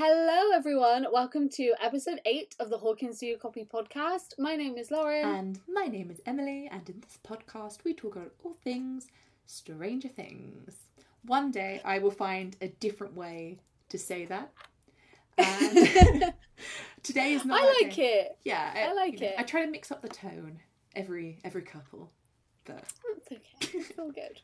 Hello, 0.00 0.52
everyone. 0.54 1.08
Welcome 1.12 1.48
to 1.54 1.74
episode 1.82 2.20
eight 2.24 2.54
of 2.60 2.70
the 2.70 2.78
Hawkins 2.78 3.18
Do 3.18 3.26
You 3.26 3.36
Copy 3.36 3.64
podcast. 3.64 4.34
My 4.38 4.54
name 4.54 4.78
is 4.78 4.92
Lauren. 4.92 5.24
And 5.24 5.58
my 5.68 5.86
name 5.86 6.08
is 6.12 6.20
Emily, 6.24 6.68
and 6.70 6.88
in 6.88 7.00
this 7.00 7.18
podcast, 7.26 7.82
we 7.82 7.94
talk 7.94 8.14
about 8.14 8.30
all 8.44 8.56
things 8.62 9.08
Stranger 9.46 10.06
Things. 10.06 10.76
One 11.24 11.50
day, 11.50 11.80
I 11.84 11.98
will 11.98 12.12
find 12.12 12.54
a 12.60 12.68
different 12.68 13.16
way 13.16 13.58
to 13.88 13.98
say 13.98 14.24
that. 14.26 14.52
And 15.36 16.32
today 17.02 17.32
is 17.32 17.44
not. 17.44 17.60
I 17.60 17.64
like 17.82 17.96
day. 17.96 18.20
it. 18.20 18.38
Yeah, 18.44 18.72
I 18.76 18.92
like 18.92 19.20
it. 19.20 19.34
I 19.36 19.42
try 19.42 19.64
to 19.64 19.70
mix 19.70 19.90
up 19.90 20.00
the 20.00 20.08
tone 20.08 20.60
every 20.94 21.40
every 21.42 21.62
couple, 21.62 22.12
but 22.68 22.84
It's 23.16 23.32
okay. 23.32 23.78
It's 23.78 23.98
all 23.98 24.12
good. 24.12 24.40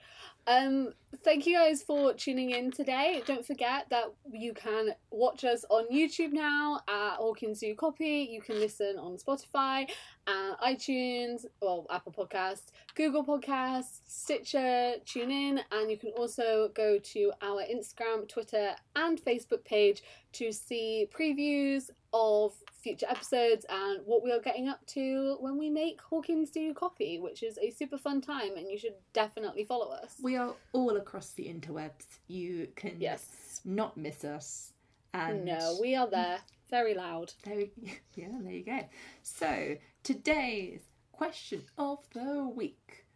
Um, 0.47 0.93
thank 1.23 1.47
you 1.47 1.57
guys 1.57 1.83
for 1.83 2.13
tuning 2.13 2.51
in 2.51 2.71
today. 2.71 3.23
Don't 3.27 3.47
forget 3.47 3.87
that 3.91 4.13
you 4.31 4.53
can 4.53 4.91
watch 5.11 5.45
us 5.45 5.65
on 5.71 5.87
YouTube 5.89 6.33
now 6.33 6.81
at 6.89 7.17
Hawkins 7.17 7.63
You 7.63 7.75
Copy. 7.75 8.29
You 8.31 8.43
can 8.43 8.61
listen 8.61 8.99
on 8.99 9.17
Spotify, 9.17 9.89
uh, 10.27 10.57
iTunes, 10.63 11.47
well, 11.63 11.87
Apple 11.91 12.13
Podcasts, 12.13 12.73
Google 12.95 13.25
Podcasts, 13.25 14.01
Stitcher, 14.07 14.95
tune 15.07 15.31
in, 15.31 15.61
and 15.73 15.91
you 15.91 15.97
can 15.97 16.11
also 16.11 16.71
go 16.75 16.99
to 16.99 17.33
our 17.41 17.63
Instagram, 17.63 18.29
Twitter, 18.29 18.73
and 18.97 19.19
Facebook 19.21 19.65
page 19.65 20.03
to 20.33 20.53
see 20.53 21.09
previews 21.17 21.91
of 22.15 22.53
future 22.81 23.07
episodes 23.11 23.67
and 23.69 24.01
what 24.07 24.23
we 24.23 24.31
are 24.31 24.41
getting 24.41 24.69
up 24.69 24.87
to 24.87 25.37
when 25.41 25.59
we 25.59 25.69
make 25.69 26.01
Hawkins 26.01 26.51
Do 26.51 26.73
Copy, 26.73 27.19
which 27.19 27.43
is 27.43 27.59
a 27.59 27.71
super 27.71 27.99
fun 27.99 28.21
time, 28.21 28.57
and 28.57 28.71
you 28.71 28.79
should 28.79 28.95
definitely 29.13 29.65
follow 29.65 29.91
us. 29.91 30.15
we 30.23 30.37
are 30.37 30.55
all 30.73 30.97
across 30.97 31.31
the 31.31 31.45
interwebs. 31.47 32.07
You 32.29 32.69
can 32.77 33.01
Yes. 33.01 33.61
not 33.65 33.97
miss 33.97 34.25
us. 34.25 34.73
And 35.13 35.45
No, 35.45 35.77
we 35.81 35.95
are 35.97 36.09
there. 36.09 36.39
Very 36.71 36.95
loud. 36.95 37.33
There 37.45 37.57
we, 37.57 37.73
yeah, 38.15 38.29
there 38.41 38.53
you 38.53 38.65
go. 38.65 38.81
So 39.23 39.77
today's 40.03 40.81
question 41.13 41.63
of 41.79 41.99
the 42.13 42.49
week 42.49 43.07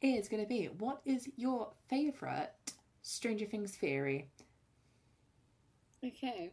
is 0.00 0.28
going 0.28 0.42
to 0.42 0.48
be: 0.48 0.66
What 0.66 1.00
is 1.04 1.28
your 1.36 1.72
favourite 1.88 2.50
Stranger 3.02 3.46
Things 3.46 3.74
theory? 3.76 4.28
Okay. 6.04 6.52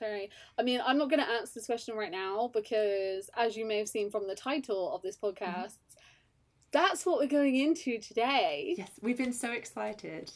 Very. 0.00 0.30
I 0.58 0.62
mean, 0.62 0.80
I'm 0.84 0.98
not 0.98 1.10
going 1.10 1.20
to 1.20 1.30
answer 1.30 1.52
this 1.54 1.66
question 1.66 1.94
right 1.94 2.10
now 2.10 2.50
because, 2.52 3.30
as 3.36 3.56
you 3.56 3.64
may 3.64 3.78
have 3.78 3.88
seen 3.88 4.10
from 4.10 4.26
the 4.26 4.34
title 4.34 4.92
of 4.94 5.02
this 5.02 5.16
mm-hmm. 5.16 5.44
podcast, 5.44 5.76
that's 6.72 7.04
what 7.04 7.18
we're 7.18 7.26
going 7.26 7.56
into 7.56 7.98
today 7.98 8.74
Yes, 8.78 8.90
we've 9.02 9.18
been 9.18 9.32
so 9.32 9.50
excited 9.50 10.30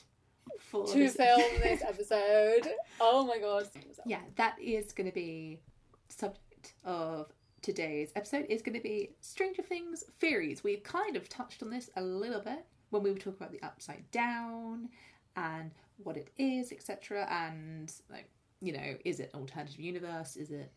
for 0.58 0.86
to 0.86 0.98
this- 0.98 1.16
film 1.16 1.42
this 1.62 1.82
episode. 1.82 2.68
Oh 3.00 3.24
my 3.24 3.38
god. 3.38 3.68
yeah, 4.06 4.20
that 4.36 4.56
is 4.60 4.92
going 4.92 5.08
to 5.08 5.14
be 5.14 5.60
subject 6.08 6.74
of 6.84 7.32
today's 7.62 8.12
episode. 8.16 8.46
Is 8.48 8.62
going 8.62 8.76
to 8.76 8.82
be 8.82 9.10
Stranger 9.20 9.62
Things 9.62 10.04
theories. 10.20 10.62
We've 10.62 10.82
kind 10.82 11.16
of 11.16 11.28
touched 11.28 11.62
on 11.62 11.70
this 11.70 11.90
a 11.96 12.02
little 12.02 12.40
bit 12.40 12.66
when 12.90 13.02
we 13.02 13.10
were 13.10 13.18
talking 13.18 13.34
about 13.40 13.52
the 13.52 13.62
Upside 13.62 14.10
Down 14.10 14.88
and 15.36 15.70
what 16.02 16.16
it 16.16 16.30
is, 16.36 16.72
etc. 16.72 17.26
And 17.30 17.92
like, 18.10 18.28
you 18.64 18.72
know, 18.72 18.96
is 19.04 19.20
it 19.20 19.30
an 19.34 19.40
alternative 19.40 19.80
universe? 19.80 20.36
Is 20.36 20.50
it 20.50 20.72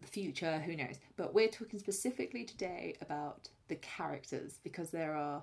the 0.00 0.06
future? 0.06 0.58
Who 0.60 0.76
knows? 0.76 0.98
But 1.16 1.34
we're 1.34 1.48
talking 1.48 1.78
specifically 1.78 2.44
today 2.44 2.94
about 3.00 3.48
the 3.68 3.76
characters 3.76 4.60
because 4.62 4.90
there 4.90 5.14
are 5.14 5.42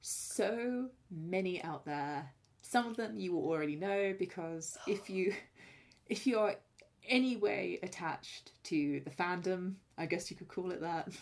so 0.00 0.88
many 1.10 1.62
out 1.62 1.84
there. 1.84 2.30
Some 2.62 2.86
of 2.86 2.96
them 2.96 3.16
you 3.16 3.32
will 3.32 3.48
already 3.48 3.76
know 3.76 4.14
because 4.18 4.76
if 4.86 5.10
you 5.10 5.34
if 6.06 6.26
you're 6.26 6.54
any 7.08 7.36
way 7.36 7.78
attached 7.82 8.52
to 8.64 9.00
the 9.04 9.10
fandom, 9.10 9.74
I 9.98 10.06
guess 10.06 10.30
you 10.30 10.36
could 10.36 10.48
call 10.48 10.70
it 10.70 10.80
that. 10.80 11.08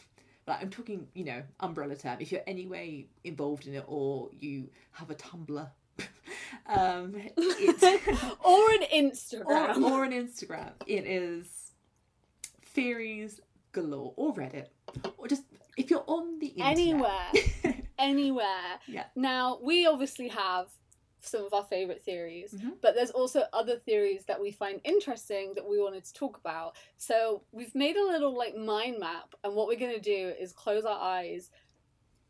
Like 0.46 0.62
I'm 0.62 0.70
talking, 0.70 1.06
you 1.14 1.24
know, 1.24 1.42
umbrella 1.60 1.94
term. 1.94 2.16
If 2.18 2.32
you're 2.32 2.40
any 2.44 2.66
way 2.66 3.06
involved 3.22 3.68
in 3.68 3.74
it 3.74 3.84
or 3.86 4.30
you 4.32 4.68
have 4.92 5.10
a 5.10 5.14
Tumblr, 5.14 5.68
um, 6.70 7.14
it's 7.36 7.82
or 8.44 8.70
an 8.72 8.86
Instagram. 8.92 9.82
or 9.90 10.04
an 10.04 10.12
Instagram. 10.12 10.72
It 10.86 11.04
is 11.06 11.72
theories 12.64 13.40
galore, 13.72 14.12
or 14.16 14.34
Reddit, 14.34 14.66
or 15.18 15.28
just 15.28 15.42
if 15.76 15.90
you're 15.90 16.04
on 16.06 16.38
the 16.38 16.48
internet. 16.48 16.78
Anywhere. 16.78 17.32
Anywhere. 17.98 18.46
Yeah. 18.86 19.04
Now, 19.14 19.58
we 19.62 19.86
obviously 19.86 20.28
have 20.28 20.68
some 21.22 21.44
of 21.44 21.52
our 21.52 21.64
favourite 21.64 22.02
theories, 22.02 22.54
Mhm. 22.54 22.80
but 22.80 22.94
there's 22.94 23.10
also 23.10 23.44
other 23.52 23.76
theories 23.78 24.24
that 24.24 24.40
we 24.40 24.50
find 24.50 24.80
interesting 24.84 25.52
that 25.54 25.68
we 25.68 25.78
wanted 25.78 26.04
to 26.06 26.14
talk 26.14 26.38
about. 26.38 26.74
So 26.96 27.42
we've 27.52 27.74
made 27.74 27.96
a 27.96 28.02
little 28.04 28.34
like 28.36 28.56
mind 28.56 28.98
map, 28.98 29.34
and 29.44 29.54
what 29.54 29.66
we're 29.68 29.78
going 29.78 29.94
to 29.94 30.00
do 30.00 30.32
is 30.40 30.52
close 30.54 30.84
our 30.86 30.98
eyes, 30.98 31.50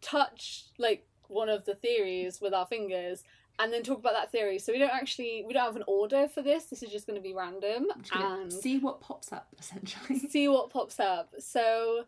touch 0.01 0.65
like 0.79 1.07
one 1.29 1.49
of 1.49 1.65
the 1.65 1.77
theories 1.77 2.41
with 2.41 2.53
our 2.53 2.67
fingers. 2.67 3.23
And 3.61 3.73
then 3.73 3.83
talk 3.83 3.99
about 3.99 4.15
that 4.15 4.33
theory. 4.33 4.59
So 4.59 4.73
we 4.73 4.79
don't 4.79 4.93
actually 4.93 5.45
we 5.47 5.53
don't 5.53 5.65
have 5.65 5.77
an 5.77 5.85
order 5.87 6.29
for 6.29 6.43
this. 6.43 6.65
This 6.65 6.83
is 6.83 6.91
just 6.91 7.07
going 7.07 7.19
to 7.19 7.23
be 7.23 7.35
random 7.35 7.89
I'm 7.95 8.01
just 8.01 8.13
gonna 8.13 8.43
and 8.43 8.53
see 8.53 8.79
what 8.79 9.01
pops 9.01 9.33
up 9.33 9.49
essentially. 9.59 10.19
see 10.31 10.49
what 10.49 10.71
pops 10.71 10.99
up. 10.99 11.35
So 11.39 12.05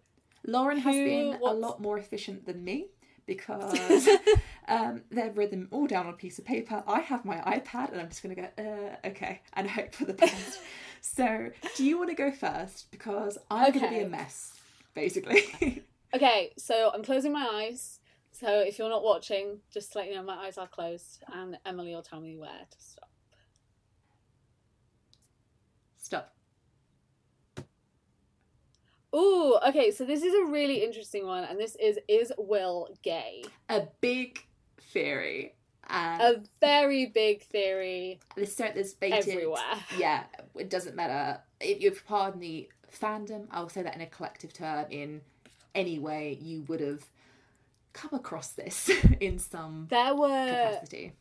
Lauren 0.46 0.78
has 0.78 0.94
been 0.94 1.34
a 1.34 1.52
lot 1.52 1.80
more 1.80 1.98
efficient 1.98 2.46
than 2.46 2.64
me 2.64 2.88
because 3.26 4.08
um, 4.68 5.02
they've 5.10 5.36
written 5.36 5.60
them 5.60 5.68
all 5.70 5.86
down 5.86 6.06
on 6.06 6.14
a 6.14 6.16
piece 6.16 6.38
of 6.38 6.44
paper. 6.44 6.82
I 6.86 7.00
have 7.00 7.24
my 7.24 7.36
iPad 7.38 7.92
and 7.92 8.00
I'm 8.00 8.08
just 8.08 8.22
going 8.22 8.34
to 8.34 8.42
go, 8.42 8.48
uh, 8.58 9.08
okay, 9.08 9.40
and 9.52 9.68
hope 9.68 9.94
for 9.94 10.04
the 10.04 10.14
best. 10.14 10.60
so, 11.00 11.50
do 11.76 11.84
you 11.84 11.98
want 11.98 12.10
to 12.10 12.16
go 12.16 12.30
first? 12.30 12.90
Because 12.90 13.38
I'm 13.50 13.72
going 13.72 13.84
to 13.84 13.90
be 13.90 14.00
a 14.00 14.08
mess, 14.08 14.58
basically. 14.94 15.84
Okay, 16.14 16.52
so 16.58 16.90
I'm 16.92 17.02
closing 17.02 17.32
my 17.32 17.48
eyes. 17.54 18.00
So 18.42 18.58
if 18.58 18.76
you're 18.76 18.88
not 18.88 19.04
watching, 19.04 19.60
just 19.72 19.92
to 19.92 19.98
let 19.98 20.08
you 20.08 20.16
know, 20.16 20.22
my 20.24 20.34
eyes 20.34 20.58
are 20.58 20.66
closed, 20.66 21.22
and 21.32 21.56
Emily 21.64 21.94
will 21.94 22.02
tell 22.02 22.20
me 22.20 22.36
where 22.36 22.48
to 22.48 22.76
stop. 22.80 23.08
Stop. 25.96 26.34
Ooh, 29.14 29.58
okay, 29.68 29.92
so 29.92 30.04
this 30.04 30.24
is 30.24 30.34
a 30.34 30.50
really 30.50 30.82
interesting 30.82 31.24
one, 31.24 31.44
and 31.44 31.56
this 31.56 31.76
is 31.76 32.00
Is 32.08 32.32
Will 32.36 32.88
gay? 33.02 33.44
A 33.68 33.82
big 34.00 34.44
theory. 34.80 35.54
And 35.88 36.20
A 36.22 36.42
very 36.60 37.06
big 37.06 37.42
theory 37.42 38.18
let's 38.36 38.52
start 38.52 38.74
this 38.74 38.92
baited. 38.94 39.28
everywhere. 39.28 39.60
Yeah, 39.98 40.24
it 40.56 40.68
doesn't 40.68 40.96
matter. 40.96 41.40
If 41.60 41.80
you're 41.80 41.92
part 41.92 42.34
of 42.34 42.40
the 42.40 42.68
fandom, 42.92 43.46
I'll 43.52 43.68
say 43.68 43.82
that 43.82 43.94
in 43.94 44.00
a 44.00 44.06
collective 44.06 44.52
term, 44.52 44.86
in 44.90 45.20
any 45.76 46.00
way 46.00 46.38
you 46.40 46.62
would 46.62 46.80
have 46.80 47.04
come 47.92 48.10
across 48.14 48.52
this 48.52 48.90
in 49.20 49.38
some 49.38 49.86
There 49.90 50.14
were 50.14 50.28
capacity. 50.48 51.12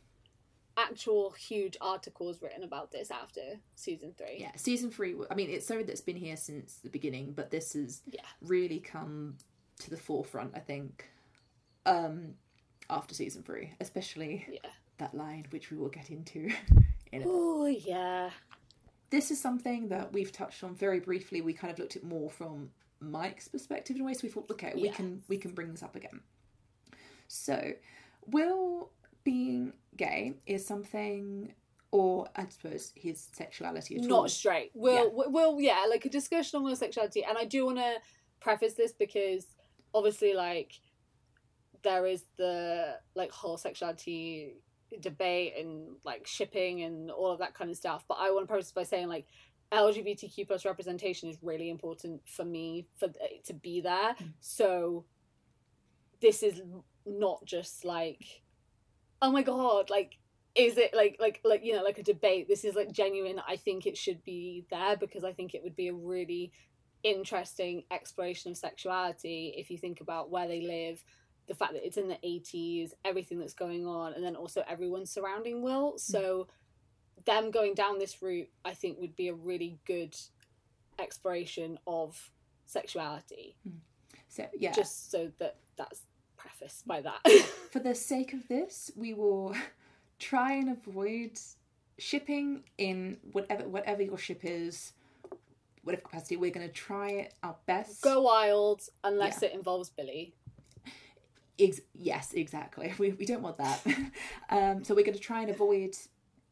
actual 0.76 1.30
huge 1.32 1.76
articles 1.80 2.40
written 2.40 2.62
about 2.62 2.90
this 2.92 3.10
after 3.10 3.40
season 3.74 4.14
three. 4.16 4.38
Yeah, 4.40 4.52
season 4.56 4.90
three. 4.90 5.14
I 5.30 5.34
mean, 5.34 5.50
it's 5.50 5.66
something 5.66 5.86
that's 5.86 6.00
been 6.00 6.16
here 6.16 6.36
since 6.36 6.76
the 6.76 6.88
beginning, 6.90 7.32
but 7.32 7.50
this 7.50 7.74
has 7.74 8.02
Yeah. 8.06 8.20
really 8.40 8.80
come 8.80 9.36
to 9.80 9.90
the 9.90 9.96
forefront. 9.96 10.52
I 10.56 10.60
think 10.60 11.08
um, 11.84 12.34
after 12.88 13.14
season 13.14 13.42
three, 13.42 13.72
especially 13.80 14.46
Yeah. 14.50 14.70
that 14.98 15.14
line, 15.14 15.46
which 15.50 15.70
we 15.70 15.76
will 15.76 15.88
get 15.88 16.10
into 16.10 16.48
in 17.12 17.24
Oh, 17.26 17.66
yeah. 17.66 18.30
this 19.10 19.30
is 19.30 19.40
something 19.40 19.88
that 19.88 20.12
we've 20.12 20.32
touched 20.32 20.62
on 20.64 20.74
very 20.74 21.00
briefly. 21.00 21.40
We 21.42 21.52
kind 21.52 21.72
of 21.72 21.78
looked 21.78 21.96
at 21.96 22.04
more 22.04 22.30
from 22.30 22.70
Mike's 23.00 23.48
perspective 23.48 23.96
in 23.96 24.02
a 24.02 24.04
way, 24.04 24.14
so 24.14 24.20
we 24.22 24.28
thought, 24.28 24.48
okay, 24.52 24.72
we 24.76 24.88
can 24.88 25.22
we 25.28 25.36
can 25.36 25.52
bring 25.52 25.70
this 25.72 25.82
up 25.82 25.96
again. 25.96 26.20
So, 27.32 27.72
Will 28.26 28.90
being 29.24 29.72
gay 29.96 30.34
is 30.46 30.66
something, 30.66 31.54
or 31.90 32.28
I 32.36 32.46
suppose 32.48 32.92
his 32.94 33.28
sexuality 33.32 33.96
at 33.96 34.02
all. 34.02 34.08
not 34.08 34.30
straight. 34.30 34.70
Will, 34.74 35.10
will, 35.12 35.32
will, 35.32 35.60
yeah, 35.60 35.84
like 35.88 36.04
a 36.04 36.10
discussion 36.10 36.58
on 36.58 36.64
homosexuality. 36.64 37.24
And 37.24 37.38
I 37.38 37.44
do 37.44 37.64
want 37.66 37.78
to 37.78 37.94
preface 38.40 38.74
this 38.74 38.92
because 38.92 39.46
obviously, 39.94 40.34
like, 40.34 40.72
there 41.82 42.06
is 42.06 42.24
the 42.36 42.96
like 43.14 43.32
whole 43.32 43.56
sexuality 43.56 44.54
debate 45.00 45.54
and 45.58 45.96
like 46.04 46.26
shipping 46.26 46.82
and 46.82 47.10
all 47.10 47.32
of 47.32 47.38
that 47.38 47.54
kind 47.54 47.70
of 47.70 47.76
stuff. 47.76 48.04
But 48.06 48.18
I 48.20 48.30
want 48.30 48.44
to 48.44 48.52
preface 48.52 48.72
by 48.72 48.84
saying 48.84 49.08
like 49.08 49.26
LGBTQ 49.72 50.46
plus 50.46 50.64
representation 50.64 51.28
is 51.28 51.38
really 51.42 51.70
important 51.70 52.20
for 52.28 52.44
me 52.44 52.86
for 52.98 53.06
it 53.06 53.44
to 53.46 53.54
be 53.54 53.80
there. 53.80 54.14
Mm. 54.20 54.32
So 54.40 55.06
this 56.20 56.42
is 56.42 56.62
not 57.06 57.44
just 57.44 57.84
like, 57.84 58.42
oh 59.20 59.30
my 59.30 59.42
god, 59.42 59.90
like 59.90 60.18
is 60.54 60.76
it 60.76 60.94
like 60.94 61.16
like 61.18 61.40
like 61.44 61.64
you 61.64 61.74
know 61.74 61.82
like 61.82 61.96
a 61.96 62.02
debate 62.02 62.46
this 62.46 62.62
is 62.62 62.74
like 62.74 62.92
genuine 62.92 63.40
i 63.48 63.56
think 63.56 63.86
it 63.86 63.96
should 63.96 64.22
be 64.22 64.66
there 64.70 64.98
because 64.98 65.24
i 65.24 65.32
think 65.32 65.54
it 65.54 65.62
would 65.62 65.74
be 65.74 65.88
a 65.88 65.94
really 65.94 66.52
interesting 67.04 67.82
exploration 67.90 68.50
of 68.50 68.56
sexuality 68.58 69.54
if 69.56 69.70
you 69.70 69.78
think 69.78 70.02
about 70.02 70.28
where 70.28 70.46
they 70.46 70.60
live 70.60 71.02
the 71.48 71.54
fact 71.54 71.72
that 71.72 71.86
it's 71.86 71.96
in 71.96 72.06
the 72.06 72.18
80s 72.22 72.90
everything 73.02 73.38
that's 73.38 73.54
going 73.54 73.86
on 73.86 74.12
and 74.12 74.22
then 74.22 74.36
also 74.36 74.62
everyone 74.68 75.06
surrounding 75.06 75.62
will 75.62 75.94
mm. 75.94 76.00
so 76.00 76.46
them 77.24 77.50
going 77.50 77.74
down 77.74 77.98
this 77.98 78.20
route, 78.22 78.48
I 78.64 78.74
think, 78.74 78.98
would 79.00 79.16
be 79.16 79.28
a 79.28 79.34
really 79.34 79.78
good 79.86 80.16
exploration 80.98 81.78
of 81.86 82.30
sexuality. 82.66 83.56
Mm. 83.68 83.78
So 84.28 84.46
yeah, 84.58 84.72
Just 84.72 85.10
so 85.10 85.30
that 85.38 85.56
that's 85.76 86.02
prefaced 86.42 86.86
by 86.86 87.00
that. 87.00 87.26
for 87.70 87.78
the 87.78 87.94
sake 87.94 88.32
of 88.32 88.46
this, 88.48 88.90
we 88.96 89.14
will 89.14 89.54
try 90.18 90.52
and 90.54 90.68
avoid 90.70 91.38
shipping 91.98 92.64
in 92.78 93.18
whatever 93.32 93.68
whatever 93.68 94.02
your 94.02 94.18
ship 94.18 94.40
is, 94.42 94.92
whatever 95.84 96.02
capacity. 96.02 96.36
We're 96.36 96.50
going 96.50 96.66
to 96.66 96.72
try 96.72 97.28
our 97.42 97.56
best. 97.66 98.02
Go 98.02 98.22
wild 98.22 98.82
unless 99.04 99.42
it 99.42 99.52
involves 99.52 99.90
Billy. 99.90 100.34
Ex- 101.58 101.80
yes, 101.94 102.32
exactly. 102.32 102.92
We, 102.98 103.12
we 103.12 103.26
don't 103.26 103.42
want 103.42 103.58
that. 103.58 103.80
um, 104.50 104.84
so 104.84 104.94
we're 104.94 105.04
going 105.04 105.14
to 105.18 105.20
try 105.20 105.42
and 105.42 105.50
avoid 105.50 105.96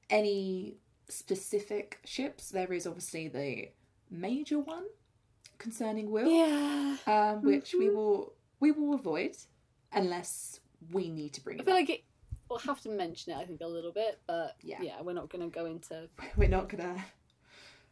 any 0.09 0.77
specific 1.09 1.99
ships. 2.05 2.51
There 2.51 2.73
is 2.73 2.87
obviously 2.87 3.29
the 3.29 3.69
major 4.11 4.59
one 4.61 4.85
concerning 5.59 6.11
Will, 6.11 6.31
Yeah. 6.31 6.97
um, 7.07 7.43
which 7.43 7.75
we 7.79 7.87
Mhm. 7.87 7.95
will 7.95 8.35
we 8.61 8.73
will 8.73 8.93
avoid 8.95 9.37
unless 9.93 10.61
we 10.93 11.09
need 11.11 11.33
to 11.35 11.41
bring 11.43 11.59
I 11.59 11.61
it 11.61 11.65
feel 11.65 11.75
up. 11.75 11.81
like 11.81 11.91
it, 11.91 12.05
we'll 12.49 12.59
have 12.61 12.81
to 12.83 12.89
mention 12.91 13.33
it, 13.33 13.37
I 13.37 13.45
think, 13.45 13.61
a 13.61 13.67
little 13.67 13.93
bit, 13.93 14.19
but 14.27 14.57
Yeah. 14.63 14.79
yeah, 14.83 15.01
we're 15.03 15.13
not 15.13 15.29
going 15.29 15.49
to 15.51 15.55
go 15.55 15.67
into. 15.67 16.09
We're 16.37 16.49
not 16.49 16.69
gonna 16.69 17.05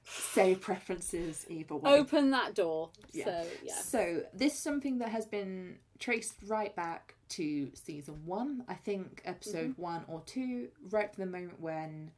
say 0.05 0.55
preferences 0.55 1.45
either 1.51 1.77
way. 1.77 1.93
Open 1.93 2.31
that 2.31 2.55
door. 2.55 2.91
Yeah. 3.13 3.25
So, 3.25 3.47
yeah. 3.63 3.75
So 3.75 4.23
this 4.33 4.55
is 4.55 4.59
something 4.59 4.99
that 4.99 5.11
has 5.11 5.27
been 5.27 5.77
traced 5.99 6.35
right 6.47 6.75
back 6.75 7.15
to 7.31 7.71
season 7.75 8.23
one. 8.25 8.65
I 8.69 8.75
think 8.75 9.21
episode 9.27 9.73
Mm-hmm. 9.73 9.83
one 9.83 10.05
or 10.09 10.23
two, 10.25 10.69
right 10.91 11.13
from 11.15 11.25
the 11.27 11.31
moment 11.31 11.61
when 11.61 12.11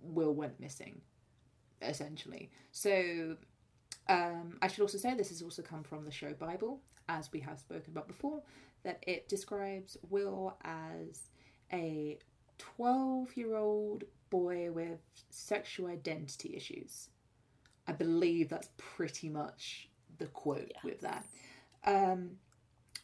Will 0.00 0.32
went 0.34 0.60
missing, 0.60 1.00
essentially. 1.82 2.50
So 2.72 3.36
um, 4.08 4.58
I 4.62 4.68
should 4.68 4.82
also 4.82 4.98
say 4.98 5.14
this 5.14 5.30
has 5.30 5.42
also 5.42 5.62
come 5.62 5.82
from 5.82 6.04
the 6.04 6.12
show 6.12 6.32
Bible, 6.34 6.80
as 7.08 7.30
we 7.32 7.40
have 7.40 7.58
spoken 7.58 7.90
about 7.92 8.06
before, 8.06 8.42
that 8.84 9.02
it 9.06 9.28
describes 9.28 9.96
Will 10.10 10.56
as 10.64 11.30
a 11.72 12.18
12 12.58 13.36
year 13.36 13.56
old 13.56 14.04
boy 14.30 14.70
with 14.70 15.00
sexual 15.30 15.88
identity 15.88 16.54
issues. 16.56 17.08
I 17.86 17.92
believe 17.92 18.48
that's 18.48 18.70
pretty 18.76 19.28
much 19.28 19.88
the 20.18 20.26
quote 20.26 20.70
Yeah. 20.74 20.80
with 20.84 21.00
that. 21.00 21.26
Um, 21.84 22.38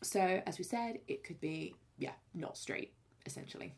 so, 0.02 0.20
as 0.46 0.56
we 0.58 0.64
said, 0.64 1.00
it 1.06 1.22
could 1.24 1.40
be, 1.40 1.74
yeah, 1.98 2.14
not 2.34 2.56
straight, 2.56 2.94
essentially. 3.26 3.74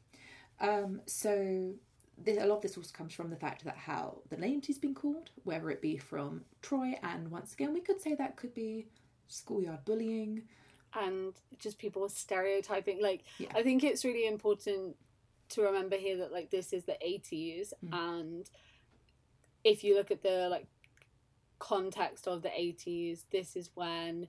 Um, 0.61 1.01
so, 1.07 1.75
this, 2.19 2.41
a 2.41 2.47
lot 2.47 2.57
of 2.57 2.63
this 2.63 2.77
also 2.77 2.93
comes 2.93 3.13
from 3.13 3.31
the 3.31 3.37
fact 3.37 3.65
that 3.65 3.77
how 3.77 4.19
the 4.29 4.37
names 4.37 4.67
he's 4.67 4.79
been 4.79 4.95
called, 4.95 5.31
whether 5.43 5.71
it 5.71 5.81
be 5.83 5.97
from 5.97 6.45
Troy, 6.61 6.97
and 7.03 7.31
once 7.31 7.53
again, 7.55 7.75
we 7.75 7.81
could 7.81 8.01
say 8.01 8.15
that 8.15 8.37
could 8.37 8.55
be 8.55 8.87
schoolyard 9.27 9.85
bullying. 9.85 10.43
And 10.95 11.35
just 11.59 11.79
people 11.79 12.09
stereotyping 12.09 13.01
like 13.03 13.23
Yeah. 13.39 13.49
i 13.55 13.63
think 13.63 13.83
it's 13.85 14.05
really 14.05 14.27
important 14.27 14.97
to 15.51 15.63
remember 15.63 15.97
here 15.97 16.17
that 16.19 16.33
like 16.33 16.51
this 16.51 16.73
is 16.73 16.85
the 16.85 16.97
80s 17.05 17.73
Mm. 17.85 17.95
and 17.95 18.51
if 19.65 19.85
you 19.85 19.95
look 19.95 20.11
at 20.11 20.23
the 20.23 20.49
like 20.51 20.67
context 21.59 22.27
of 22.27 22.43
the 22.43 22.49
80s 22.51 23.25
this 23.31 23.55
is 23.57 23.71
when 23.75 24.29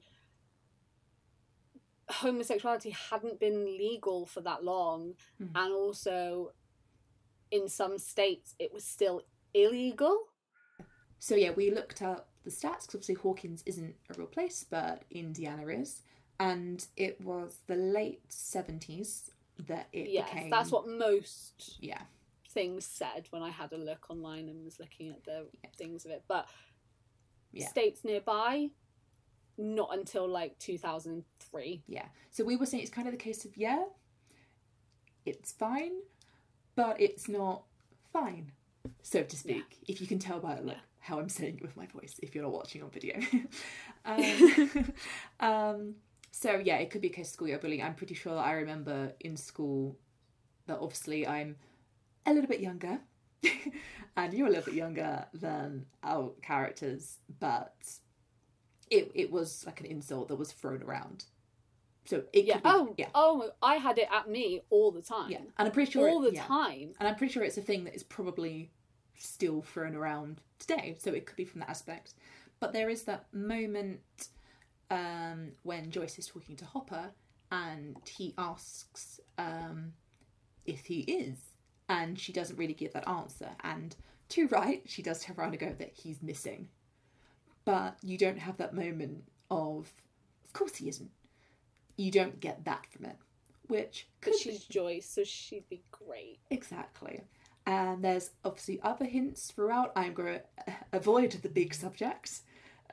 homosexuality 2.09 2.91
hadn't 2.91 3.39
been 3.39 3.65
legal 3.65 4.25
for 4.25 4.41
that 4.41 4.63
long 4.63 5.15
Mm. 5.41 5.51
and 5.55 5.73
also 5.73 6.51
in 7.51 7.67
some 7.69 7.97
states 7.97 8.55
it 8.59 8.73
was 8.73 8.83
still 8.83 9.21
illegal 9.53 10.27
So, 11.19 11.35
yeah, 11.35 11.51
we 11.51 11.71
looked 11.71 12.01
up 12.01 12.27
the 12.43 12.49
stats 12.49 12.81
because 12.81 12.95
obviously 12.95 13.15
Hawkins 13.15 13.63
isn't 13.65 13.95
a 14.09 14.13
real 14.17 14.27
place, 14.27 14.65
but 14.69 15.03
Indiana 15.09 15.65
is. 15.67 16.01
And 16.39 16.85
it 16.97 17.21
was 17.21 17.57
the 17.67 17.75
late 17.75 18.27
70s 18.29 19.29
that 19.67 19.87
it 19.93 20.11
yes 20.11 20.29
became. 20.29 20.49
that's 20.49 20.71
what 20.71 20.87
most 20.87 21.77
Yeah. 21.79 22.01
things 22.49 22.85
said 22.85 23.27
when 23.29 23.41
I 23.43 23.49
had 23.49 23.71
a 23.71 23.77
look 23.77 24.09
online 24.09 24.49
and 24.49 24.63
was 24.65 24.79
looking 24.79 25.09
at 25.09 25.23
the 25.23 25.47
things 25.77 26.05
of 26.05 26.11
it. 26.11 26.23
But 26.27 26.47
Yeah. 27.51 27.67
states 27.69 28.03
nearby, 28.03 28.71
not 29.57 29.93
until 29.93 30.27
like 30.27 30.57
2003. 30.59 31.83
Yeah. 31.87 32.07
So 32.31 32.43
we 32.43 32.55
were 32.55 32.65
saying 32.65 32.81
it's 32.83 32.91
kind 32.91 33.07
of 33.07 33.13
the 33.13 33.17
case 33.19 33.45
of 33.45 33.55
yeah, 33.55 33.83
it's 35.25 35.51
fine, 35.51 35.91
but 36.75 36.99
it's 36.99 37.29
not 37.29 37.63
fine, 38.11 38.51
so 39.03 39.23
to 39.23 39.37
speak. 39.37 39.77
If 39.87 40.01
you 40.01 40.07
can 40.07 40.19
tell 40.19 40.39
by 40.39 40.59
Yeah. 40.65 40.73
how 40.99 41.19
I'm 41.19 41.29
saying 41.29 41.57
it 41.57 41.61
with 41.61 41.77
my 41.77 41.85
voice, 41.87 42.15
if 42.23 42.33
you're 42.33 42.43
not 42.43 42.53
watching 42.53 42.81
on 42.83 42.89
video. 42.89 43.19
um, 44.05 44.93
um, 45.39 45.95
so 46.35 46.55
yeah, 46.55 46.77
it 46.77 46.89
could 46.89 47.01
be 47.01 47.09
a 47.09 47.11
case 47.11 47.27
of 47.27 47.33
schoolyard 47.33 47.61
bullying. 47.61 47.83
I'm 47.83 47.93
pretty 47.93 48.15
sure 48.15 48.37
I 48.39 48.53
remember 48.53 49.13
in 49.19 49.37
school 49.37 49.95
that 50.65 50.79
obviously 50.79 51.27
I'm 51.27 51.55
a 52.25 52.33
little 52.33 52.49
bit 52.49 52.59
younger. 52.59 52.99
and 54.17 54.33
you're 54.33 54.47
a 54.47 54.49
little 54.49 54.65
bit 54.65 54.73
younger 54.73 55.25
than 55.33 55.85
our 56.03 56.31
characters, 56.41 57.17
but 57.39 57.75
it 58.89 59.11
it 59.13 59.31
was 59.31 59.63
like 59.67 59.79
an 59.79 59.85
insult 59.85 60.27
that 60.29 60.35
was 60.37 60.51
thrown 60.51 60.81
around. 60.81 61.25
So 62.05 62.23
it 62.33 62.45
Yeah. 62.45 62.55
could 62.55 62.63
be, 62.63 62.69
Oh, 62.69 62.95
yeah, 62.97 63.09
oh, 63.15 63.51
I 63.61 63.75
had 63.75 63.97
it 63.99 64.07
at 64.11 64.27
me 64.27 64.61
all 64.71 64.91
the 64.91 65.01
time. 65.03 65.29
yeah, 65.31 65.37
and 65.57 65.67
I'm 65.67 65.71
pretty 65.71 65.91
sure 65.91 66.09
all 66.09 66.23
it- 66.25 66.31
the 66.31 66.35
yeah. 66.37 66.45
time. 66.45 66.93
and 66.99 67.07
I'm 67.07 67.15
pretty 67.15 67.31
sure 67.31 67.43
it's 67.43 67.57
a 67.57 67.61
thing 67.61 67.83
that 67.83 67.95
is 67.95 68.03
probably 68.03 68.71
still 69.15 69.61
thrown 69.61 69.95
around 69.95 70.41
today. 70.57 70.95
So 70.99 71.11
it 71.13 71.25
could 71.27 71.35
be 71.37 71.45
from 71.45 71.59
that 71.61 71.69
aspect. 71.69 72.15
But 72.59 72.73
there 72.73 72.89
is 72.89 73.03
that 73.03 73.31
moment 73.33 74.01
um, 74.91 75.51
when 75.63 75.91
Joyce 75.91 76.19
is 76.19 76.27
talking 76.27 76.55
to 76.57 76.65
Hopper, 76.65 77.11
and 77.51 77.97
he 78.07 78.33
asks 78.37 79.19
um, 79.37 79.93
if 80.65 80.85
he 80.85 81.01
is, 81.01 81.37
and 81.89 82.19
she 82.19 82.33
doesn't 82.33 82.57
really 82.57 82.73
give 82.73 82.93
that 82.93 83.07
answer. 83.07 83.49
And 83.63 83.95
to 84.29 84.47
right, 84.47 84.81
she 84.85 85.01
does 85.01 85.23
turn 85.23 85.35
around 85.37 85.49
and 85.51 85.59
go 85.59 85.75
that 85.77 85.91
he's 85.93 86.21
missing, 86.23 86.69
but 87.65 87.97
you 88.01 88.17
don't 88.17 88.39
have 88.39 88.57
that 88.57 88.73
moment 88.73 89.23
of, 89.51 89.91
of 90.45 90.53
course 90.53 90.75
he 90.75 90.89
isn't. 90.89 91.11
You 91.97 92.11
don't 92.11 92.39
get 92.39 92.65
that 92.65 92.85
from 92.91 93.05
it, 93.05 93.17
which 93.67 94.07
because 94.19 94.39
But 94.39 94.45
be- 94.45 94.51
she's 94.57 94.65
Joyce, 94.65 95.05
so 95.09 95.23
she'd 95.23 95.69
be 95.69 95.83
great. 95.91 96.39
Exactly. 96.49 97.21
And 97.65 98.03
there's 98.03 98.31
obviously 98.43 98.81
other 98.81 99.05
hints 99.05 99.47
throughout. 99.51 99.91
I'm 99.95 100.13
going 100.13 100.39
to 100.67 100.73
avoid 100.91 101.31
the 101.31 101.49
big 101.49 101.73
subjects 101.73 102.41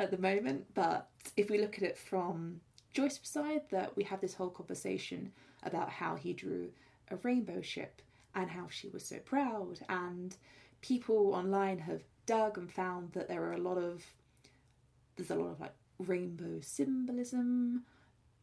at 0.01 0.11
the 0.11 0.19
moment, 0.19 0.65
but 0.75 1.09
if 1.37 1.51
we 1.51 1.59
look 1.59 1.77
at 1.77 1.85
it 1.85 1.99
from 1.99 2.61
Joyce's 2.93 3.29
side, 3.29 3.61
that 3.71 3.95
we 3.97 4.03
have 4.05 4.21
this 4.21 4.35
whole 4.35 4.49
conversation 4.49 5.31
about 5.63 5.91
how 5.91 6.17
he 6.17 6.33
drew 6.33 6.71
a 7.11 7.17
rainbow 7.17 7.61
ship 7.61 8.01
and 8.35 8.51
how 8.51 8.67
she 8.71 8.89
was 8.89 9.05
so 9.05 9.19
proud, 9.19 9.79
and 9.91 10.37
people 10.81 11.35
online 11.35 11.79
have 11.79 12.03
dug 12.25 12.57
and 12.57 12.73
found 12.73 13.13
that 13.13 13.29
there 13.29 13.45
are 13.45 13.53
a 13.53 13.59
lot 13.59 13.77
of 13.77 14.03
there's 15.17 15.31
a 15.31 15.35
lot 15.35 15.51
of 15.51 15.61
like 15.61 15.75
rainbow 15.99 16.61
symbolism. 16.63 17.83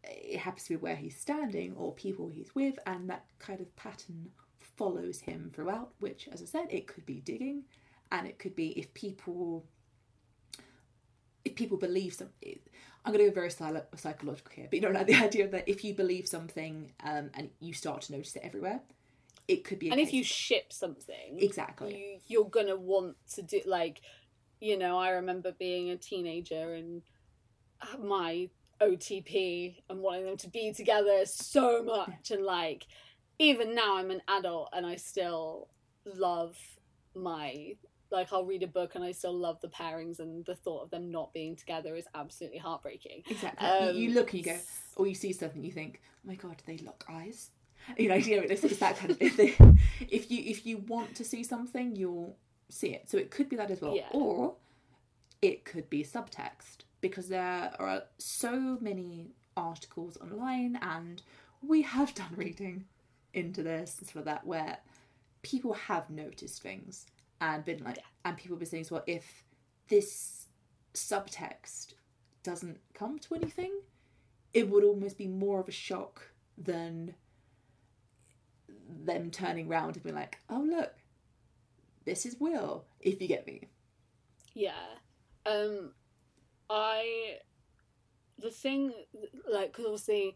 It 0.03 0.37
happens 0.37 0.65
to 0.65 0.69
be 0.69 0.75
where 0.75 0.95
he's 0.95 1.17
standing 1.17 1.73
or 1.75 1.91
people 1.93 2.27
he's 2.27 2.53
with, 2.53 2.77
and 2.85 3.09
that 3.09 3.25
kind 3.39 3.59
of 3.61 3.75
pattern 3.75 4.29
follows 4.59 5.21
him 5.21 5.51
throughout, 5.55 5.89
which, 5.99 6.29
as 6.31 6.43
I 6.43 6.45
said, 6.45 6.67
it 6.69 6.85
could 6.85 7.05
be 7.07 7.19
digging, 7.21 7.63
and 8.11 8.27
it 8.27 8.37
could 8.37 8.55
be 8.55 8.69
if 8.77 8.93
people 8.93 9.65
if 11.47 11.55
people 11.55 11.77
believe 11.77 12.13
something. 12.13 12.59
I'm 13.03 13.13
going 13.13 13.23
to 13.23 13.31
go 13.31 13.35
very 13.35 13.49
psy- 13.49 13.81
psychological 13.95 14.51
here, 14.53 14.67
but 14.69 14.75
you 14.75 14.81
know, 14.81 14.91
like 14.91 15.07
the 15.07 15.15
idea 15.27 15.47
that 15.47 15.67
if 15.67 15.83
you 15.83 15.93
believe 15.93 16.27
something 16.27 16.91
um, 17.03 17.31
and 17.33 17.49
you 17.59 17.73
start 17.73 18.01
to 18.03 18.11
notice 18.11 18.35
it 18.35 18.41
everywhere, 18.43 18.81
it 19.47 19.63
could 19.63 19.79
be. 19.79 19.89
A 19.89 19.91
And 19.93 20.01
if 20.01 20.13
you 20.13 20.23
ship 20.23 20.73
something, 20.73 21.39
exactly, 21.39 21.97
you, 21.97 22.19
you're 22.27 22.49
gonna 22.49 22.75
want 22.75 23.15
to 23.35 23.41
do 23.41 23.61
like, 23.65 24.01
you 24.59 24.77
know, 24.77 24.97
I 24.97 25.11
remember 25.11 25.53
being 25.57 25.89
a 25.89 25.95
teenager 25.95 26.73
and 26.73 27.01
my 27.97 28.49
OTP 28.81 29.83
and 29.89 29.99
wanting 29.99 30.25
them 30.25 30.37
to 30.37 30.49
be 30.49 30.73
together 30.73 31.21
so 31.25 31.83
much, 31.83 32.31
and 32.31 32.43
like, 32.43 32.87
even 33.39 33.73
now 33.73 33.97
I'm 33.97 34.11
an 34.11 34.21
adult 34.27 34.69
and 34.73 34.85
I 34.85 34.97
still 34.97 35.69
love 36.05 36.57
my 37.15 37.75
like 38.11 38.31
I'll 38.31 38.45
read 38.45 38.63
a 38.63 38.67
book 38.67 38.95
and 38.95 39.03
I 39.03 39.11
still 39.11 39.33
love 39.35 39.59
the 39.61 39.67
pairings 39.67 40.19
and 40.19 40.45
the 40.45 40.55
thought 40.55 40.83
of 40.83 40.89
them 40.89 41.11
not 41.11 41.33
being 41.33 41.55
together 41.55 41.95
is 41.95 42.05
absolutely 42.15 42.59
heartbreaking. 42.59 43.23
exactly. 43.29 43.67
Um, 43.67 43.95
you, 43.95 44.09
you 44.09 44.13
look 44.15 44.31
and 44.33 44.45
you 44.45 44.53
go, 44.53 44.57
or 44.95 45.07
you 45.07 45.15
see 45.15 45.33
something, 45.33 45.63
you 45.63 45.71
think, 45.71 46.01
"Oh 46.03 46.27
my 46.29 46.35
god, 46.35 46.61
they 46.65 46.77
lock 46.77 47.05
eyes?" 47.09 47.51
You 47.97 48.09
know, 48.09 48.15
you 48.15 48.35
know, 48.37 48.45
it's, 48.49 48.63
it's 48.65 48.79
that 48.79 48.97
kind 48.97 49.11
of 49.11 49.17
thing. 49.17 49.79
if 50.09 50.29
you 50.29 50.43
if 50.45 50.65
you 50.65 50.79
want 50.79 51.15
to 51.15 51.23
see 51.23 51.43
something, 51.43 51.95
you'll 51.95 52.35
see 52.69 52.89
it. 52.89 53.09
So 53.09 53.17
it 53.17 53.31
could 53.31 53.47
be 53.47 53.55
that 53.55 53.71
as 53.71 53.79
well, 53.81 53.95
Yeah. 53.95 54.09
or 54.11 54.55
it 55.41 55.63
could 55.63 55.89
be 55.89 56.03
subtext 56.03 56.79
because 56.99 57.29
there 57.29 57.71
are 57.79 58.03
so 58.17 58.77
many 58.81 59.31
articles 59.55 60.17
online, 60.17 60.77
and 60.81 61.21
we 61.61 61.81
have 61.83 62.13
done 62.13 62.33
reading 62.35 62.85
into 63.33 63.63
this 63.63 63.97
and 63.99 64.07
stuff 64.07 64.15
like 64.17 64.25
that 64.25 64.45
where 64.45 64.77
people 65.43 65.73
have 65.73 66.09
noticed 66.09 66.61
things 66.61 67.05
and 67.41 67.63
been 67.65 67.83
like, 67.83 67.97
Yeah. 67.97 68.03
and 68.25 68.37
people 68.37 68.55
have 68.55 68.59
been 68.59 68.69
saying 68.69 68.81
as 68.81 68.91
well, 68.91 69.03
if 69.07 69.43
this 69.87 70.47
subtext 70.93 71.93
doesn't 72.43 72.79
come 72.93 73.19
to 73.19 73.35
anything, 73.35 73.81
it 74.53 74.69
would 74.69 74.83
almost 74.83 75.17
be 75.17 75.27
more 75.27 75.59
of 75.59 75.67
a 75.67 75.71
shock 75.71 76.31
than 76.57 77.15
them 78.89 79.29
turning 79.31 79.67
round 79.67 79.95
and 79.95 80.03
being 80.03 80.15
like, 80.15 80.39
oh 80.49 80.61
look, 80.67 80.93
this 82.05 82.25
is 82.25 82.37
Will, 82.39 82.85
if 83.01 83.21
you 83.21 83.27
get 83.27 83.45
me. 83.45 83.63
Yeah. 84.53 84.71
Um, 85.45 85.91
I 86.69 87.37
the 88.39 88.49
thing 88.51 88.93
like 89.51 89.71
because 89.71 89.85
obviously 89.85 90.35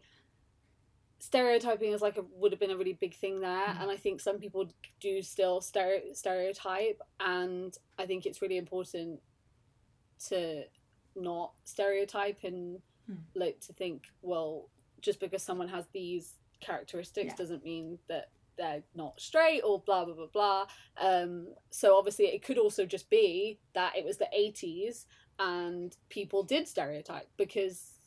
stereotyping 1.22 1.92
is 1.92 2.02
like 2.02 2.16
a 2.16 2.22
would 2.34 2.50
have 2.50 2.58
been 2.58 2.72
a 2.72 2.76
really 2.76 2.94
big 2.94 3.14
thing 3.14 3.40
there, 3.40 3.68
Mm. 3.68 3.80
and 3.82 3.90
I 3.92 3.96
think 3.96 4.20
some 4.20 4.40
people 4.40 4.68
do 4.98 5.22
still 5.22 5.60
stereo- 5.60 6.12
stereotype, 6.14 7.00
and 7.20 7.72
I 7.96 8.06
think 8.06 8.26
it's 8.26 8.42
really 8.42 8.56
important 8.56 9.22
to 10.28 10.64
not 11.14 11.52
stereotype 11.64 12.42
and 12.42 12.82
Mm. 13.08 13.18
like 13.34 13.60
to 13.60 13.72
think 13.72 14.06
well 14.22 14.68
just 15.00 15.18
because 15.20 15.42
someone 15.42 15.68
has 15.68 15.86
these 15.92 16.38
characteristics 16.60 17.26
Yeah. 17.32 17.36
doesn't 17.36 17.64
mean 17.64 17.98
that 18.08 18.30
they're 18.56 18.84
not 18.94 19.20
straight 19.20 19.62
or 19.62 19.80
blah 19.80 20.04
blah 20.04 20.14
blah 20.14 20.26
blah 20.26 20.66
um 20.98 21.54
so 21.70 21.96
obviously 21.96 22.26
it 22.26 22.42
could 22.44 22.58
also 22.58 22.86
just 22.86 23.10
be 23.10 23.58
that 23.72 23.96
it 23.96 24.04
was 24.04 24.18
the 24.18 24.28
80s 24.32 25.06
and 25.40 25.96
people 26.10 26.42
did 26.44 26.68
stereotype 26.68 27.28
because 27.36 27.98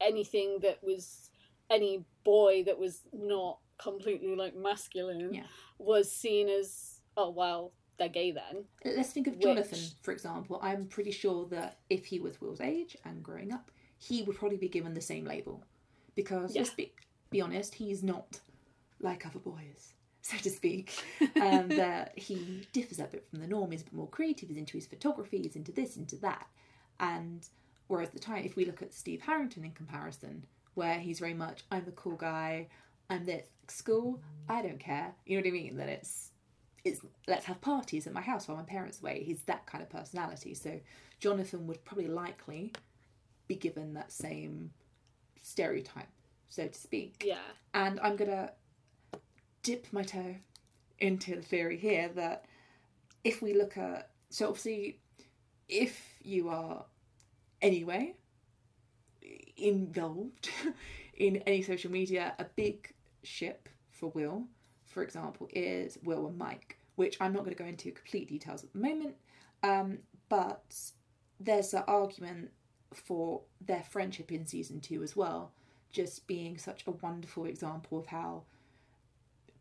anything 0.00 0.60
that 0.60 0.82
was 0.84 1.30
any 1.74 2.04
boy 2.24 2.62
that 2.64 2.78
was 2.78 3.02
not 3.12 3.58
completely 3.78 4.34
like 4.36 4.54
masculine 4.56 5.34
Yeah. 5.34 5.42
was 5.78 6.10
seen 6.10 6.48
as 6.48 7.00
oh 7.16 7.30
well 7.30 7.72
they're 7.98 8.08
gay 8.08 8.30
then 8.32 8.64
Let's 8.84 9.12
think 9.12 9.26
of 9.26 9.34
Which- 9.34 9.42
Jonathan, 9.42 9.78
for 10.02 10.12
example. 10.12 10.58
I'm 10.62 10.86
pretty 10.86 11.10
sure 11.12 11.46
that 11.50 11.78
if 11.88 12.06
he 12.06 12.18
was 12.18 12.40
Will's 12.40 12.60
age 12.60 12.96
and 13.04 13.22
growing 13.22 13.52
up, 13.52 13.70
he 13.98 14.22
would 14.24 14.36
probably 14.36 14.56
be 14.58 14.68
given 14.68 14.94
the 14.94 15.00
same 15.00 15.24
label. 15.24 15.62
Because, 16.16 16.54
let's 16.56 16.70
be, 16.70 16.92
be 17.30 17.40
honest, 17.40 17.74
he's 17.74 18.02
not 18.02 18.40
like 19.00 19.24
other 19.26 19.38
boys, 19.38 19.94
so 20.22 20.36
to 20.38 20.50
speak. 20.50 20.92
and 21.36 21.70
um, 21.72 21.76
that 21.76 22.18
he 22.18 22.66
differs 22.72 22.98
a 22.98 23.04
bit 23.04 23.26
from 23.30 23.38
the 23.40 23.46
norm. 23.46 23.70
He's 23.70 23.82
a 23.82 23.84
bit 23.84 23.94
more 23.94 24.08
creative. 24.08 24.48
He's 24.48 24.58
into 24.58 24.76
his 24.76 24.86
photography. 24.86 25.38
He's 25.42 25.54
into 25.56 25.70
this, 25.72 25.96
into 25.96 26.16
that. 26.16 26.46
And 26.98 27.48
whereas 27.86 28.10
the 28.10 28.18
time, 28.18 28.44
if 28.44 28.56
we 28.56 28.64
look 28.64 28.82
at 28.82 28.92
Steve 28.92 29.22
Harrington 29.22 29.64
in 29.64 29.70
comparison, 29.72 30.46
where 30.74 30.98
he's 30.98 31.18
very 31.18 31.34
much, 31.34 31.64
I'm 31.70 31.84
the 31.84 31.92
cool 31.92 32.16
guy. 32.16 32.68
I'm 33.10 33.24
this 33.24 33.46
school. 33.68 34.20
I 34.48 34.62
don't 34.62 34.80
care. 34.80 35.14
You 35.26 35.36
know 35.36 35.42
what 35.42 35.48
I 35.48 35.52
mean? 35.52 35.76
That 35.76 35.88
it's 35.88 36.30
it's 36.84 37.00
let's 37.26 37.46
have 37.46 37.60
parties 37.60 38.06
at 38.06 38.12
my 38.12 38.20
house 38.20 38.46
while 38.46 38.56
my 38.56 38.64
parents 38.64 39.00
away. 39.00 39.22
He's 39.24 39.42
that 39.42 39.66
kind 39.66 39.82
of 39.82 39.90
personality. 39.90 40.54
So 40.54 40.80
Jonathan 41.18 41.66
would 41.66 41.84
probably 41.84 42.08
likely 42.08 42.72
be 43.48 43.54
given 43.54 43.94
that 43.94 44.12
same 44.12 44.70
stereotype, 45.42 46.08
so 46.48 46.66
to 46.66 46.78
speak. 46.78 47.22
yeah 47.24 47.38
And 47.72 48.00
I'm 48.00 48.16
gonna 48.16 48.52
dip 49.62 49.86
my 49.92 50.02
toe 50.02 50.36
into 50.98 51.36
the 51.36 51.42
theory 51.42 51.76
here 51.76 52.08
that 52.14 52.44
if 53.24 53.42
we 53.42 53.54
look 53.54 53.76
at 53.76 54.10
so 54.30 54.48
obviously 54.48 55.00
if 55.68 56.00
you 56.22 56.48
are 56.48 56.84
anyway 57.62 58.14
involved 59.56 60.50
in 61.14 61.36
any 61.38 61.62
social 61.62 61.90
media, 61.90 62.34
a 62.38 62.44
big 62.56 62.92
ship 63.22 63.68
for 63.90 64.10
Will, 64.10 64.44
for 64.86 65.02
example, 65.02 65.48
is 65.52 65.98
Will 66.04 66.26
and 66.26 66.38
Mike, 66.38 66.78
which 66.96 67.16
I'm 67.20 67.32
not 67.32 67.44
going 67.44 67.56
to 67.56 67.62
go 67.62 67.68
into 67.68 67.90
complete 67.90 68.28
details 68.28 68.64
at 68.64 68.72
the 68.72 68.78
moment, 68.78 69.14
um, 69.62 69.98
but 70.28 70.74
there's 71.40 71.74
an 71.74 71.84
argument 71.86 72.50
for 72.92 73.42
their 73.60 73.82
friendship 73.82 74.30
in 74.30 74.46
season 74.46 74.80
two 74.80 75.02
as 75.02 75.16
well, 75.16 75.52
just 75.90 76.26
being 76.26 76.58
such 76.58 76.84
a 76.86 76.92
wonderful 76.92 77.46
example 77.46 77.98
of 77.98 78.06
how 78.06 78.42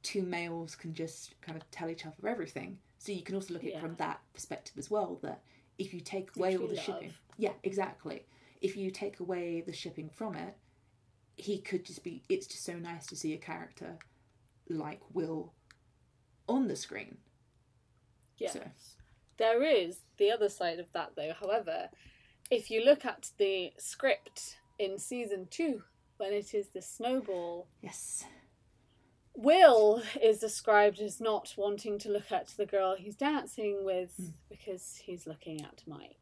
two 0.03 0.21
males 0.21 0.75
can 0.75 0.93
just 0.93 1.39
kind 1.41 1.57
of 1.57 1.69
tell 1.71 1.89
each 1.89 2.05
other 2.05 2.27
everything. 2.27 2.77
So 2.99 3.11
you 3.11 3.23
can 3.23 3.35
also 3.35 3.53
look 3.53 3.63
at 3.63 3.69
it 3.69 3.79
from 3.79 3.95
that 3.95 4.19
perspective 4.33 4.75
as 4.77 4.89
well. 4.89 5.19
That 5.23 5.41
if 5.77 5.93
you 5.93 5.99
take 5.99 6.35
away 6.35 6.57
all 6.57 6.67
the 6.67 6.75
Literally 6.75 7.01
shipping, 7.01 7.13
yeah, 7.37 7.53
exactly. 7.63 8.25
If 8.63 8.75
you 8.75 8.89
take 8.89 9.19
away 9.19 9.61
the 9.61 9.73
shipping 9.73 10.09
from 10.09 10.35
it, 10.35 10.55
he 11.35 11.59
could 11.59 11.85
just 11.85 12.03
be. 12.03 12.23
It's 12.29 12.47
just 12.47 12.63
so 12.63 12.73
nice 12.79 13.05
to 13.07 13.15
see 13.15 13.33
a 13.33 13.37
character 13.37 13.99
like 14.69 15.01
Will 15.13 15.53
on 16.47 16.67
the 16.67 16.75
screen. 16.75 17.17
Yes. 18.37 18.53
So- 18.53 18.63
There 19.37 19.61
is 19.63 19.99
the 20.17 20.31
other 20.31 20.49
side 20.49 20.79
of 20.79 20.91
that, 20.93 21.11
though. 21.15 21.33
However, 21.39 21.89
if 22.49 22.71
you 22.71 22.83
look 22.83 23.05
at 23.05 23.31
the 23.37 23.73
script 23.77 24.57
in 24.79 24.97
season 24.97 25.47
two, 25.51 25.83
when 26.17 26.33
it 26.33 26.53
is 26.53 26.69
the 26.69 26.81
snowball, 26.81 27.67
Yes. 27.81 28.23
Will 29.35 30.03
is 30.21 30.37
described 30.39 30.99
as 30.99 31.19
not 31.19 31.53
wanting 31.57 31.97
to 31.99 32.09
look 32.09 32.31
at 32.31 32.47
the 32.49 32.67
girl 32.67 32.95
he's 32.95 33.15
dancing 33.15 33.83
with 33.83 34.15
Mm. 34.21 34.33
because 34.49 34.97
he's 34.97 35.25
looking 35.25 35.61
at 35.65 35.81
Mike. 35.87 36.17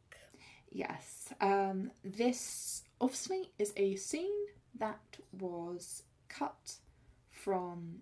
Yes. 0.71 1.33
Um, 1.41 1.91
this 2.03 2.83
obviously 2.99 3.51
is 3.59 3.73
a 3.75 3.95
scene 3.95 4.31
that 4.79 4.99
was 5.37 6.03
cut 6.29 6.75
from 7.31 7.97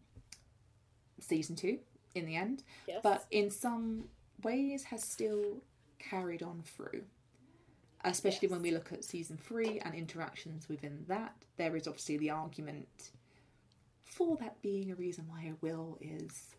season 1.19 1.55
two 1.55 1.79
in 2.15 2.25
the 2.25 2.35
end, 2.35 2.63
Yes. 2.87 3.01
but 3.03 3.25
in 3.31 3.49
some 3.49 4.05
ways 4.43 4.83
has 4.85 5.03
still 5.03 5.63
carried 5.97 6.43
on 6.43 6.61
through. 6.63 7.03
Especially 8.03 8.47
Yes. 8.47 8.51
when 8.51 8.61
we 8.61 8.71
look 8.71 8.93
at 8.93 9.03
season 9.03 9.37
three 9.37 9.79
and 9.79 9.93
interactions 9.93 10.69
within 10.69 11.03
that, 11.07 11.35
there 11.57 11.75
is 11.75 11.87
obviously 11.87 12.17
the 12.17 12.29
argument 12.29 13.11
for 14.05 14.37
that 14.37 14.61
being 14.61 14.89
a 14.91 14.95
reason 14.95 15.27
why 15.27 15.53
Will 15.61 15.97
is 15.99 16.55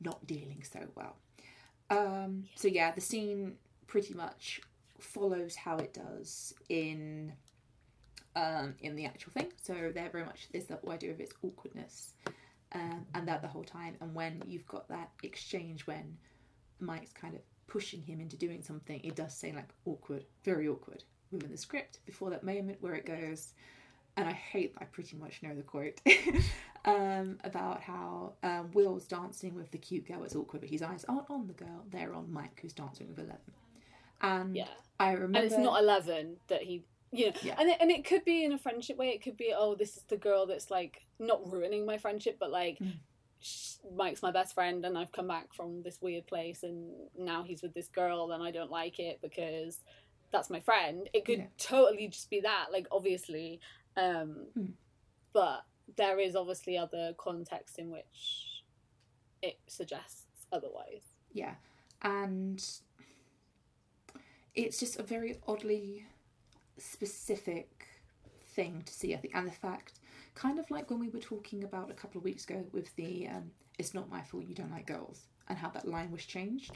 not 0.00 0.24
dealing 0.26 0.62
so 0.62 0.86
well. 0.94 1.16
Um, 1.90 2.44
so 2.54 2.68
yeah, 2.68 2.92
the 2.92 3.00
scene 3.00 3.56
pretty 3.88 4.14
much 4.14 4.60
follows 5.00 5.54
how 5.54 5.76
it 5.78 5.94
does 5.94 6.54
in 6.68 7.32
um, 8.36 8.74
in 8.80 8.94
the 8.96 9.04
actual 9.04 9.32
thing. 9.32 9.52
So 9.62 9.90
they're 9.94 10.10
very 10.10 10.24
much 10.24 10.48
there's 10.52 10.66
the 10.66 10.78
idea 10.88 11.10
of 11.10 11.20
its 11.20 11.32
awkwardness, 11.42 12.14
um, 12.72 13.06
and 13.14 13.26
that 13.28 13.42
the 13.42 13.48
whole 13.48 13.64
time. 13.64 13.96
And 14.00 14.14
when 14.14 14.42
you've 14.46 14.66
got 14.66 14.88
that 14.88 15.10
exchange 15.22 15.86
when 15.86 16.16
Mike's 16.80 17.12
kind 17.12 17.34
of 17.34 17.40
pushing 17.66 18.02
him 18.02 18.20
into 18.20 18.36
doing 18.36 18.62
something, 18.62 19.00
it 19.02 19.16
does 19.16 19.34
say 19.34 19.52
like 19.52 19.68
awkward, 19.84 20.24
very 20.44 20.68
awkward 20.68 21.04
within 21.30 21.50
the 21.50 21.56
script 21.58 22.00
before 22.06 22.30
that 22.30 22.42
moment 22.44 22.78
where 22.80 22.94
it 22.94 23.06
goes. 23.06 23.52
And 24.16 24.28
I 24.28 24.32
hate, 24.32 24.74
I 24.78 24.84
pretty 24.84 25.16
much 25.16 25.42
know 25.44 25.54
the 25.54 25.62
quote 25.62 26.00
um, 26.84 27.38
about 27.44 27.80
how 27.80 28.32
um, 28.42 28.70
Will's 28.72 29.06
dancing 29.06 29.54
with 29.54 29.70
the 29.70 29.78
cute 29.78 30.08
girl. 30.08 30.24
It's 30.24 30.34
awkward, 30.34 30.62
but 30.62 30.70
his 30.70 30.82
eyes 30.82 31.04
aren't 31.08 31.30
on 31.30 31.46
the 31.46 31.52
girl; 31.52 31.84
they're 31.90 32.12
on 32.12 32.32
Mike, 32.32 32.58
who's 32.60 32.72
dancing 32.72 33.08
with 33.08 33.18
Eleven. 33.18 33.52
And 34.20 34.56
yeah. 34.56 34.68
I 34.98 35.12
remember, 35.12 35.38
And 35.38 35.46
it's 35.46 35.58
not 35.58 35.80
11 35.82 36.36
that 36.48 36.62
he. 36.62 36.84
You 37.10 37.26
know, 37.28 37.32
Yeah. 37.42 37.54
and 37.58 37.70
it, 37.70 37.78
and 37.80 37.90
it 37.90 38.04
could 38.04 38.24
be 38.26 38.44
in 38.44 38.52
a 38.52 38.58
friendship 38.58 38.98
way. 38.98 39.08
It 39.08 39.22
could 39.22 39.38
be, 39.38 39.54
oh, 39.56 39.74
this 39.74 39.96
is 39.96 40.02
the 40.04 40.18
girl 40.18 40.44
that's 40.46 40.70
like 40.70 41.06
not 41.18 41.50
ruining 41.50 41.86
my 41.86 41.96
friendship, 41.96 42.36
but 42.38 42.50
like 42.50 42.78
Mm. 42.80 42.98
Mike's 43.94 44.20
my 44.20 44.32
best 44.32 44.52
friend, 44.52 44.84
and 44.84 44.98
I've 44.98 45.12
come 45.12 45.28
back 45.28 45.54
from 45.54 45.82
this 45.82 46.02
weird 46.02 46.26
place, 46.26 46.64
and 46.64 46.90
now 47.16 47.44
he's 47.44 47.62
with 47.62 47.72
this 47.72 47.88
girl, 47.88 48.32
and 48.32 48.42
I 48.42 48.50
don't 48.50 48.70
like 48.70 48.98
it 48.98 49.20
because 49.22 49.78
that's 50.32 50.50
my 50.50 50.58
friend. 50.60 51.08
It 51.14 51.24
could 51.24 51.38
Yeah. 51.38 51.46
totally 51.56 52.08
just 52.08 52.28
be 52.30 52.40
that, 52.40 52.72
like 52.72 52.88
obviously, 52.90 53.60
um, 53.96 54.48
Mm. 54.56 54.72
but 55.32 55.64
there 55.96 56.18
is 56.18 56.34
obviously 56.36 56.76
other 56.76 57.14
context 57.16 57.78
in 57.78 57.90
which 57.90 58.64
it 59.40 59.58
suggests 59.68 60.26
otherwise. 60.52 61.04
yeah, 61.32 61.54
and 62.02 62.80
it's 64.64 64.78
just 64.78 64.98
a 64.98 65.02
very 65.02 65.38
oddly 65.46 66.04
specific 66.76 67.86
thing 68.54 68.82
to 68.86 68.92
see. 68.92 69.14
I 69.14 69.18
think, 69.18 69.34
and 69.34 69.46
the 69.46 69.52
fact, 69.52 70.00
kind 70.34 70.58
of 70.58 70.70
like 70.70 70.90
when 70.90 70.98
we 71.00 71.08
were 71.08 71.20
talking 71.20 71.64
about 71.64 71.90
a 71.90 71.94
couple 71.94 72.18
of 72.18 72.24
weeks 72.24 72.44
ago 72.44 72.64
with 72.72 72.94
the 72.96 73.28
um, 73.28 73.50
"It's 73.78 73.94
not 73.94 74.08
my 74.10 74.22
fault 74.22 74.44
you 74.46 74.54
don't 74.54 74.70
like 74.70 74.86
girls" 74.86 75.26
and 75.48 75.56
how 75.58 75.70
that 75.70 75.86
line 75.88 76.10
was 76.10 76.24
changed. 76.24 76.72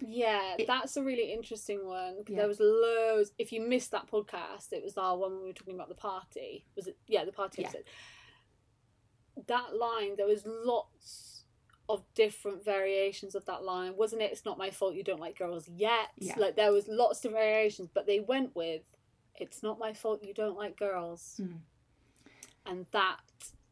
Yeah, 0.00 0.54
It- 0.58 0.66
that's 0.68 0.96
a 0.96 1.02
really 1.02 1.32
interesting 1.32 1.84
one. 1.86 2.18
Yeah. 2.28 2.38
There 2.38 2.48
was 2.48 2.60
loads. 2.60 3.32
If 3.38 3.50
you 3.52 3.60
missed 3.60 3.90
that 3.90 4.06
podcast, 4.08 4.72
it 4.72 4.84
was 4.84 4.96
our 4.96 5.16
one 5.16 5.32
when 5.32 5.40
we 5.42 5.46
were 5.48 5.52
talking 5.52 5.74
about 5.74 5.88
the 5.88 5.96
party. 5.96 6.64
Was 6.76 6.86
it? 6.86 6.96
Yeah, 7.08 7.24
the 7.24 7.32
party 7.32 7.62
Yeah. 7.62 7.68
episode. 7.68 7.84
That 9.46 9.74
line, 9.76 10.14
there 10.16 10.26
was 10.26 10.44
lots 10.46 11.33
of 11.88 12.02
different 12.14 12.64
variations 12.64 13.34
of 13.34 13.44
that 13.44 13.62
line, 13.62 13.94
wasn't 13.96 14.22
it? 14.22 14.32
It's 14.32 14.44
not 14.44 14.56
my 14.58 14.70
fault 14.70 14.94
you 14.94 15.04
don't 15.04 15.20
like 15.20 15.38
girls 15.38 15.68
yet. 15.68 16.08
Yeah. 16.16 16.34
Like 16.38 16.56
there 16.56 16.72
was 16.72 16.88
lots 16.88 17.24
of 17.24 17.32
variations, 17.32 17.90
but 17.92 18.06
they 18.06 18.20
went 18.20 18.54
with, 18.56 18.82
"It's 19.34 19.62
not 19.62 19.78
my 19.78 19.92
fault 19.92 20.22
you 20.24 20.32
don't 20.34 20.56
like 20.56 20.76
girls," 20.78 21.38
Mm. 21.42 21.60
and 22.66 22.86
that 22.92 23.20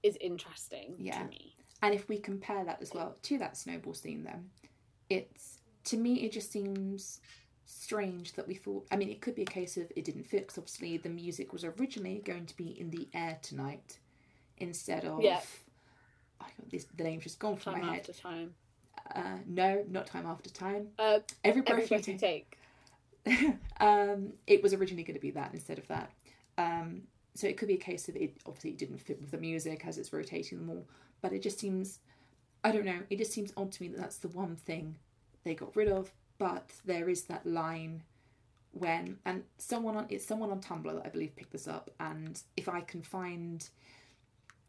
is 0.02 0.16
interesting 0.20 0.96
Yeah. 0.98 1.22
to 1.22 1.28
me. 1.28 1.56
And 1.80 1.94
if 1.94 2.08
we 2.08 2.18
compare 2.18 2.64
that 2.64 2.82
as 2.82 2.92
well 2.92 3.16
to 3.22 3.38
that 3.38 3.56
snowball 3.56 3.94
scene, 3.94 4.24
then 4.24 4.50
it's 5.08 5.58
to 5.84 5.96
me, 5.96 6.22
it 6.22 6.30
just 6.32 6.52
seems 6.52 7.20
strange 7.64 8.34
that 8.34 8.46
we 8.46 8.54
thought. 8.54 8.86
I 8.90 8.96
mean, 8.96 9.08
it 9.08 9.20
could 9.20 9.34
be 9.34 9.42
a 9.42 9.46
case 9.46 9.76
of 9.76 9.90
it 9.96 10.04
didn't 10.04 10.24
fit 10.24 10.42
because 10.42 10.58
obviously 10.58 10.96
the 10.98 11.08
music 11.08 11.52
was 11.52 11.64
originally 11.64 12.20
going 12.20 12.46
to 12.46 12.56
be 12.56 12.78
in 12.78 12.90
the 12.90 13.08
air 13.14 13.38
tonight 13.42 13.98
instead 14.58 15.04
of. 15.04 15.22
Yeah. 15.22 15.40
I 16.42 16.50
got 16.60 16.70
this, 16.70 16.86
the 16.96 17.04
name's 17.04 17.24
just 17.24 17.38
gone 17.38 17.56
from 17.56 17.74
my 17.74 17.78
head. 17.78 17.86
Time 17.86 17.96
after 17.98 18.12
time. 18.12 18.54
Uh, 19.14 19.38
no, 19.46 19.84
not 19.90 20.06
time 20.06 20.26
after 20.26 20.50
time. 20.50 20.88
Uh, 20.98 21.18
Every 21.44 21.62
breath, 21.62 21.78
every 21.78 21.86
breath 21.86 22.08
you 22.08 22.18
take. 22.18 22.58
take. 23.24 23.56
um, 23.80 24.32
it 24.46 24.62
was 24.62 24.74
originally 24.74 25.04
going 25.04 25.14
to 25.14 25.20
be 25.20 25.30
that 25.30 25.50
instead 25.52 25.78
of 25.78 25.86
that. 25.88 26.10
Um, 26.58 27.02
so 27.34 27.46
it 27.46 27.56
could 27.56 27.68
be 27.68 27.74
a 27.74 27.78
case 27.78 28.08
of 28.08 28.16
it 28.16 28.36
obviously 28.46 28.70
it 28.70 28.78
didn't 28.78 28.98
fit 28.98 29.20
with 29.20 29.30
the 29.30 29.38
music 29.38 29.86
as 29.86 29.98
it's 29.98 30.12
rotating 30.12 30.58
them 30.58 30.70
all, 30.70 30.86
but 31.20 31.32
it 31.32 31.42
just 31.42 31.58
seems, 31.58 32.00
I 32.62 32.72
don't 32.72 32.84
know, 32.84 33.00
it 33.10 33.16
just 33.16 33.32
seems 33.32 33.52
odd 33.56 33.72
to 33.72 33.82
me 33.82 33.88
that 33.88 34.00
that's 34.00 34.18
the 34.18 34.28
one 34.28 34.56
thing 34.56 34.96
they 35.44 35.54
got 35.54 35.74
rid 35.74 35.88
of. 35.88 36.12
But 36.38 36.70
there 36.84 37.08
is 37.08 37.24
that 37.24 37.46
line 37.46 38.02
when 38.72 39.18
and 39.26 39.44
someone 39.58 39.96
on 39.96 40.06
it's 40.08 40.26
someone 40.26 40.50
on 40.50 40.60
Tumblr 40.60 40.92
that 40.92 41.06
I 41.06 41.08
believe 41.08 41.36
picked 41.36 41.52
this 41.52 41.68
up, 41.68 41.90
and 42.00 42.40
if 42.56 42.68
I 42.68 42.80
can 42.80 43.02
find 43.02 43.68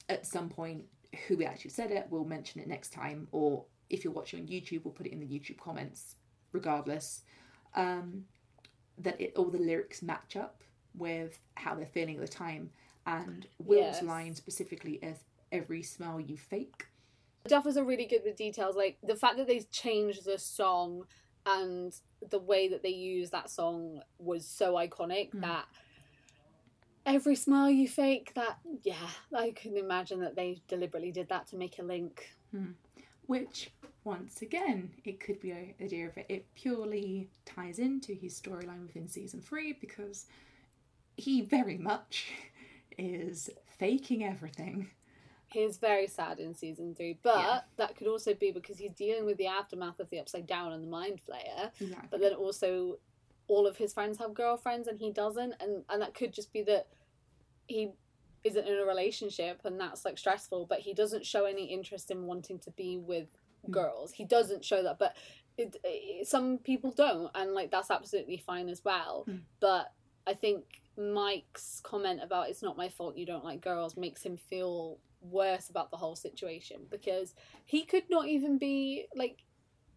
at 0.10 0.25
some 0.25 0.50
point 0.50 0.86
who 1.27 1.38
we 1.38 1.46
actually 1.46 1.72
said 1.72 1.91
it, 1.91 2.08
we'll 2.10 2.25
mention 2.25 2.62
it 2.62 2.67
next 2.67 2.91
time, 2.91 3.27
or 3.32 3.65
if 3.89 4.03
you're 4.03 4.13
watching 4.13 4.39
on 4.41 4.48
YouTube, 4.48 4.84
we'll 4.84 4.93
put 4.93 5.05
it 5.05 5.13
in 5.13 5.20
the 5.20 5.27
YouTube 5.27 5.60
comments. 5.60 6.15
Regardless, 6.51 7.22
um, 7.74 8.25
that 9.00 9.20
it 9.20 9.34
all 9.36 9.46
the 9.50 9.58
lyrics 9.58 10.03
match 10.03 10.36
up 10.36 10.62
with 10.96 11.39
how 11.55 11.74
they're 11.74 11.88
feeling 11.88 12.15
at 12.15 12.22
the 12.22 12.27
time. 12.27 12.70
And 13.08 13.48
Will's 13.58 13.86
Yes. 13.86 14.03
line 14.03 14.36
specifically 14.36 14.93
is 14.96 15.24
"Every 15.51 15.82
smile 15.82 16.20
you 16.20 16.38
fake." 16.38 16.86
Duff 17.48 17.65
was 17.65 17.75
a 17.75 17.84
really 17.84 18.05
good 18.05 18.22
with 18.24 18.36
details, 18.36 18.75
like 18.75 19.00
the 19.01 19.15
fact 19.15 19.38
that 19.38 19.48
they 19.48 19.62
changed 19.62 20.25
the 20.25 20.38
song 20.38 21.08
and 21.46 22.00
the 22.29 22.39
way 22.39 22.67
that 22.70 22.84
they 22.84 22.89
used 22.89 23.32
that 23.32 23.50
song 23.50 24.01
was 24.20 24.48
so 24.48 24.75
iconic 24.75 25.32
Mm. 25.32 25.41
that 25.41 25.67
every 27.05 27.36
smile 27.36 27.69
you 27.69 27.88
fake 27.88 28.31
that 28.36 28.57
yeah 28.83 29.10
i 29.38 29.51
can 29.51 29.75
imagine 29.77 30.19
that 30.22 30.36
they 30.36 30.62
deliberately 30.67 31.12
did 31.12 31.27
that 31.29 31.45
to 31.48 31.55
make 31.57 31.79
a 31.79 31.83
link 31.83 32.29
hmm. 32.51 32.72
Which, 33.25 33.72
once 34.03 34.41
again, 34.41 34.91
it 35.05 35.22
could 35.22 35.39
be 35.39 35.51
a 35.51 35.74
idea 35.81 36.07
of 36.10 36.17
it. 36.17 36.25
It 36.27 36.45
purely 36.55 37.29
ties 37.45 37.79
into 37.79 38.13
his 38.13 38.38
storyline 38.39 38.86
within 38.86 39.07
season 39.07 39.39
three 39.39 39.72
because 39.79 40.25
he 41.15 41.39
very 41.41 41.77
much 41.77 42.27
is 42.98 43.50
faking 43.79 44.25
everything. 44.25 44.89
he's 45.48 45.77
very 45.77 46.05
sad 46.05 46.39
in 46.41 46.53
season 46.53 46.93
three 46.95 47.17
but 47.24 47.38
Yeah. 47.39 47.60
that 47.77 47.95
could 47.95 48.07
also 48.07 48.33
be 48.33 48.51
because 48.51 48.77
he's 48.77 48.91
dealing 48.91 49.25
with 49.25 49.38
the 49.38 49.48
aftermath 49.48 50.01
of 50.01 50.10
the 50.10 50.19
upside 50.19 50.45
down 50.45 50.74
and 50.74 50.83
the 50.83 50.88
mind 50.89 51.22
flayer 51.25 51.72
Exactly. 51.79 52.07
but 52.12 52.19
then 52.19 52.33
also 52.33 52.98
all 53.47 53.67
of 53.67 53.77
his 53.77 53.93
friends 53.93 54.17
have 54.19 54.33
girlfriends 54.33 54.88
and 54.88 55.00
he 55.00 55.12
doesn't 55.12 55.53
and 55.59 55.83
and 55.89 56.01
that 56.01 56.13
could 56.13 56.33
just 56.33 56.51
be 56.53 56.62
that 56.63 56.88
he 57.67 57.91
isn't 58.43 58.67
in 58.67 58.77
a 58.79 58.85
relationship 58.85 59.62
and 59.65 59.79
that's 59.79 60.05
like 60.05 60.17
stressful 60.17 60.65
but 60.65 60.79
he 60.79 60.93
doesn't 60.93 61.25
show 61.25 61.45
any 61.45 61.65
interest 61.65 62.12
in 62.12 62.23
wanting 62.25 62.59
to 62.59 62.71
be 62.71 62.97
with 62.97 63.27
Mm. 63.65 63.71
girls 63.71 64.12
he 64.12 64.25
doesn't 64.25 64.65
show 64.65 64.83
that 64.83 65.00
but 65.00 65.15
it, 65.57 65.77
it, 65.85 66.27
some 66.27 66.57
people 66.57 66.91
don't 66.91 67.31
and 67.33 67.53
like 67.53 67.71
that's 67.71 67.89
absolutely 67.89 68.35
fine 68.35 68.67
as 68.67 68.83
well 68.83 69.23
Mm. 69.25 69.39
but 69.62 69.93
i 70.27 70.33
think 70.33 70.65
mike's 70.97 71.79
comment 71.81 72.19
about 72.21 72.50
it's 72.50 72.62
not 72.62 72.75
my 72.75 72.89
fault 72.89 73.15
you 73.15 73.25
don't 73.25 73.45
like 73.45 73.62
girls 73.62 73.95
makes 73.95 74.21
him 74.21 74.35
feel 74.35 75.00
worse 75.21 75.69
about 75.69 75.91
the 75.91 75.95
whole 75.97 76.17
situation 76.17 76.82
because 76.91 77.36
he 77.63 77.84
could 77.86 78.03
not 78.10 78.27
even 78.27 78.58
be 78.58 79.06
like 79.15 79.43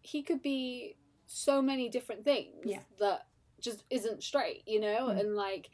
he 0.01 0.23
could 0.23 0.41
be 0.41 0.95
so 1.25 1.61
many 1.61 1.89
different 1.89 2.23
things 2.23 2.55
Yeah. 2.63 2.79
that 2.99 3.26
just 3.59 3.83
isn't 3.89 4.23
straight 4.23 4.63
you 4.67 4.79
know 4.79 5.07
Mm. 5.07 5.19
and 5.19 5.35
like 5.35 5.69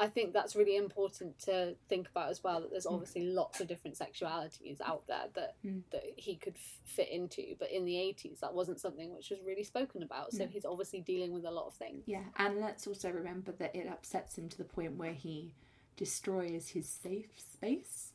i 0.00 0.08
think 0.08 0.32
that's 0.32 0.56
really 0.56 0.76
important 0.76 1.38
to 1.38 1.76
think 1.88 2.08
about 2.08 2.28
as 2.30 2.42
well 2.42 2.60
that 2.60 2.70
there's 2.70 2.84
Mm. 2.86 2.94
obviously 2.94 3.22
lots 3.22 3.60
of 3.60 3.68
different 3.68 3.96
sexualities 3.96 4.80
out 4.80 5.06
there 5.06 5.28
that 5.34 5.56
Mm. 5.64 5.82
that 5.90 6.02
he 6.16 6.34
could 6.36 6.56
f- 6.56 6.80
fit 6.84 7.08
into 7.10 7.54
but 7.58 7.70
in 7.70 7.84
the 7.84 7.96
80s 7.96 8.40
that 8.40 8.52
wasn't 8.54 8.80
something 8.80 9.14
which 9.14 9.30
was 9.30 9.40
really 9.42 9.62
spoken 9.64 10.02
about 10.02 10.32
so 10.32 10.44
No. 10.44 10.46
he's 10.50 10.64
obviously 10.64 11.00
dealing 11.00 11.32
with 11.32 11.44
a 11.44 11.50
lot 11.50 11.66
of 11.66 11.74
things 11.74 12.02
Yeah, 12.06 12.24
and 12.36 12.60
let's 12.60 12.86
also 12.86 13.10
remember 13.10 13.52
that 13.52 13.74
it 13.74 13.86
upsets 13.86 14.36
him 14.36 14.48
to 14.48 14.58
the 14.58 14.64
point 14.64 14.96
where 14.96 15.14
he 15.14 15.54
destroys 15.96 16.70
his 16.70 16.88
safe 16.88 17.38
space, 17.38 18.12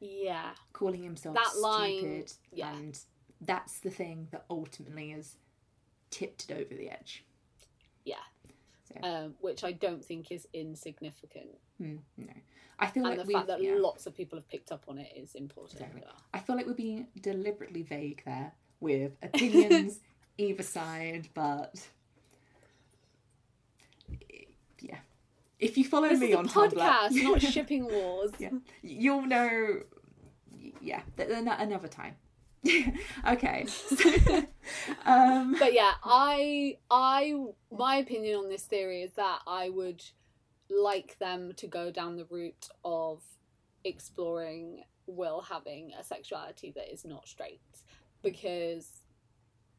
yeah 0.00 0.54
calling 0.72 1.02
himself 1.02 1.36
That 1.36 1.58
line, 1.58 1.98
stupid, 1.98 2.32
yeah. 2.52 2.74
and 2.74 2.98
that's 3.42 3.80
the 3.80 3.90
thing 3.90 4.28
that 4.30 4.46
ultimately 4.48 5.10
has 5.10 5.36
tipped 6.10 6.48
it 6.50 6.54
over 6.54 6.74
the 6.74 6.88
edge. 6.90 7.25
Yeah. 8.06 8.16
So, 8.84 8.94
um, 9.02 9.34
which 9.40 9.64
i 9.64 9.72
don't 9.72 10.04
think 10.04 10.30
is 10.30 10.46
insignificant 10.54 11.58
hmm, 11.76 11.96
no, 12.16 12.32
I 12.78 12.86
feel 12.86 13.06
and 13.06 13.16
like 13.16 13.26
the 13.26 13.32
fact 13.32 13.46
that 13.48 13.62
yeah. 13.62 13.74
lots 13.78 14.06
of 14.06 14.14
people 14.14 14.38
have 14.38 14.48
picked 14.48 14.70
up 14.70 14.84
on 14.88 14.98
it 14.98 15.10
is 15.16 15.34
important 15.34 15.80
Exactly. 15.80 16.02
well. 16.04 16.14
I 16.34 16.40
feel 16.40 16.56
like 16.56 16.66
we're 16.66 16.74
being 16.74 17.06
deliberately 17.20 17.82
vague 17.82 18.22
there 18.26 18.52
with 18.80 19.12
opinions 19.22 20.00
either 20.36 20.62
side, 20.62 21.28
but 21.34 21.74
yeah. 24.80 24.98
If 25.58 25.78
you 25.78 25.84
follow 25.84 26.08
this 26.08 26.20
me 26.20 26.34
on 26.34 26.48
podcast 26.48 27.12
Tumblr, 27.12 27.22
not 27.22 27.42
shipping 27.54 27.86
wars 27.86 28.32
yeah, 28.38 28.50
you'll 28.82 29.22
know. 29.26 29.80
Yeah, 30.82 31.00
th- 31.16 31.28
th- 31.28 31.46
another 31.58 31.88
time. 31.88 32.16
okay. 33.28 33.66
um, 35.06 35.56
but 35.58 35.72
yeah, 35.72 35.92
I 36.04 36.78
I 36.90 37.34
my 37.70 37.96
opinion 37.96 38.36
on 38.36 38.48
this 38.48 38.62
theory 38.62 39.02
is 39.02 39.12
that 39.12 39.40
I 39.46 39.68
would 39.68 40.02
like 40.70 41.18
them 41.18 41.52
to 41.56 41.66
go 41.66 41.90
down 41.90 42.16
the 42.16 42.26
route 42.30 42.68
of 42.84 43.22
exploring 43.84 44.82
Will 45.06 45.40
having 45.40 45.92
a 45.98 46.02
sexuality 46.02 46.72
that 46.74 46.92
is 46.92 47.04
not 47.04 47.28
straight. 47.28 47.60
Because 48.22 48.90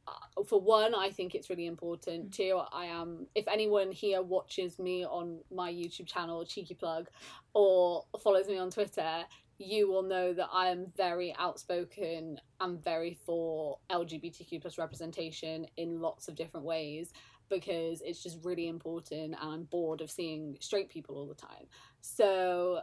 uh, 0.07 0.43
for 0.43 0.61
one 0.61 0.95
I 0.95 1.09
think 1.09 1.35
it's 1.35 1.49
really 1.49 1.65
important. 1.65 2.33
Two 2.33 2.61
I 2.71 2.85
am 2.85 3.27
if 3.35 3.47
anyone 3.47 3.91
here 3.91 4.21
watches 4.21 4.79
me 4.79 5.05
on 5.05 5.39
my 5.51 5.71
YouTube 5.71 6.07
channel 6.07 6.45
cheeky 6.45 6.75
plug 6.75 7.09
or 7.53 8.05
follows 8.23 8.47
me 8.47 8.57
on 8.57 8.69
Twitter 8.69 9.25
you 9.57 9.89
will 9.89 10.03
know 10.03 10.33
that 10.33 10.49
I 10.51 10.67
am 10.67 10.91
very 10.95 11.35
outspoken 11.37 12.39
and 12.59 12.83
very 12.83 13.17
for 13.25 13.79
LGBTQ 13.89 14.61
plus 14.61 14.77
representation 14.77 15.67
in 15.77 15.99
lots 15.99 16.27
of 16.27 16.35
different 16.35 16.65
ways 16.65 17.11
because 17.49 18.01
it's 18.01 18.21
just 18.21 18.37
really 18.43 18.67
important 18.67 19.35
and 19.41 19.53
I'm 19.53 19.63
bored 19.63 20.01
of 20.01 20.11
seeing 20.11 20.57
straight 20.59 20.89
people 20.89 21.15
all 21.15 21.27
the 21.27 21.33
time. 21.33 21.65
So 22.01 22.81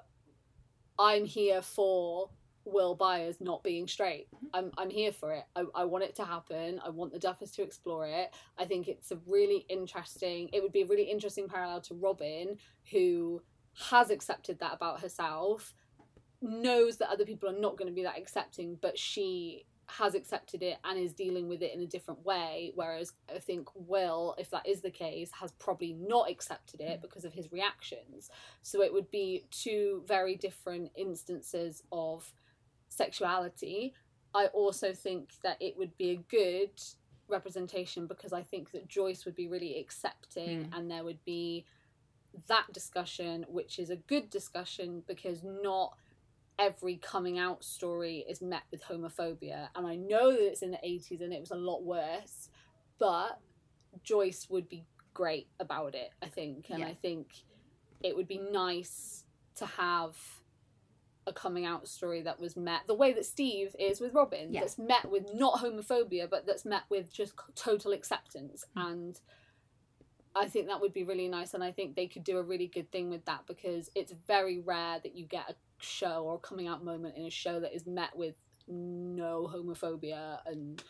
I'm 0.98 1.24
here 1.24 1.62
for 1.62 2.30
Will 2.64 2.94
Byers 2.94 3.40
not 3.40 3.62
being 3.62 3.86
straight. 3.86 4.26
Mm-hmm. 4.34 4.46
I'm 4.54 4.72
I'm 4.78 4.90
here 4.90 5.12
for 5.12 5.32
it. 5.32 5.44
I, 5.54 5.64
I 5.74 5.84
want 5.84 6.04
it 6.04 6.14
to 6.16 6.24
happen. 6.24 6.80
I 6.84 6.88
want 6.88 7.12
the 7.12 7.18
Duffers 7.18 7.54
to 7.56 7.62
explore 7.62 8.06
it. 8.06 8.34
I 8.58 8.64
think 8.64 8.88
it's 8.88 9.10
a 9.10 9.18
really 9.26 9.66
interesting 9.68 10.48
it 10.52 10.62
would 10.62 10.72
be 10.72 10.82
a 10.82 10.86
really 10.86 11.04
interesting 11.04 11.48
parallel 11.48 11.82
to 11.82 11.94
Robin, 11.94 12.56
who 12.90 13.42
has 13.90 14.10
accepted 14.10 14.60
that 14.60 14.74
about 14.74 15.00
herself 15.00 15.74
knows 16.44 16.98
that 16.98 17.10
other 17.10 17.24
people 17.24 17.48
are 17.48 17.58
not 17.58 17.76
going 17.76 17.88
to 17.88 17.94
be 17.94 18.02
that 18.02 18.18
accepting, 18.18 18.78
but 18.80 18.98
she 18.98 19.64
has 19.86 20.14
accepted 20.14 20.62
it 20.62 20.78
and 20.84 20.98
is 20.98 21.12
dealing 21.12 21.48
with 21.48 21.62
it 21.62 21.74
in 21.74 21.82
a 21.82 21.86
different 21.86 22.24
way. 22.24 22.72
Whereas 22.74 23.12
I 23.34 23.38
think 23.38 23.68
Will, 23.74 24.34
if 24.38 24.50
that 24.50 24.66
is 24.66 24.80
the 24.80 24.90
case, 24.90 25.30
has 25.40 25.52
probably 25.52 25.92
not 25.92 26.30
accepted 26.30 26.80
it 26.80 26.98
mm. 26.98 27.02
because 27.02 27.24
of 27.24 27.32
his 27.32 27.52
reactions. 27.52 28.30
So 28.62 28.82
it 28.82 28.92
would 28.92 29.10
be 29.10 29.44
two 29.50 30.02
very 30.06 30.36
different 30.36 30.90
instances 30.96 31.82
of 31.92 32.32
sexuality. 32.88 33.94
I 34.34 34.46
also 34.46 34.92
think 34.92 35.30
that 35.42 35.58
it 35.60 35.76
would 35.76 35.96
be 35.96 36.10
a 36.10 36.16
good 36.16 36.80
representation 37.28 38.06
because 38.06 38.32
I 38.32 38.42
think 38.42 38.72
that 38.72 38.88
Joyce 38.88 39.24
would 39.24 39.36
be 39.36 39.48
really 39.48 39.78
accepting 39.78 40.64
mm. 40.64 40.76
and 40.76 40.90
there 40.90 41.04
would 41.04 41.24
be 41.24 41.64
that 42.48 42.72
discussion, 42.72 43.44
which 43.48 43.78
is 43.78 43.90
a 43.90 43.96
good 43.96 44.30
discussion 44.30 45.02
because 45.06 45.42
not 45.44 45.96
every 46.58 46.96
coming 46.96 47.38
out 47.38 47.64
story 47.64 48.24
is 48.28 48.40
met 48.40 48.62
with 48.70 48.84
homophobia. 48.84 49.68
And 49.74 49.86
I 49.86 49.96
know 49.96 50.32
that 50.32 50.46
it's 50.46 50.62
in 50.62 50.70
the 50.70 50.78
80s 50.78 51.20
and 51.20 51.32
it 51.32 51.40
was 51.40 51.50
a 51.50 51.56
lot 51.56 51.82
worse, 51.82 52.48
but 52.98 53.40
Joyce 54.02 54.48
would 54.50 54.68
be 54.68 54.84
great 55.12 55.48
about 55.58 55.94
it, 55.94 56.10
I 56.22 56.26
think. 56.26 56.70
And 56.70 56.80
Yeah. 56.80 56.88
I 56.88 56.94
think 56.94 57.44
it 58.02 58.14
would 58.14 58.28
be 58.28 58.38
nice 58.38 59.24
to 59.56 59.66
have 59.66 60.16
a 61.26 61.32
coming 61.32 61.64
out 61.64 61.88
story 61.88 62.20
that 62.22 62.38
was 62.38 62.54
met 62.56 62.86
the 62.86 62.94
way 62.94 63.12
that 63.12 63.24
Steve 63.24 63.74
is 63.78 64.00
with 64.00 64.12
Robin, 64.12 64.52
Yeah. 64.52 64.60
that's 64.60 64.76
met 64.78 65.06
with 65.10 65.32
not 65.32 65.60
homophobia, 65.60 66.28
but 66.28 66.44
that's 66.44 66.64
met 66.64 66.82
with 66.90 67.12
just 67.12 67.34
total 67.54 67.92
acceptance. 67.92 68.66
Mm. 68.76 68.92
And 68.92 69.20
I 70.36 70.48
think 70.48 70.66
that 70.66 70.80
would 70.80 70.92
be 70.92 71.04
really 71.04 71.28
nice, 71.28 71.54
and 71.54 71.62
I 71.62 71.70
think 71.70 71.94
they 71.94 72.08
could 72.08 72.24
do 72.24 72.38
a 72.38 72.42
really 72.42 72.66
good 72.66 72.90
thing 72.90 73.08
with 73.08 73.24
that 73.24 73.46
because 73.46 73.90
it's 73.94 74.12
very 74.12 74.58
rare 74.58 74.98
that 74.98 75.14
you 75.14 75.24
get 75.24 75.48
a 75.48 75.54
show 75.84 76.24
or 76.24 76.38
coming 76.38 76.66
out 76.68 76.84
moment 76.84 77.16
in 77.16 77.24
a 77.26 77.30
show 77.30 77.60
that 77.60 77.74
is 77.74 77.86
met 77.86 78.16
with 78.16 78.34
no 78.68 79.48
homophobia 79.52 80.38
and 80.46 80.82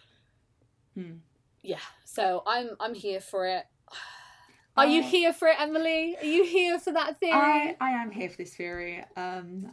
Hmm. 0.94 1.14
yeah, 1.62 1.80
so 2.04 2.42
I'm 2.46 2.70
I'm 2.78 2.94
here 2.94 3.20
for 3.20 3.46
it. 3.46 3.64
Are 4.76 4.86
you 4.86 5.02
here 5.02 5.32
for 5.32 5.48
it, 5.48 5.56
Emily? 5.60 6.16
Are 6.20 6.24
you 6.24 6.44
here 6.44 6.78
for 6.80 6.92
that 6.92 7.18
theory? 7.20 7.32
I, 7.32 7.76
I 7.80 7.90
am 7.90 8.10
here 8.10 8.28
for 8.28 8.38
this 8.38 8.54
theory. 8.54 9.04
Um, 9.16 9.72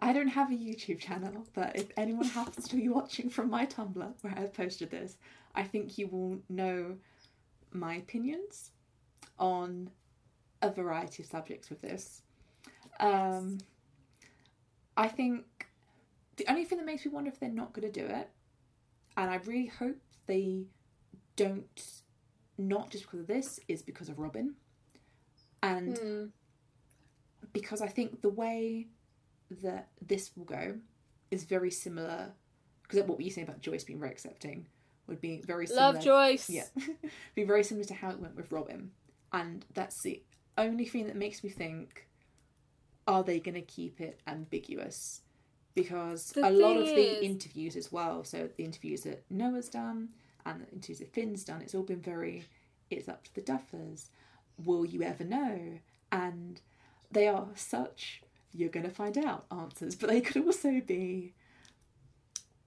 I 0.00 0.12
don't 0.12 0.28
have 0.28 0.50
a 0.50 0.54
YouTube 0.54 0.98
channel, 0.98 1.46
but 1.54 1.76
if 1.76 1.90
anyone 1.96 2.24
happens 2.26 2.66
to 2.68 2.76
be 2.76 2.88
watching 2.88 3.30
from 3.30 3.50
my 3.50 3.66
Tumblr 3.66 4.12
where 4.22 4.34
I've 4.36 4.52
posted 4.52 4.90
this, 4.90 5.16
I 5.54 5.62
think 5.62 5.96
you 5.96 6.08
will 6.08 6.38
know 6.48 6.96
my 7.72 7.94
opinions 7.94 8.72
on 9.38 9.90
a 10.60 10.70
variety 10.72 11.22
of 11.22 11.28
subjects 11.28 11.70
with 11.70 11.80
this. 11.80 12.22
Um, 12.98 13.58
I 14.96 15.08
think 15.08 15.66
the 16.36 16.46
only 16.48 16.64
thing 16.64 16.78
that 16.78 16.86
makes 16.86 17.04
me 17.04 17.12
wonder 17.12 17.30
if 17.30 17.38
they're 17.40 17.48
not 17.48 17.72
going 17.72 17.90
to 17.90 18.00
do 18.00 18.06
it, 18.06 18.30
and 19.16 19.30
I 19.30 19.36
really 19.36 19.66
hope 19.66 19.96
they 20.26 20.64
don't, 21.36 22.02
not 22.58 22.90
just 22.90 23.04
because 23.04 23.20
of 23.20 23.26
this, 23.26 23.58
is 23.68 23.82
because 23.82 24.08
of 24.08 24.18
Robin. 24.18 24.54
And 25.62 25.96
Hmm. 25.98 26.24
because 27.52 27.80
I 27.80 27.88
think 27.88 28.22
the 28.22 28.28
way 28.28 28.88
that 29.50 29.90
this 30.00 30.36
will 30.36 30.44
go 30.44 30.80
is 31.30 31.44
very 31.44 31.70
similar. 31.70 32.32
Because 32.82 33.00
what 33.04 33.18
were 33.18 33.22
you 33.22 33.30
saying 33.30 33.46
about 33.46 33.60
Joyce 33.60 33.84
being 33.84 34.00
very 34.00 34.10
accepting 34.12 34.66
would 35.06 35.20
be 35.20 35.40
very 35.42 35.66
similar. 35.66 35.92
Love 35.94 36.02
Joyce. 36.02 36.48
Yeah, 36.48 36.66
be 37.34 37.44
very 37.44 37.64
similar 37.64 37.84
to 37.86 37.94
how 37.94 38.10
it 38.10 38.20
went 38.20 38.36
with 38.36 38.50
Robin, 38.52 38.92
and 39.32 39.64
that's 39.74 40.02
the 40.02 40.22
only 40.58 40.84
thing 40.84 41.06
that 41.06 41.16
makes 41.16 41.42
me 41.44 41.50
think: 41.50 42.06
Are 43.06 43.22
they 43.22 43.40
going 43.40 43.54
to 43.54 43.62
keep 43.62 44.00
it 44.00 44.20
ambiguous? 44.26 45.22
Because 45.74 46.30
The 46.32 46.48
a 46.48 46.50
lot 46.50 46.76
of 46.76 46.86
the 46.86 46.94
is- 47.18 47.22
interviews 47.22 47.76
as 47.76 47.90
well, 47.90 48.24
so 48.24 48.48
the 48.56 48.64
interviews 48.64 49.02
that 49.02 49.24
Noah's 49.30 49.68
done 49.68 50.10
and 50.44 50.60
the 50.62 50.70
interviews 50.70 50.98
that 50.98 51.12
Finn's 51.12 51.44
done, 51.44 51.62
it's 51.62 51.74
all 51.74 51.82
been 51.82 52.00
very. 52.02 52.44
It's 52.90 53.08
up 53.08 53.24
to 53.24 53.34
the 53.34 53.40
Duffers. 53.40 54.08
Will 54.62 54.84
you 54.84 55.02
ever 55.02 55.24
know? 55.24 55.78
And 56.10 56.60
they 57.10 57.26
are 57.26 57.48
such 57.54 58.22
you're 58.54 58.68
going 58.68 58.84
to 58.84 58.92
find 58.92 59.16
out 59.16 59.46
answers, 59.50 59.94
but 59.96 60.10
they 60.10 60.20
could 60.20 60.44
also 60.44 60.80
be 60.86 61.32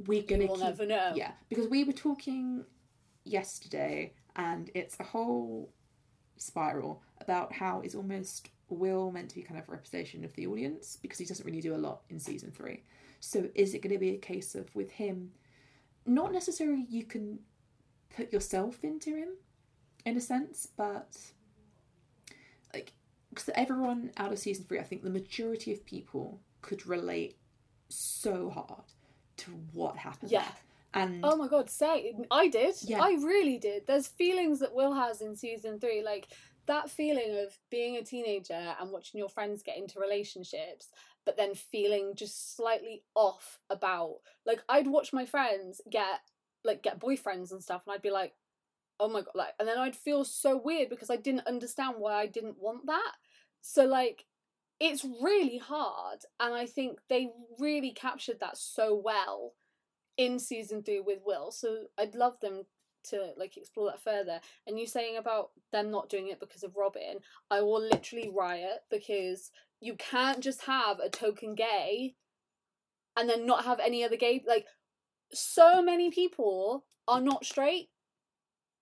we're 0.07 0.23
going 0.23 0.41
to 0.41 0.47
We'll 0.47 0.55
keep 0.55 0.65
never 0.65 0.85
know. 0.87 1.13
yeah, 1.15 1.31
because 1.47 1.67
we 1.67 1.83
were 1.83 1.93
talking 1.93 2.65
yesterday, 3.23 4.13
and 4.35 4.69
it's 4.73 4.99
a 4.99 5.03
whole 5.03 5.69
spiral 6.37 7.01
about 7.21 7.53
how 7.53 7.81
it's 7.81 7.95
almost 7.95 8.49
Will 8.69 9.11
meant 9.11 9.29
to 9.29 9.35
be 9.35 9.41
kind 9.41 9.59
of 9.59 9.67
a 9.67 9.71
representation 9.71 10.25
of 10.25 10.33
the 10.33 10.47
audience 10.47 10.97
because 11.01 11.19
he 11.19 11.25
doesn't 11.25 11.45
really 11.45 11.61
do 11.61 11.75
a 11.75 11.77
lot 11.77 12.01
in 12.09 12.19
season 12.19 12.51
three. 12.51 12.83
So 13.19 13.49
is 13.55 13.73
it 13.73 13.81
going 13.81 13.93
to 13.93 13.99
be 13.99 14.15
a 14.15 14.17
case 14.17 14.55
of 14.55 14.73
with 14.75 14.91
him, 14.91 15.31
not 16.05 16.31
necessarily 16.31 16.85
you 16.89 17.05
can 17.05 17.39
put 18.15 18.31
yourself 18.33 18.83
into 18.83 19.15
him, 19.15 19.29
in 20.05 20.17
a 20.17 20.21
sense, 20.21 20.67
but 20.77 21.17
like 22.73 22.93
because 23.29 23.49
everyone 23.55 24.11
out 24.17 24.31
of 24.31 24.39
season 24.39 24.65
three, 24.65 24.79
I 24.79 24.83
think 24.83 25.03
the 25.03 25.09
majority 25.09 25.73
of 25.73 25.85
people 25.85 26.39
could 26.61 26.85
relate 26.85 27.37
so 27.89 28.49
hard 28.49 28.85
to 29.37 29.51
what 29.73 29.97
happened. 29.97 30.31
Yeah. 30.31 30.47
And 30.95 31.19
Oh 31.23 31.35
my 31.35 31.47
god, 31.47 31.69
say 31.69 32.15
I 32.31 32.47
did. 32.47 32.75
Yeah. 32.81 33.01
I 33.01 33.11
really 33.21 33.57
did. 33.57 33.85
There's 33.85 34.07
feelings 34.07 34.59
that 34.59 34.73
Will 34.73 34.93
has 34.93 35.21
in 35.21 35.35
season 35.35 35.79
three, 35.79 36.01
like 36.03 36.27
that 36.67 36.89
feeling 36.89 37.37
of 37.45 37.57
being 37.69 37.97
a 37.97 38.03
teenager 38.03 38.75
and 38.79 38.91
watching 38.91 39.19
your 39.19 39.29
friends 39.29 39.61
get 39.61 39.77
into 39.77 39.99
relationships, 39.99 40.89
but 41.25 41.37
then 41.37 41.53
feeling 41.53 42.13
just 42.15 42.55
slightly 42.55 43.03
off 43.13 43.59
about 43.69 44.15
like 44.45 44.63
I'd 44.69 44.87
watch 44.87 45.13
my 45.13 45.25
friends 45.25 45.81
get 45.89 46.21
like 46.63 46.81
get 46.81 46.99
boyfriends 46.99 47.51
and 47.51 47.61
stuff, 47.61 47.83
and 47.85 47.93
I'd 47.93 48.01
be 48.01 48.09
like, 48.11 48.33
oh 48.99 49.09
my 49.09 49.21
god, 49.21 49.35
like, 49.35 49.53
and 49.59 49.67
then 49.67 49.77
I'd 49.77 49.95
feel 49.95 50.23
so 50.23 50.57
weird 50.57 50.89
because 50.89 51.09
I 51.09 51.17
didn't 51.17 51.47
understand 51.47 51.95
why 51.97 52.13
I 52.13 52.25
didn't 52.25 52.57
want 52.59 52.85
that. 52.87 53.11
So 53.61 53.85
like, 53.85 54.25
it's 54.79 55.03
really 55.03 55.57
hard, 55.57 56.19
and 56.39 56.53
I 56.53 56.65
think 56.65 56.99
they 57.09 57.29
really 57.59 57.91
captured 57.91 58.39
that 58.39 58.57
so 58.57 58.95
well 59.03 59.53
in 60.17 60.39
season 60.39 60.83
three 60.83 60.99
with 60.99 61.19
Will. 61.25 61.51
So 61.51 61.85
I'd 61.97 62.15
love 62.15 62.39
them 62.41 62.63
to 63.09 63.31
like 63.37 63.57
explore 63.57 63.87
that 63.87 64.03
further. 64.03 64.39
And 64.67 64.79
you 64.79 64.87
saying 64.87 65.17
about 65.17 65.51
them 65.71 65.91
not 65.91 66.09
doing 66.09 66.27
it 66.27 66.39
because 66.39 66.63
of 66.63 66.75
Robin, 66.75 67.17
I 67.49 67.61
will 67.61 67.81
literally 67.81 68.31
riot 68.35 68.79
because 68.89 69.51
you 69.79 69.95
can't 69.95 70.41
just 70.41 70.63
have 70.63 70.99
a 70.99 71.09
token 71.09 71.55
gay 71.55 72.15
and 73.17 73.29
then 73.29 73.45
not 73.45 73.65
have 73.65 73.79
any 73.79 74.03
other 74.03 74.17
gay 74.17 74.43
like 74.47 74.65
so 75.31 75.81
many 75.81 76.09
people 76.11 76.85
are 77.07 77.21
not 77.21 77.45
straight. 77.45 77.89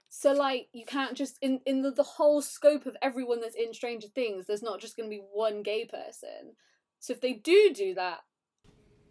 So 0.10 0.32
like 0.32 0.68
you 0.74 0.86
can't 0.86 1.16
just 1.16 1.38
in 1.42 1.60
in 1.66 1.82
the, 1.82 1.92
the 1.92 2.04
whole 2.04 2.42
scope 2.42 2.86
of 2.86 2.96
everyone 3.02 3.42
that's 3.42 3.56
in 3.56 3.74
Stranger 3.74 4.08
Things, 4.08 4.46
there's 4.46 4.62
not 4.62 4.80
just 4.80 4.96
going 4.96 5.10
to 5.10 5.16
be 5.16 5.24
one 5.34 5.64
gay 5.64 5.86
person. 5.86 6.56
So 7.00 7.14
if 7.14 7.22
they 7.22 7.34
do 7.34 7.72
do 7.76 7.96
that, 7.96 8.20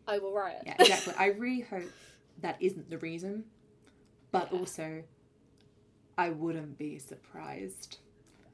I 0.06 0.18
will 0.18 0.32
riot. 0.32 0.62
yeah, 0.64 0.76
exactly. 0.78 1.14
I 1.18 1.26
really 1.26 1.62
hope 1.62 1.90
that 2.40 2.56
isn't 2.60 2.90
the 2.90 2.98
reason, 2.98 3.44
but 4.30 4.48
Yeah. 4.52 4.58
also 4.58 5.02
I 6.18 6.30
wouldn't 6.30 6.78
be 6.78 6.98
surprised 6.98 7.98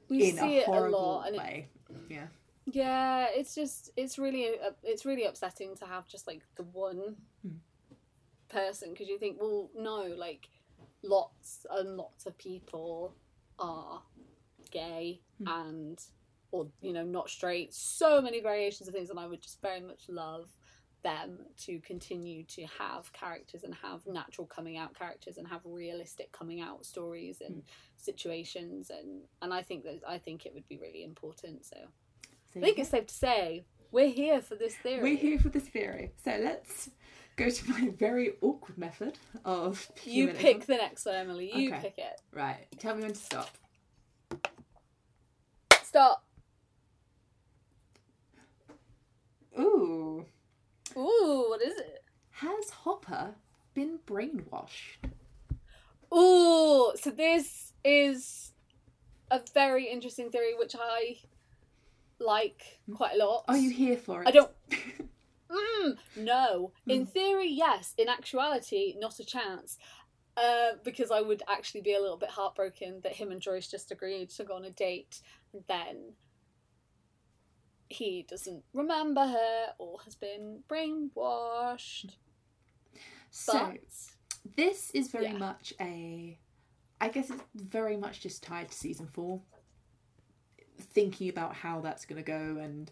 we 0.08 0.22
in 0.22 0.36
see 0.36 0.58
a 0.58 0.60
it 0.60 0.66
a 0.68 0.70
horrible 0.70 1.00
lot, 1.00 1.26
and 1.26 1.36
it, 1.36 1.38
way. 1.38 1.68
Yeah. 2.08 2.26
yeah, 2.66 3.26
it's 3.30 3.54
just 3.54 3.90
it's 3.96 4.18
really 4.18 4.46
uh, 4.46 4.70
it's 4.82 5.04
really 5.04 5.24
upsetting 5.24 5.74
to 5.76 5.86
have 5.86 6.06
just 6.08 6.26
like 6.26 6.42
the 6.56 6.62
one 6.64 7.16
Hmm. 7.42 7.56
person 8.48 8.90
because 8.92 9.08
you 9.08 9.18
think, 9.18 9.38
well, 9.40 9.70
no, 9.74 10.14
like 10.16 10.48
lots 11.02 11.66
and 11.70 11.96
lots 11.96 12.26
of 12.26 12.36
people 12.38 13.14
are 13.58 14.02
gay 14.70 15.20
Hmm. 15.38 15.48
and 15.48 15.98
or 16.50 16.68
you 16.80 16.92
know 16.92 17.04
not 17.04 17.28
straight. 17.28 17.74
So 17.74 18.22
many 18.22 18.40
variations 18.40 18.88
of 18.88 18.94
things, 18.94 19.10
and 19.10 19.18
I 19.18 19.26
would 19.26 19.42
just 19.42 19.60
very 19.60 19.80
much 19.80 20.04
love 20.08 20.48
them 21.02 21.38
to 21.56 21.80
continue 21.80 22.44
to 22.44 22.66
have 22.78 23.12
characters 23.12 23.62
and 23.64 23.74
have 23.74 24.06
natural 24.06 24.46
coming 24.46 24.76
out 24.76 24.94
characters 24.98 25.38
and 25.38 25.46
have 25.46 25.60
realistic 25.64 26.32
coming 26.32 26.60
out 26.60 26.84
stories 26.84 27.40
and 27.40 27.56
hmm. 27.56 27.60
situations 27.96 28.90
and 28.90 29.22
and 29.42 29.54
I 29.54 29.62
think 29.62 29.84
that 29.84 30.00
I 30.06 30.18
think 30.18 30.46
it 30.46 30.54
would 30.54 30.68
be 30.68 30.78
really 30.78 31.04
important 31.04 31.64
so 31.64 31.76
I 32.56 32.60
think 32.60 32.78
it's 32.78 32.88
safe 32.88 33.06
to 33.06 33.14
say 33.14 33.64
we're 33.90 34.10
here 34.10 34.40
for 34.40 34.54
this 34.54 34.74
theory 34.74 35.02
We're 35.02 35.16
here 35.16 35.38
for 35.38 35.48
this 35.48 35.68
theory. 35.68 36.12
So 36.22 36.38
let's 36.42 36.90
go 37.36 37.48
to 37.48 37.70
my 37.70 37.90
very 37.96 38.32
awkward 38.42 38.76
method 38.76 39.18
of 39.44 39.90
you 40.04 40.28
pick 40.28 40.66
the 40.66 40.74
next 40.76 41.06
one 41.06 41.14
Emily 41.14 41.50
you 41.54 41.68
Okay. 41.72 41.80
pick 41.80 41.98
it 41.98 42.20
Right. 42.32 42.66
Tell 42.78 42.94
me 42.96 43.02
when 43.02 43.12
to 43.12 43.18
stop. 43.18 43.50
stop 45.82 46.24
Ooh. 49.58 50.24
ooh 50.96 51.46
what 51.48 51.62
is 51.62 51.76
it 51.78 52.04
Been 53.74 53.98
brainwashed? 54.06 54.96
Oh, 56.10 56.92
so 56.96 57.10
this 57.10 57.72
is 57.84 58.52
a 59.30 59.40
very 59.54 59.86
interesting 59.86 60.30
theory 60.30 60.54
which 60.58 60.74
I 60.78 61.18
like 62.18 62.80
quite 62.94 63.14
a 63.14 63.24
lot 63.24 63.44
Are 63.48 63.56
you 63.56 63.70
here 63.70 63.96
for 63.96 64.22
it? 64.22 64.28
I 64.28 64.30
don't 64.32 64.50
Mm, 65.50 65.96
no. 66.16 66.72
In 66.86 67.06
Hmm. 67.06 67.10
theory, 67.10 67.48
yes. 67.48 67.94
In 67.96 68.08
actuality, 68.08 68.94
not 68.98 69.18
a 69.18 69.24
chance. 69.24 69.78
Uh, 70.36 70.72
because 70.84 71.10
I 71.10 71.20
would 71.20 71.42
actually 71.48 71.80
be 71.80 71.94
a 71.94 72.00
little 72.00 72.16
bit 72.18 72.28
heartbroken 72.30 73.00
that 73.02 73.12
him 73.14 73.32
and 73.32 73.40
Joyce 73.40 73.68
just 73.70 73.90
agreed 73.90 74.30
to 74.30 74.44
go 74.44 74.54
on 74.54 74.64
a 74.64 74.70
date 74.70 75.20
and 75.52 75.64
then 75.68 76.12
he 77.88 78.26
doesn't 78.28 78.62
remember 78.72 79.26
her 79.26 79.68
or 79.78 79.98
has 80.04 80.14
been 80.14 80.62
brainwashed. 80.68 82.10
So 83.38 83.72
this 84.56 84.90
is 84.92 85.08
very 85.10 85.26
Yeah. 85.26 85.38
much 85.38 85.72
a. 85.80 86.38
I 87.00 87.08
guess 87.08 87.30
it's 87.30 87.42
very 87.54 87.96
much 87.96 88.20
just 88.20 88.42
tied 88.42 88.68
to 88.70 88.74
season 88.76 89.06
four. 89.06 89.40
Thinking 90.80 91.28
about 91.28 91.54
how 91.54 91.80
that's 91.80 92.04
going 92.04 92.22
to 92.22 92.26
go 92.26 92.60
and 92.60 92.90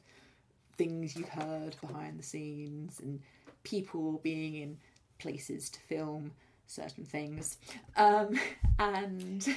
things 0.76 1.16
you've 1.16 1.28
heard 1.28 1.76
behind 1.80 2.18
the 2.18 2.22
scenes 2.22 3.00
and 3.00 3.20
people 3.64 4.18
being 4.22 4.54
in 4.56 4.78
places 5.18 5.68
to 5.70 5.80
film 5.80 6.32
certain 6.66 7.04
things. 7.04 7.58
Um, 7.96 8.38
and 8.78 9.48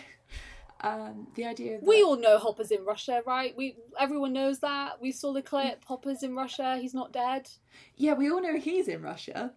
um, 0.82 1.28
the 1.36 1.45
idea 1.45 1.78
that. 1.80 1.84
we 1.86 2.02
all 2.02 2.17
know 2.17 2.38
Hopper's 2.39 2.71
in 2.71 2.84
Russia, 2.86 3.21
right? 3.28 3.56
We 3.56 3.75
everyone 3.99 4.34
knows 4.34 4.60
that. 4.60 4.99
We 5.02 5.12
saw 5.12 5.34
the 5.34 5.41
clip. 5.43 5.86
Hopper's 5.86 6.23
in 6.23 6.36
Russia. 6.36 6.78
He's 6.82 6.93
not 6.95 7.12
dead. 7.13 7.49
yeah, 7.97 8.13
we 8.13 8.32
all 8.32 8.41
know 8.41 8.58
he's 8.58 8.88
in 8.88 9.02
Russia. 9.04 9.54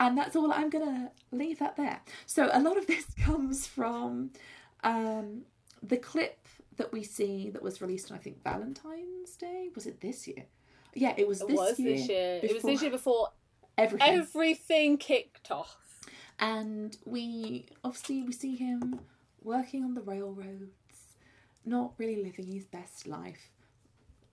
And 0.00 0.18
that's 0.18 0.34
all 0.36 0.52
I'm 0.52 0.70
going 0.70 0.84
to 0.86 1.10
leave 1.30 1.58
that 1.60 1.76
there. 1.76 2.00
So 2.26 2.50
a 2.52 2.60
lot 2.60 2.76
of 2.76 2.86
this 2.92 3.06
comes 3.20 3.66
from 3.66 4.30
um, 4.82 5.42
the 5.82 5.96
clip 5.96 6.38
that 6.76 6.92
we 6.92 7.02
see 7.04 7.50
that 7.50 7.62
was 7.62 7.80
released 7.80 8.10
on, 8.10 8.18
I 8.18 8.20
think, 8.20 8.42
Valentine's 8.42 9.36
Day. 9.38 9.68
Was 9.74 9.86
it 9.86 10.00
this 10.00 10.26
year? 10.26 10.44
Yeah, 10.94 11.14
it 11.16 11.26
was 11.28 11.40
It 11.42 11.48
this 11.48 11.56
was 11.58 11.78
year. 11.78 11.96
this 11.96 12.08
year. 12.08 12.40
It 12.42 12.52
was 12.54 12.62
this 12.62 12.82
year 12.82 12.90
before 12.90 13.28
Everything. 13.78 14.08
everything 14.14 14.98
kicked 14.98 15.50
off. 15.50 15.76
and 16.38 16.96
we 17.04 17.66
obviously 17.82 18.22
we 18.22 18.32
see 18.32 18.54
him 18.56 19.00
working 19.42 19.82
on 19.84 19.94
the 19.94 20.00
railroads, 20.00 21.16
not 21.64 21.92
really 21.98 22.22
living 22.22 22.46
his 22.52 22.64
best 22.66 23.06
life. 23.06 23.50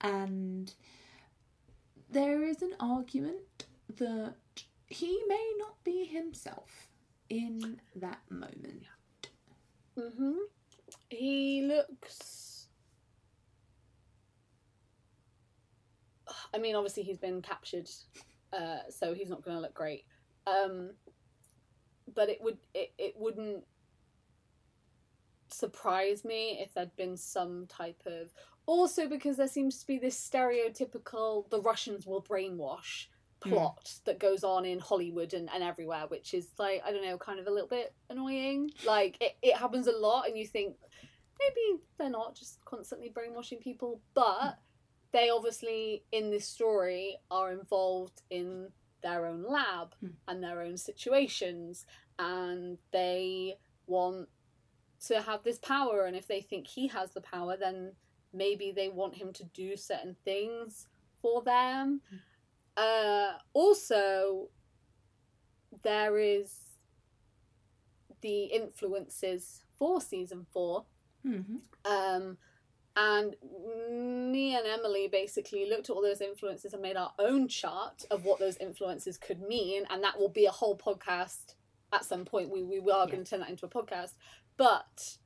And 0.00 0.72
there 2.10 2.42
is 2.44 2.62
an 2.62 2.74
argument 2.80 3.66
that 3.96 4.34
he 4.92 5.22
may 5.26 5.52
not 5.58 5.82
be 5.84 6.04
himself 6.04 6.88
in 7.30 7.80
that 7.96 8.20
moment. 8.28 8.84
Mm-hmm. 9.98 10.34
He 11.08 11.62
looks. 11.62 12.68
I 16.54 16.58
mean, 16.58 16.74
obviously 16.74 17.02
he's 17.02 17.18
been 17.18 17.40
captured, 17.40 17.88
uh, 18.52 18.78
so 18.90 19.14
he's 19.14 19.30
not 19.30 19.42
going 19.42 19.56
to 19.56 19.62
look 19.62 19.74
great. 19.74 20.04
Um, 20.46 20.90
but 22.14 22.28
it 22.28 22.38
would 22.42 22.58
it, 22.74 22.92
it 22.98 23.14
wouldn't 23.16 23.64
surprise 25.48 26.24
me 26.24 26.58
if 26.62 26.74
there'd 26.74 26.96
been 26.96 27.16
some 27.16 27.66
type 27.66 28.02
of 28.06 28.32
also 28.66 29.08
because 29.08 29.36
there 29.36 29.48
seems 29.48 29.78
to 29.78 29.86
be 29.86 29.98
this 29.98 30.16
stereotypical 30.16 31.48
the 31.50 31.60
Russians 31.60 32.06
will 32.06 32.22
brainwash 32.22 33.06
plot 33.42 33.92
that 34.04 34.18
goes 34.18 34.44
on 34.44 34.64
in 34.64 34.78
Hollywood 34.78 35.34
and, 35.34 35.48
and 35.52 35.62
everywhere, 35.62 36.04
which 36.08 36.34
is 36.34 36.48
like, 36.58 36.82
I 36.84 36.92
don't 36.92 37.04
know, 37.04 37.18
kind 37.18 37.38
of 37.40 37.46
a 37.46 37.50
little 37.50 37.68
bit 37.68 37.94
annoying. 38.10 38.70
Like 38.86 39.16
it, 39.20 39.36
it 39.42 39.56
happens 39.56 39.86
a 39.86 39.92
lot 39.92 40.28
and 40.28 40.36
you 40.38 40.46
think 40.46 40.76
maybe 41.38 41.80
they're 41.98 42.10
not 42.10 42.34
just 42.34 42.64
constantly 42.64 43.08
brainwashing 43.08 43.58
people, 43.58 44.00
but 44.14 44.58
they 45.12 45.28
obviously 45.30 46.04
in 46.12 46.30
this 46.30 46.46
story 46.46 47.16
are 47.30 47.52
involved 47.52 48.22
in 48.30 48.68
their 49.02 49.26
own 49.26 49.42
lab 49.48 49.94
Mm. 50.02 50.12
and 50.28 50.42
their 50.42 50.60
own 50.62 50.76
situations 50.76 51.84
and 52.18 52.78
they 52.92 53.56
want 53.86 54.28
to 55.08 55.20
have 55.20 55.42
this 55.42 55.58
power 55.58 56.04
and 56.06 56.16
if 56.16 56.28
they 56.28 56.40
think 56.40 56.68
he 56.68 56.86
has 56.86 57.10
the 57.10 57.20
power 57.20 57.56
then 57.56 57.92
maybe 58.32 58.72
they 58.74 58.88
want 58.88 59.16
him 59.16 59.32
to 59.32 59.44
do 59.46 59.76
certain 59.76 60.14
things 60.24 60.86
for 61.20 61.42
them 61.42 62.00
uh 62.76 63.32
also 63.52 64.48
there 65.82 66.18
is 66.18 66.54
the 68.20 68.44
influences 68.44 69.64
for 69.78 70.00
season 70.00 70.46
4 70.52 70.84
Mm-hmm. 71.26 71.56
um, 71.84 72.36
and 72.96 73.36
me 74.32 74.56
and 74.56 74.66
Emily 74.66 75.08
basically 75.10 75.68
looked 75.68 75.88
at 75.88 75.94
all 75.94 76.02
those 76.02 76.20
influences 76.20 76.72
and 76.72 76.82
made 76.82 76.96
our 76.96 77.12
own 77.18 77.46
chart 77.48 78.04
of 78.10 78.24
what 78.24 78.38
those 78.38 78.56
influences 78.58 79.16
could 79.16 79.40
mean, 79.40 79.84
and 79.88 80.02
that 80.04 80.18
will 80.18 80.28
be 80.28 80.44
a 80.46 80.50
whole 80.50 80.76
podcast 80.76 81.54
at 81.92 82.04
some 82.04 82.24
point. 82.24 82.50
We 82.50 82.62
we 82.64 82.78
are 82.90 83.06
Yeah. 83.06 83.12
going 83.12 83.24
to 83.24 83.30
turn 83.30 83.40
that 83.40 83.48
into 83.50 83.64
a 83.64 83.68
podcast, 83.70 84.14
but 84.56 85.16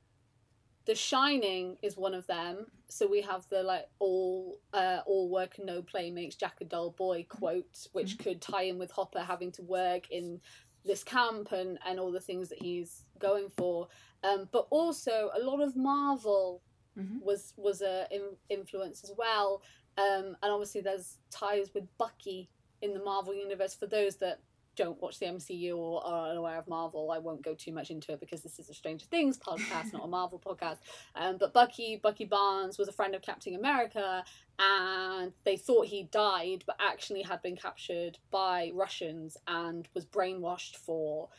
The 0.87 0.95
Shining 0.95 1.77
is 1.83 1.97
one 1.97 2.13
of 2.13 2.25
them. 2.27 2.65
So 2.87 3.05
we 3.05 3.21
have 3.21 3.45
the 3.49 3.61
like 3.61 3.87
all 3.99 4.59
uh, 4.73 5.01
all 5.05 5.29
work 5.29 5.57
and 5.57 5.67
no 5.67 5.81
play 5.81 6.09
makes 6.09 6.35
Jack 6.35 6.55
a 6.61 6.65
dull 6.65 6.91
boy 6.91 7.25
quote, 7.27 7.87
which 7.91 8.17
could 8.17 8.41
tie 8.41 8.63
in 8.63 8.79
with 8.79 8.91
Hopper 8.91 9.19
having 9.19 9.51
to 9.53 9.61
work 9.63 10.09
in 10.09 10.39
this 10.85 11.03
camp 11.03 11.51
and 11.51 11.77
and 11.85 11.99
all 11.99 12.11
the 12.13 12.21
things 12.21 12.47
that 12.49 12.61
he's 12.61 13.03
going 13.19 13.49
for. 13.57 13.89
Um, 14.23 14.47
but 14.53 14.65
also 14.69 15.29
a 15.35 15.43
lot 15.43 15.59
of 15.61 15.75
Marvel 15.75 16.63
Mhm. 16.97 17.21
was 17.21 17.53
was 17.57 17.81
a 17.81 18.07
in, 18.09 18.37
influence 18.49 19.03
as 19.03 19.11
well. 19.17 19.61
Um, 19.97 20.37
and 20.41 20.51
obviously 20.51 20.81
there's 20.81 21.19
ties 21.29 21.73
with 21.73 21.85
Bucky 21.97 22.49
in 22.81 22.93
the 22.93 23.03
Marvel 23.03 23.33
universe. 23.35 23.75
For 23.75 23.87
those 23.87 24.15
that 24.17 24.39
don't 24.77 25.01
watch 25.01 25.19
the 25.19 25.25
MCU 25.25 25.75
or 25.75 26.05
are 26.05 26.29
unaware 26.29 26.57
of 26.59 26.67
Marvel, 26.67 27.11
I 27.11 27.17
won't 27.17 27.41
go 27.43 27.53
too 27.53 27.73
much 27.73 27.89
into 27.91 28.13
it 28.13 28.19
because 28.21 28.41
this 28.43 28.59
is 28.59 28.69
a 28.69 28.73
Stranger 28.73 29.05
Things 29.07 29.37
podcast, 29.37 29.91
not 29.91 30.05
a 30.05 30.07
Marvel 30.07 30.39
podcast. 30.39 30.77
Um, 31.15 31.37
but 31.37 31.51
Bucky, 31.51 31.99
Bucky 32.01 32.23
Barnes 32.25 32.77
was 32.77 32.87
a 32.87 32.91
friend 32.93 33.13
of 33.15 33.21
Captain 33.21 33.55
America, 33.55 34.23
and 34.59 35.33
they 35.43 35.57
thought 35.57 35.87
he 35.87 36.03
died, 36.03 36.63
but 36.65 36.77
actually 36.79 37.23
had 37.23 37.41
been 37.41 37.57
captured 37.57 38.17
by 38.31 38.71
Russians 38.73 39.35
and 39.47 39.87
was 39.93 40.05
brainwashed 40.05 40.77
for 40.77 41.29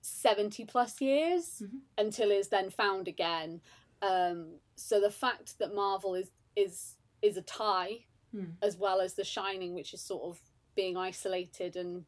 seventy 0.00 0.64
plus 0.64 1.00
years 1.00 1.62
Mhm. 1.64 1.80
until 1.98 2.30
is 2.30 2.48
then 2.48 2.70
found 2.70 3.08
again. 3.08 3.60
Um, 4.02 4.60
so 4.76 5.00
the 5.00 5.10
fact 5.10 5.58
that 5.58 5.74
Marvel 5.74 6.14
is 6.14 6.30
is 6.56 6.96
is 7.22 7.36
a 7.38 7.42
tie, 7.42 8.04
Hmm. 8.32 8.50
as 8.60 8.76
well 8.76 9.00
as 9.00 9.14
The 9.14 9.24
Shining, 9.24 9.74
which 9.74 9.94
is 9.94 10.02
sort 10.02 10.24
of 10.24 10.40
being 10.74 10.96
isolated 10.96 11.74
and 11.76 12.04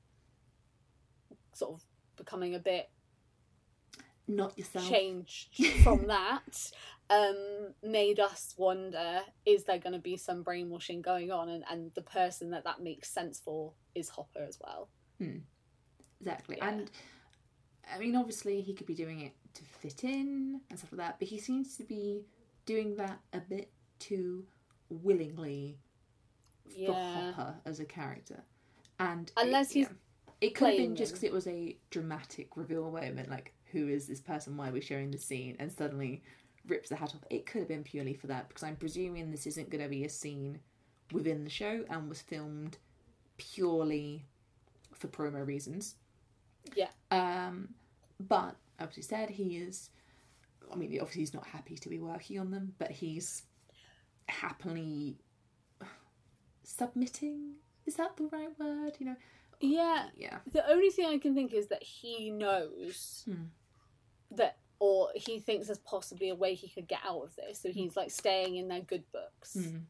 sort 1.57 1.75
of 1.75 1.83
becoming 2.17 2.55
a 2.55 2.59
bit 2.59 2.91
Not 4.29 4.57
yourself. 4.59 4.89
changed 4.89 5.55
from 5.83 6.07
that, 6.09 6.71
um, 7.11 7.75
made 7.83 8.19
us 8.21 8.55
wonder: 8.57 9.21
is 9.45 9.65
there 9.65 9.79
going 9.79 9.93
to 9.95 9.99
be 9.99 10.17
some 10.17 10.43
brainwashing 10.43 11.03
going 11.03 11.31
on? 11.31 11.49
And 11.49 11.65
and 11.71 11.93
the 11.95 12.03
person 12.03 12.51
that 12.51 12.65
that 12.65 12.81
makes 12.81 13.09
sense 13.11 13.41
for 13.41 13.73
is 13.95 14.09
Hopper 14.11 14.43
as 14.43 14.59
well. 14.63 14.89
Exactly. 16.21 16.57
Yeah. 16.59 16.69
And 16.69 16.91
I 17.95 17.99
mean, 17.99 18.17
obviously, 18.17 18.61
he 18.63 18.75
could 18.75 18.87
be 18.87 18.95
doing 18.95 19.21
it 19.21 19.33
to 19.55 19.63
fit 19.65 20.05
in 20.05 20.61
and 20.69 20.79
stuff 20.79 20.93
like 20.93 20.99
that, 21.07 21.19
but 21.19 21.29
he 21.29 21.39
seems 21.39 21.77
to 21.77 21.85
be 21.85 22.25
doing 22.67 22.97
that 22.97 23.21
a 23.33 23.39
bit 23.41 23.71
too 23.99 24.45
willingly 24.89 25.79
for 26.65 26.73
Yeah. 26.79 27.33
Hopper 27.33 27.55
as 27.65 27.81
a 27.81 27.85
character. 27.85 28.43
And 28.99 29.31
Unless 29.37 29.71
it, 29.71 29.75
he's 29.75 29.87
yeah. 29.87 29.93
It 30.41 30.55
could 30.55 30.69
have 30.69 30.77
been 30.77 30.97
just 30.97 31.13
because 31.13 31.25
it 31.25 31.33
was 31.33 31.47
a 31.47 31.77
dramatic 31.91 32.57
reveal 32.57 32.91
moment, 32.91 33.31
like 33.31 33.55
who 33.73 33.89
is 33.89 34.07
this 34.07 34.21
person? 34.21 34.57
Why 34.57 34.69
are 34.69 34.73
we 34.73 34.81
sharing 34.81 35.11
the 35.11 35.19
scene? 35.19 35.57
And 35.59 35.73
suddenly 35.73 36.23
rips 36.67 36.89
the 36.89 36.97
hat 36.97 37.15
off. 37.15 37.25
It 37.31 37.47
could 37.47 37.61
have 37.61 37.69
been 37.69 37.85
purely 37.85 38.15
for 38.15 38.27
that 38.29 38.49
because 38.49 38.63
I'm 38.63 38.77
presuming 38.77 39.31
this 39.31 39.47
isn't 39.47 39.71
going 39.71 39.83
to 39.83 39.89
be 39.89 40.05
a 40.05 40.09
scene 40.09 40.61
within 41.13 41.45
the 41.45 41.51
show 41.51 41.85
and 41.89 42.09
was 42.09 42.21
filmed 42.21 42.79
purely 43.39 44.27
for 44.93 45.09
promo 45.09 45.47
reasons. 45.47 45.95
Yeah. 46.75 46.89
Um, 47.11 47.69
but 48.21 48.57
obviously 48.81 49.03
said 49.05 49.31
he 49.31 49.59
is. 49.59 49.91
I 50.71 50.75
mean, 50.75 50.91
obviously 51.01 51.23
he's 51.23 51.35
not 51.35 51.47
happy 51.47 51.77
to 51.77 51.89
be 51.89 51.99
working 51.99 52.41
on 52.41 52.51
them, 52.51 52.75
but 52.79 52.91
he's 52.91 53.43
happily 54.29 55.17
submitting. 56.65 57.55
Is 57.87 57.95
that 57.97 58.17
the 58.17 58.29
right 58.33 58.49
word? 58.59 58.97
You 58.99 59.07
know? 59.07 59.17
Yeah. 59.61 60.09
Yeah. 60.17 60.39
The 60.53 60.69
only 60.71 60.91
thing 60.91 61.07
I 61.07 61.19
can 61.19 61.35
think 61.35 61.53
is 61.55 61.69
that 61.69 61.83
he 61.83 62.31
knows 62.31 63.23
Hmm. 63.27 63.45
that, 64.33 64.59
or 64.79 65.11
he 65.15 65.39
thinks 65.41 65.67
there's 65.69 65.79
possibly 65.79 66.29
a 66.29 66.35
way 66.35 66.55
he 66.55 66.69
could 66.69 66.87
get 66.89 67.01
out 67.05 67.23
of 67.23 67.35
this. 67.37 67.61
So 67.61 67.71
he's 67.71 67.97
like 67.97 68.11
staying 68.11 68.57
in 68.57 68.69
their 68.69 68.81
good 68.83 69.11
books 69.13 69.57
Mm. 69.59 69.85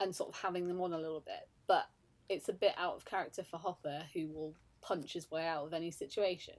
and 0.00 0.14
sort 0.14 0.28
of 0.30 0.40
having 0.40 0.68
them 0.68 0.80
on 0.80 0.92
a 0.92 0.98
little 0.98 1.20
bit. 1.20 1.48
But 1.66 1.88
it's 2.28 2.48
a 2.48 2.52
bit 2.52 2.74
out 2.76 2.94
of 2.94 3.04
character 3.04 3.42
for 3.42 3.56
Hopper, 3.58 4.06
who 4.14 4.28
will 4.28 4.54
punch 4.80 5.12
his 5.14 5.30
way 5.30 5.44
out 5.46 5.64
of 5.66 5.72
any 5.74 5.90
situation. 5.90 6.54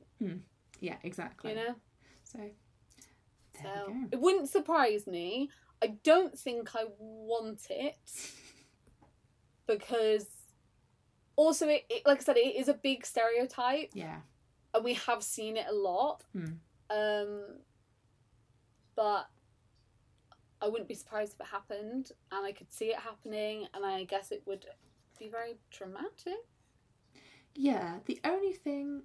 Yeah. 0.82 0.98
Exactly. 1.04 1.52
You 1.52 1.56
know. 1.58 1.76
So. 2.24 2.38
There 2.40 3.74
So 3.76 3.88
we 3.92 3.94
go. 4.02 4.08
it 4.12 4.20
wouldn't 4.20 4.50
surprise 4.50 5.08
me. 5.08 5.50
I 5.82 5.88
don't 5.88 6.38
think 6.38 6.76
I 6.76 6.86
want 6.98 7.68
it 7.70 7.96
because 9.68 10.26
also 11.40 11.68
it, 11.70 11.86
it 11.90 12.04
like 12.06 12.20
I 12.20 12.22
said, 12.22 12.38
it 12.38 12.56
is 12.56 12.68
a 12.68 12.74
big 12.74 13.06
stereotype. 13.06 13.92
Yeah. 13.94 14.18
and 14.74 14.84
we 14.84 14.96
have 14.96 15.24
seen 15.24 15.58
it 15.58 15.66
a 15.70 15.74
lot. 15.74 16.24
Hmm. 16.34 16.46
Um, 16.90 17.44
but 18.96 19.28
I 20.62 20.68
wouldn't 20.68 20.90
be 20.90 20.96
surprised 20.96 21.34
if 21.34 21.40
it 21.40 21.48
happened, 21.48 22.12
and 22.32 22.46
I 22.46 22.52
could 22.52 22.72
see 22.72 22.88
it 22.88 22.98
happening, 23.00 23.68
and 23.74 23.86
I 23.86 24.04
guess 24.04 24.32
it 24.32 24.44
would 24.46 24.66
be 25.18 25.30
very 25.30 25.56
traumatic. 25.72 26.44
Yeah, 27.56 28.00
the 28.06 28.20
only 28.26 28.54
thing 28.54 29.04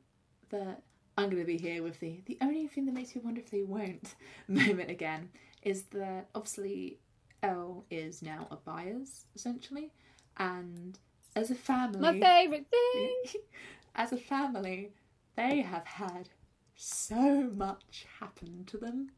that 0.50 0.82
I'm 1.16 1.30
going 1.30 1.42
to 1.42 1.46
be 1.46 1.58
here 1.58 1.82
with 1.82 2.00
the 2.00 2.20
the 2.26 2.38
only 2.40 2.66
thing 2.66 2.86
that 2.86 2.94
makes 2.94 3.14
me 3.14 3.22
wonder 3.24 3.40
if 3.40 3.50
they 3.50 3.62
won't 3.62 4.16
moment 4.48 4.90
again 4.90 5.28
is 5.62 5.84
that 5.92 6.28
obviously 6.34 6.98
El 7.42 7.84
is 7.90 8.22
now 8.22 8.48
a 8.50 8.56
Byers 8.56 9.26
essentially, 9.36 9.92
and 10.38 10.98
as 11.36 11.50
a 11.50 11.54
family, 11.54 12.00
My 12.00 12.20
favorite 12.20 12.66
thing. 12.70 13.14
as 13.94 14.12
a 14.12 14.16
family, 14.16 14.92
they 15.36 15.60
have 15.60 15.86
had 15.86 16.28
so 16.76 17.50
much 17.54 18.06
happen 18.20 18.64
to 18.66 18.76
them, 18.78 19.10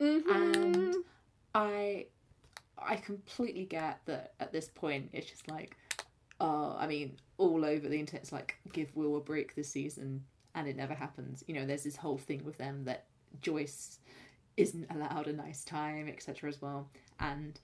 Mhm. 0.00 0.30
and 0.30 0.94
I 1.54 2.06
I 2.78 2.96
completely 2.96 3.64
get 3.64 4.00
that 4.04 4.34
at 4.38 4.52
this 4.52 4.68
point 4.68 5.08
it's 5.14 5.26
just 5.30 5.48
like 5.50 5.74
oh 6.40 6.76
I 6.78 6.86
mean 6.86 7.16
all 7.38 7.64
over 7.64 7.88
the 7.88 7.98
internet 7.98 8.22
it's 8.22 8.32
like 8.32 8.56
give 8.74 8.94
Will 8.94 9.16
a 9.16 9.20
break 9.20 9.54
this 9.54 9.70
season 9.70 10.22
and 10.54 10.68
it 10.68 10.76
never 10.76 10.92
happens 10.92 11.42
you 11.46 11.54
know 11.54 11.64
there's 11.64 11.84
this 11.84 11.96
whole 11.96 12.18
thing 12.18 12.44
with 12.44 12.58
them 12.58 12.84
that 12.84 13.06
Joyce 13.40 13.98
isn't 14.58 14.86
allowed 14.90 15.26
a 15.26 15.32
nice 15.32 15.64
time 15.64 16.06
etc 16.08 16.50
as 16.50 16.60
well 16.60 16.90
and 17.18 17.58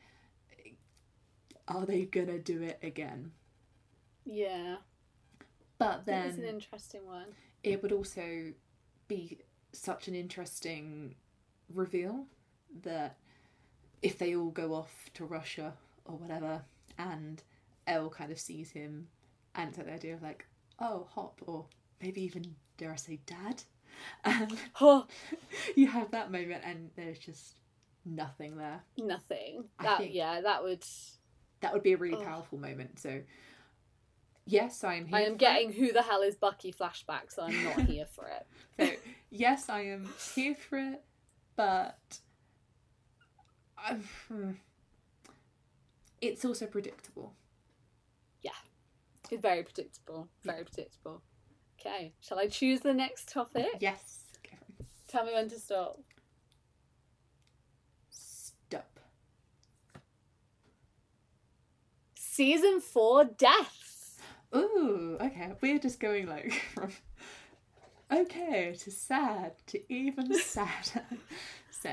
are 1.69 1.85
they 1.85 2.07
gonna 2.07 2.39
do 2.39 2.63
it 2.63 2.79
again 2.83 3.33
yeah, 4.25 4.77
but 5.79 6.07
that 6.07 6.27
is 6.27 6.37
then 6.37 6.45
an 6.45 6.51
interesting 6.55 7.07
one. 7.07 7.35
it 7.63 7.83
would 7.83 7.93
also 7.93 8.53
be 9.09 9.39
such 9.73 10.09
an 10.09 10.15
interesting 10.15 11.15
reveal 11.73 12.27
that 12.83 13.17
if 14.03 14.19
they 14.19 14.35
all 14.35 14.51
go 14.51 14.75
off 14.75 15.11
to 15.15 15.25
Russia 15.25 15.75
or 16.05 16.17
whatever, 16.17 16.63
and 16.99 17.43
El 17.87 18.11
kind 18.11 18.31
of 18.33 18.39
sees 18.39 18.71
him, 18.71 19.09
and 19.55 19.69
it's 19.69 19.79
like 19.79 19.87
the 19.87 19.93
idea 19.95 20.15
of 20.15 20.23
like, 20.23 20.47
oh, 20.81 21.07
Hop, 21.15 21.41
or 21.47 21.67
maybe 22.01 22.23
even 22.23 22.55
dare 22.77 22.93
I 22.93 22.97
say, 22.97 23.21
Dad. 23.27 23.63
And 24.25 24.57
Oh, 24.81 25.07
you 25.77 25.87
have 25.89 26.11
that 26.13 26.33
moment, 26.33 26.63
and 26.65 26.91
there's 26.97 27.19
just 27.19 27.57
nothing 28.05 28.57
there. 28.57 28.81
nothing. 28.99 29.65
I 29.79 29.85
That 29.85 30.13
yeah, 30.13 30.41
that 30.41 30.63
would. 30.63 30.85
That 31.61 31.73
would 31.73 31.83
be 31.85 31.93
a 31.93 31.97
really 31.97 32.17
Ugh. 32.17 32.25
powerful 32.25 32.59
moment. 32.59 32.99
So, 32.99 33.21
yes, 34.47 34.85
I 34.85 34.95
am 34.95 35.07
here. 35.07 35.17
I 35.17 35.21
am 35.23 35.27
for 35.29 35.35
it. 35.35 35.39
getting 35.39 35.73
who 35.73 35.93
the 35.93 36.03
hell 36.03 36.23
is 36.23 36.37
Bucky 36.37 36.73
flashbacks. 36.73 37.39
and 37.39 37.55
I'm 37.55 37.65
not 37.65 37.81
here 37.89 38.07
for 38.07 38.29
it. 38.29 38.47
So, 38.79 38.97
yes, 39.31 39.69
I 39.69 39.83
am 39.83 40.09
here 40.35 40.55
for 40.55 40.79
it, 40.79 41.03
but 41.57 42.19
hmm. 44.29 44.51
it's 46.21 46.45
also 46.45 46.67
predictable. 46.67 47.35
Yeah, 48.43 48.51
it's 49.31 49.43
very 49.43 49.63
predictable. 49.63 50.29
Very 50.45 50.65
predictable. 50.65 51.23
Okay, 51.81 52.13
shall 52.21 52.39
I 52.39 52.47
choose 52.47 52.81
the 52.81 52.95
next 52.95 53.29
topic? 53.29 53.67
Yes. 53.81 54.25
Go 54.43 54.51
for 54.51 54.83
it. 54.83 54.87
Tell 55.09 55.25
me 55.25 55.33
when 55.33 55.49
to 55.49 55.59
stop. 55.59 55.99
Stop. 58.11 59.01
Season 62.15 62.81
four 62.81 63.25
deaths. 63.25 63.82
Ooh, 64.55 65.17
okay. 65.21 65.53
We're 65.61 65.79
just 65.79 65.99
going 66.01 66.27
like 66.27 66.53
from 66.75 66.91
okay 68.11 68.75
to 68.79 68.91
sad 68.91 69.53
to 69.69 69.81
even 69.93 70.35
sadder. 70.39 71.05
So, 71.71 71.91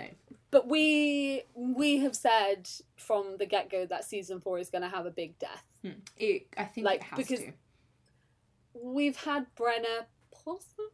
But 0.52 0.68
we 0.68 1.44
we 1.56 1.98
have 2.00 2.16
said 2.16 2.70
from 2.98 3.38
the 3.38 3.46
get 3.46 3.70
go 3.72 3.86
that 3.86 4.04
season 4.06 4.40
four 4.42 4.60
is 4.60 4.70
going 4.70 4.82
to 4.84 4.90
have 4.90 5.06
a 5.06 5.12
big 5.12 5.40
death. 5.40 5.64
hmm, 5.82 5.92
it, 6.18 6.48
I 6.58 6.66
think 6.66 6.86
Like, 6.86 7.02
it 7.02 7.04
has 7.04 7.18
because- 7.18 7.40
to. 7.46 7.54
We've 8.82 9.18
had 9.18 9.48
Brenner, 9.56 10.06
possibly. 10.32 10.86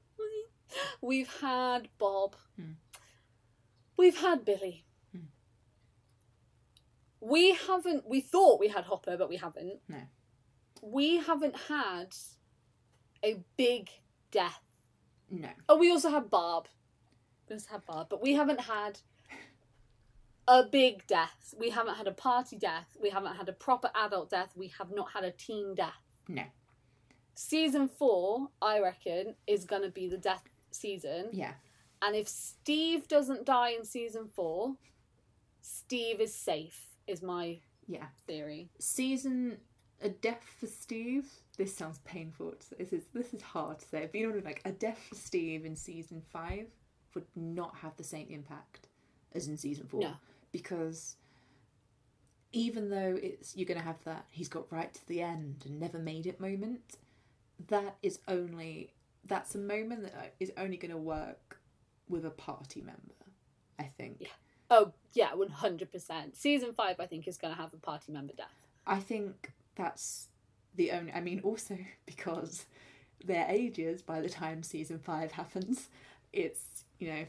We've 1.01 1.29
had 1.41 1.89
Bob. 1.99 2.35
Hmm. 2.55 2.71
We've 3.97 4.17
had 4.17 4.45
Billy. 4.45 4.85
Hmm. 5.11 5.25
We 7.21 7.53
haven't. 7.53 8.07
We 8.07 8.21
thought 8.21 8.59
we 8.59 8.69
had 8.69 8.85
Hopper, 8.85 9.17
but 9.17 9.29
we 9.29 9.37
haven't. 9.37 9.79
No. 9.89 9.97
We 10.81 11.17
haven't 11.17 11.55
had 11.67 12.15
a 13.23 13.43
big 13.57 13.89
death. 14.31 14.61
No. 15.29 15.49
Oh, 15.67 15.77
we 15.77 15.91
also 15.91 16.09
had 16.09 16.29
Barb. 16.29 16.67
We 17.49 17.55
also 17.55 17.71
had 17.71 17.85
Barb, 17.85 18.07
but 18.09 18.21
we 18.21 18.33
haven't 18.33 18.61
had 18.61 18.99
a 20.47 20.63
big 20.63 21.05
death. 21.07 21.53
We 21.57 21.69
haven't 21.71 21.95
had 21.95 22.07
a 22.07 22.11
party 22.11 22.57
death. 22.57 22.95
We 23.01 23.09
haven't 23.09 23.35
had 23.35 23.49
a 23.49 23.53
proper 23.53 23.89
adult 23.95 24.29
death. 24.29 24.51
We 24.55 24.67
have 24.77 24.91
not 24.91 25.11
had 25.11 25.23
a 25.23 25.31
teen 25.31 25.73
death. 25.75 26.01
No. 26.27 26.43
Season 27.33 27.87
four, 27.87 28.49
I 28.61 28.79
reckon, 28.79 29.35
is 29.47 29.65
gonna 29.65 29.89
be 29.89 30.07
the 30.07 30.17
death 30.17 30.43
season. 30.71 31.29
Yeah. 31.33 31.53
And 32.01 32.15
if 32.15 32.27
Steve 32.27 33.07
doesn't 33.07 33.45
die 33.45 33.69
in 33.69 33.83
season 33.85 34.29
four, 34.35 34.75
Steve 35.61 36.21
is 36.21 36.35
safe. 36.35 36.89
Is 37.07 37.21
my 37.21 37.61
Yeah. 37.87 38.07
theory. 38.27 38.69
season 38.79 39.59
a 40.01 40.09
death 40.09 40.43
for 40.59 40.67
Steve. 40.67 41.27
This 41.57 41.75
sounds 41.75 41.99
painful. 41.99 42.53
This 42.77 42.91
is 42.93 43.03
this 43.13 43.33
is 43.33 43.41
hard 43.41 43.79
to 43.79 43.85
say. 43.87 44.09
But 44.11 44.19
you 44.19 44.31
know, 44.31 44.41
like 44.43 44.61
a 44.65 44.71
death 44.71 44.99
for 45.09 45.15
Steve 45.15 45.65
in 45.65 45.75
season 45.75 46.21
five 46.31 46.67
would 47.13 47.25
not 47.35 47.75
have 47.77 47.95
the 47.97 48.03
same 48.03 48.27
impact 48.29 48.87
as 49.33 49.47
in 49.47 49.57
season 49.57 49.87
four 49.87 50.01
No. 50.01 50.13
because 50.51 51.15
even 52.51 52.89
though 52.89 53.17
it's 53.21 53.55
you're 53.55 53.65
going 53.65 53.79
to 53.79 53.83
have 53.85 54.01
that 54.05 54.25
he's 54.29 54.47
got 54.49 54.71
right 54.71 54.93
to 54.93 55.07
the 55.07 55.21
end 55.21 55.63
and 55.65 55.79
never 55.79 55.97
made 55.99 56.25
it 56.25 56.39
moment, 56.39 56.97
that 57.67 57.95
is 58.01 58.19
only 58.27 58.91
that's 59.25 59.55
a 59.55 59.59
moment 59.59 60.03
that 60.03 60.13
uh, 60.13 60.27
is 60.39 60.51
only 60.57 60.77
going 60.77 60.91
to 60.91 60.97
work 60.97 61.59
with 62.07 62.25
a 62.25 62.29
party 62.29 62.81
member. 62.81 62.99
I 63.79 63.83
think. 63.97 64.17
Yeah. 64.19 64.27
Oh 64.69 64.93
yeah, 65.13 65.33
one 65.35 65.49
hundred 65.49 65.91
percent. 65.91 66.35
Season 66.35 66.73
five, 66.73 66.99
I 66.99 67.05
think, 67.05 67.27
is 67.27 67.37
gonna 67.37 67.55
have 67.55 67.73
a 67.73 67.77
party 67.77 68.11
member 68.11 68.33
death. 68.33 68.47
I 68.87 68.99
think 68.99 69.51
that's 69.75 70.27
the 70.75 70.91
only. 70.91 71.11
I 71.11 71.21
mean, 71.21 71.41
also 71.43 71.77
because 72.05 72.65
their 73.23 73.45
ages 73.49 74.01
by 74.01 74.21
the 74.21 74.29
time 74.29 74.63
season 74.63 74.99
five 74.99 75.31
happens, 75.31 75.89
it's 76.33 76.83
you 76.99 77.09
know, 77.09 77.25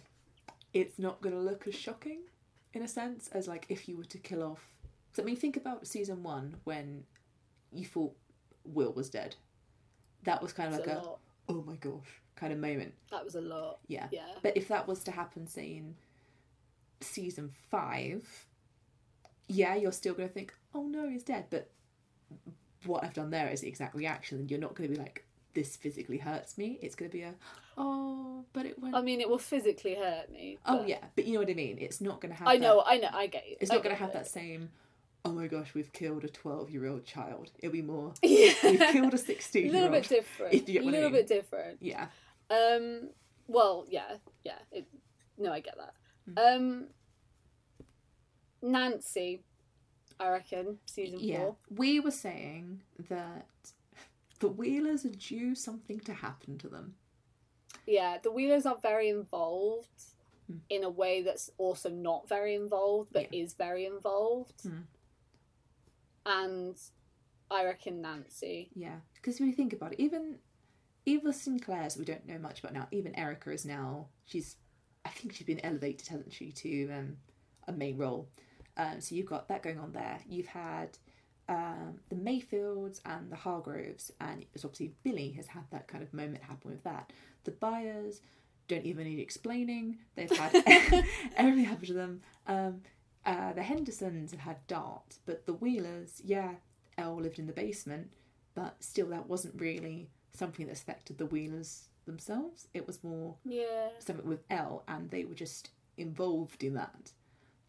it's 0.73 0.99
not 0.99 1.21
going 1.21 1.35
to 1.35 1.41
look 1.41 1.67
as 1.67 1.75
shocking 1.75 2.21
in 2.75 2.83
a 2.83 2.89
sense 2.89 3.29
as 3.33 3.49
like 3.49 3.67
if 3.69 3.89
you 3.89 3.97
were 3.97 4.05
to 4.05 4.19
kill 4.19 4.43
off. 4.43 4.75
So 5.13 5.23
I 5.23 5.27
mean, 5.27 5.37
think 5.37 5.57
about 5.57 5.87
season 5.87 6.23
one 6.23 6.57
when 6.65 7.05
you 7.73 7.87
thought 7.87 8.15
Will 8.65 8.93
was 8.93 9.11
dead. 9.11 9.37
That 10.25 10.43
was 10.43 10.53
kind 10.53 10.73
of 10.73 10.81
It's 10.81 10.89
like 10.89 10.97
a 10.97 11.01
a 11.01 11.15
oh 11.49 11.63
my 11.67 11.77
gosh 11.77 12.21
kind 12.37 12.53
of 12.53 12.59
moment. 12.59 12.95
That 13.11 13.25
was 13.25 13.35
a 13.35 13.41
lot. 13.41 13.79
Yeah. 13.89 14.09
Yeah. 14.13 14.21
But 14.43 14.57
if 14.57 14.69
that 14.69 14.87
was 14.87 15.03
to 15.05 15.11
happen, 15.11 15.47
say 15.47 15.77
in 15.77 15.95
season 17.01 17.51
five, 17.71 18.47
yeah, 19.49 19.75
you're 19.75 19.93
still 19.93 20.15
going 20.15 20.29
to 20.29 20.35
think, 20.35 20.55
oh 20.75 20.85
no, 20.85 21.09
he's 21.09 21.23
dead. 21.23 21.47
But 21.51 21.71
what 22.85 23.05
I've 23.05 23.15
done 23.15 23.31
there 23.31 23.49
is 23.49 23.61
the 23.61 23.69
exact 23.69 23.95
reaction, 23.95 24.39
and 24.39 24.51
you're 24.51 24.61
not 24.61 24.75
going 24.75 24.91
to 24.91 24.97
be 24.97 25.03
like, 25.03 25.25
this 25.55 25.75
physically 25.77 26.19
hurts 26.19 26.59
me. 26.59 26.79
It's 26.83 26.95
going 26.95 27.11
to 27.11 27.17
be 27.17 27.23
a, 27.23 27.35
oh, 27.79 28.45
but 28.53 28.67
it 28.67 28.81
went. 28.81 28.95
I 28.95 29.01
mean, 29.01 29.21
it 29.21 29.29
will 29.29 29.39
physically 29.39 29.95
hurt 29.95 30.31
me. 30.31 30.59
oh 30.67 30.85
yeah, 30.87 30.99
but 31.17 31.25
you 31.27 31.35
know 31.35 31.41
what 31.41 31.51
I 31.51 31.55
mean. 31.55 31.79
It's 31.81 32.01
not 32.01 32.21
going 32.21 32.33
to 32.33 32.39
have. 32.39 32.49
I 32.49 32.57
know. 32.57 32.77
That, 32.77 32.91
I 32.91 32.97
know. 32.99 33.09
I 33.13 33.27
get 33.27 33.49
you. 33.49 33.57
it's 33.61 33.71
I 33.71 33.75
not 33.75 33.83
going 33.83 33.97
to 33.97 34.03
have 34.03 34.13
that 34.13 34.29
same. 34.29 34.71
Oh 35.25 35.33
my 35.33 35.49
gosh, 35.49 35.75
we've 35.75 35.93
killed 35.93 36.25
a 36.25 36.29
twelve-year-old 36.29 37.05
child. 37.05 37.51
It'll 37.59 37.73
be 37.73 37.83
more. 37.83 38.13
Yeah. 38.23 38.53
We've 38.63 38.79
killed 38.79 39.13
a 39.13 39.17
a 39.17 39.19
sixteen-year-old. 39.19 39.75
A 39.75 39.85
little 39.85 40.01
bit 40.01 40.09
different. 40.09 40.55
if 40.55 40.69
you 40.69 40.75
get 40.75 40.83
a 40.83 40.85
what 40.85 40.95
I 40.95 40.97
little 40.99 41.11
mean. 41.11 41.21
bit 41.21 41.27
different. 41.27 41.79
Yeah. 41.81 42.07
Um. 42.51 43.09
Well, 43.49 43.87
yeah, 43.89 44.17
yeah. 44.45 44.59
It, 44.71 44.87
no, 45.39 45.53
I 45.53 45.61
get 45.61 45.77
that. 45.79 45.95
Mm. 46.35 46.57
Um. 46.57 46.87
Nancy, 48.63 49.43
I 50.19 50.31
reckon 50.31 50.79
season 50.87 51.19
Yeah, 51.21 51.39
four. 51.39 51.57
we 51.71 52.01
were 52.01 52.11
saying 52.11 52.83
that 53.09 53.47
the 54.39 54.49
Wheelers 54.49 55.05
are 55.05 55.11
due 55.11 55.55
something 55.55 56.01
to 56.01 56.15
happen 56.15 56.59
to 56.59 56.69
them. 56.69 56.95
Yeah, 57.87 58.19
the 58.23 58.31
Wheelers 58.33 58.67
are 58.67 58.79
very 58.81 59.09
involved 59.09 59.89
Hmm. 60.49 60.59
in 60.69 60.85
a 60.85 60.91
way 60.91 61.23
that's 61.23 61.51
also 61.59 61.91
not 61.91 62.29
very 62.29 62.55
involved, 62.55 63.13
but 63.13 63.35
is 63.35 63.55
very 63.55 63.85
involved. 63.85 64.61
Hmm. 64.63 64.83
And 66.25 66.77
I 67.51 67.65
reckon 67.65 68.01
Nancy. 68.03 68.71
Yeah, 68.75 69.01
because 69.15 69.39
when 69.41 69.49
you 69.49 69.55
think 69.55 69.73
about 69.73 69.93
it, 69.93 70.01
even 70.01 70.39
even 71.05 71.33
Sinclair's 71.33 71.97
we 71.97 72.05
don't 72.05 72.27
know 72.27 72.39
much 72.39 72.61
about 72.61 72.73
now. 72.73 72.89
Even 72.91 73.15
Erica 73.17 73.51
is 73.53 73.65
now 73.65 74.07
she's, 74.25 74.57
I 75.05 75.09
think 75.11 75.35
she's 75.35 75.47
been 75.47 75.65
elevated, 75.65 76.09
hasn't 76.09 76.33
she, 76.33 76.51
to 76.51 76.91
um, 76.91 77.17
a 77.69 77.73
main 77.73 77.97
role. 77.97 78.29
Um, 78.77 79.01
so 79.01 79.15
you've 79.15 79.27
got 79.27 79.49
that 79.49 79.63
going 79.63 79.79
on 79.79 79.93
there. 79.93 80.19
You've 80.29 80.47
had 80.47 80.99
um, 81.49 82.01
the 82.09 82.17
Mayfields 82.17 83.01
and 83.05 83.31
the 83.31 83.37
Hargroves, 83.37 84.13
and 84.21 84.45
it's 84.55 84.65
obviously 84.65 84.93
Billy 85.03 85.31
has 85.33 85.47
had 85.47 85.65
that 85.71 85.89
kind 85.89 86.03
of 86.03 86.13
moment 86.13 86.43
happen 86.43 86.71
with 86.71 86.85
that. 86.85 87.13
The 87.45 87.53
Byers 87.53 88.21
don't 88.69 88.85
even 88.85 89.05
need 89.05 89.21
explaining. 89.21 89.99
They've 90.15 90.31
had 90.31 90.55
everything 91.37 91.65
happen 91.65 91.87
to 91.87 91.93
them. 91.93 92.23
Um, 92.47 92.83
uh, 93.25 93.53
the 93.53 93.63
Hendersons 93.63 94.31
have 94.33 94.41
had 94.41 94.67
Dart, 94.67 95.19
but 95.25 95.47
the 95.47 95.53
Wheelers, 95.55 96.21
yeah, 96.25 96.55
El 96.99 97.17
lived 97.17 97.39
in 97.39 97.47
the 97.47 97.53
basement, 97.53 98.13
but 98.55 98.77
still 98.81 99.09
that 99.09 99.29
wasn't 99.29 99.61
really 99.61 100.09
something 100.33 100.67
that 100.67 100.73
affected 100.77 101.19
the 101.19 101.27
Wheelers 101.27 101.89
themselves. 102.07 102.69
It 102.75 102.87
was 102.87 103.03
more 103.03 103.35
Yeah, 103.45 103.89
something 103.99 104.27
with 104.29 104.45
El, 104.51 104.85
and 104.89 105.11
they 105.11 105.25
were 105.25 105.35
just 105.35 105.71
involved 105.97 106.63
in 106.63 106.75
that. 106.75 107.13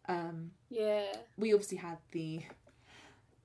Um, 0.08 0.52
yeah. 0.70 1.04
we 1.36 1.52
obviously 1.52 1.76
had 1.78 1.98
the 2.12 2.42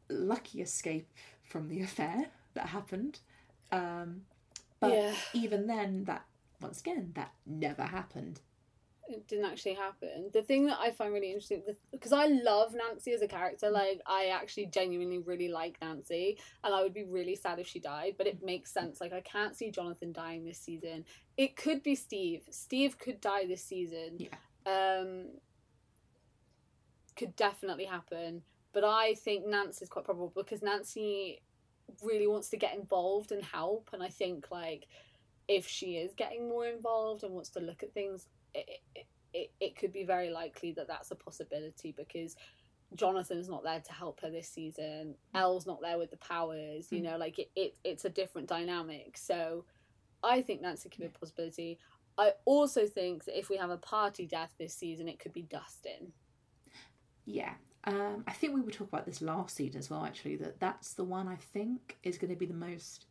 lucky 0.09 0.61
escape 0.61 1.09
from 1.43 1.67
the 1.67 1.81
affair 1.87 2.27
that 2.53 2.67
happened, 2.67 3.19
um, 3.71 4.21
but 4.79 4.93
yeah, 4.93 5.13
even 5.33 5.67
then, 5.67 6.05
that 6.05 6.25
once 6.61 6.79
again, 6.81 7.11
that 7.15 7.31
never 7.45 7.83
happened. 7.83 8.39
it 9.09 9.27
didn't 9.27 9.45
actually 9.45 9.73
happen. 9.73 10.29
The 10.31 10.41
thing 10.41 10.65
that 10.67 10.77
I 10.79 10.91
find 10.91 11.13
really 11.13 11.27
interesting, 11.31 11.61
because 11.91 12.13
I 12.13 12.27
love 12.27 12.73
Nancy 12.73 13.11
as 13.11 13.21
a 13.21 13.27
character, 13.27 13.69
like 13.69 14.01
I 14.07 14.27
actually 14.27 14.67
genuinely 14.67 15.19
really 15.19 15.49
like 15.49 15.77
Nancy, 15.81 16.37
and 16.63 16.73
I 16.73 16.81
would 16.83 16.93
be 16.93 17.03
really 17.03 17.35
sad 17.35 17.59
if 17.59 17.67
she 17.67 17.79
died. 17.79 18.15
But 18.17 18.27
it 18.27 18.43
makes 18.43 18.71
sense. 18.71 19.01
Like 19.01 19.11
I 19.13 19.21
can't 19.21 19.55
see 19.55 19.71
Jonathan 19.71 20.13
dying 20.13 20.45
this 20.45 20.59
season. 20.59 21.05
It 21.35 21.55
could 21.57 21.83
be 21.83 21.95
Steve. 21.95 22.43
Steve 22.51 22.97
could 22.97 23.19
die 23.19 23.45
this 23.45 23.63
season. 23.63 24.17
Yeah. 24.17 24.29
Um, 24.65 25.25
could 27.15 27.35
definitely 27.35 27.85
happen. 27.85 28.41
But 28.73 28.83
I 28.83 29.13
think 29.15 29.45
Nancy's 29.45 29.89
quite 29.89 30.05
probable 30.05 30.33
because 30.35 30.61
Nancy 30.61 31.41
really 32.01 32.27
wants 32.27 32.49
to 32.49 32.57
get 32.57 32.75
involved 32.75 33.31
and 33.31 33.43
help, 33.43 33.89
and 33.93 34.01
I 34.01 34.09
think 34.09 34.47
like 34.51 34.87
if 35.47 35.67
she 35.67 35.97
is 35.97 36.13
getting 36.15 36.47
more 36.49 36.65
involved 36.65 37.23
and 37.23 37.33
wants 37.33 37.49
to 37.49 37.59
look 37.59 37.83
at 37.83 37.93
things, 37.93 38.27
it, 38.53 38.65
it, 38.95 39.05
it, 39.33 39.51
it 39.59 39.75
could 39.75 39.91
be 39.91 40.05
very 40.05 40.29
likely 40.29 40.71
that 40.73 40.87
that's 40.87 41.11
a 41.11 41.15
possibility 41.15 41.93
because 41.95 42.35
Jonathan's 42.95 43.49
not 43.49 43.63
there 43.63 43.81
to 43.81 43.93
help 43.93 44.21
her 44.21 44.29
this 44.29 44.47
season. 44.49 45.15
El's 45.33 45.65
not 45.65 45.81
there 45.81 45.97
with 45.97 46.11
the 46.11 46.17
powers. 46.17 46.91
You 46.91 46.99
Mm. 46.99 47.03
know, 47.03 47.17
like 47.17 47.39
it, 47.39 47.51
it 47.55 47.75
it's 47.83 48.05
a 48.05 48.09
different 48.09 48.47
dynamic. 48.47 49.17
So 49.17 49.65
I 50.23 50.41
think 50.41 50.61
Nancy 50.61 50.89
could 50.89 51.01
be 51.01 51.07
a 51.07 51.09
possibility. 51.09 51.79
I 52.17 52.33
also 52.45 52.85
think 52.85 53.25
that 53.25 53.37
if 53.37 53.49
we 53.49 53.57
have 53.57 53.71
a 53.71 53.77
party 53.77 54.27
death 54.27 54.53
this 54.57 54.75
season, 54.75 55.07
it 55.07 55.19
could 55.19 55.33
be 55.33 55.41
Dustin. 55.41 56.13
Yeah. 57.25 57.53
Um, 57.85 58.23
I 58.27 58.31
think 58.31 58.53
we 58.53 58.61
were 58.61 58.71
talking 58.71 58.87
about 58.91 59.05
this 59.05 59.21
last 59.21 59.55
season 59.55 59.79
as 59.79 59.89
well, 59.89 60.05
actually, 60.05 60.37
that 60.37 60.59
that's 60.59 60.93
the 60.93 61.03
one 61.03 61.27
I 61.27 61.35
think 61.35 61.97
is 62.03 62.17
going 62.17 62.31
to 62.31 62.37
be 62.37 62.45
the 62.45 62.53
most 62.53 63.07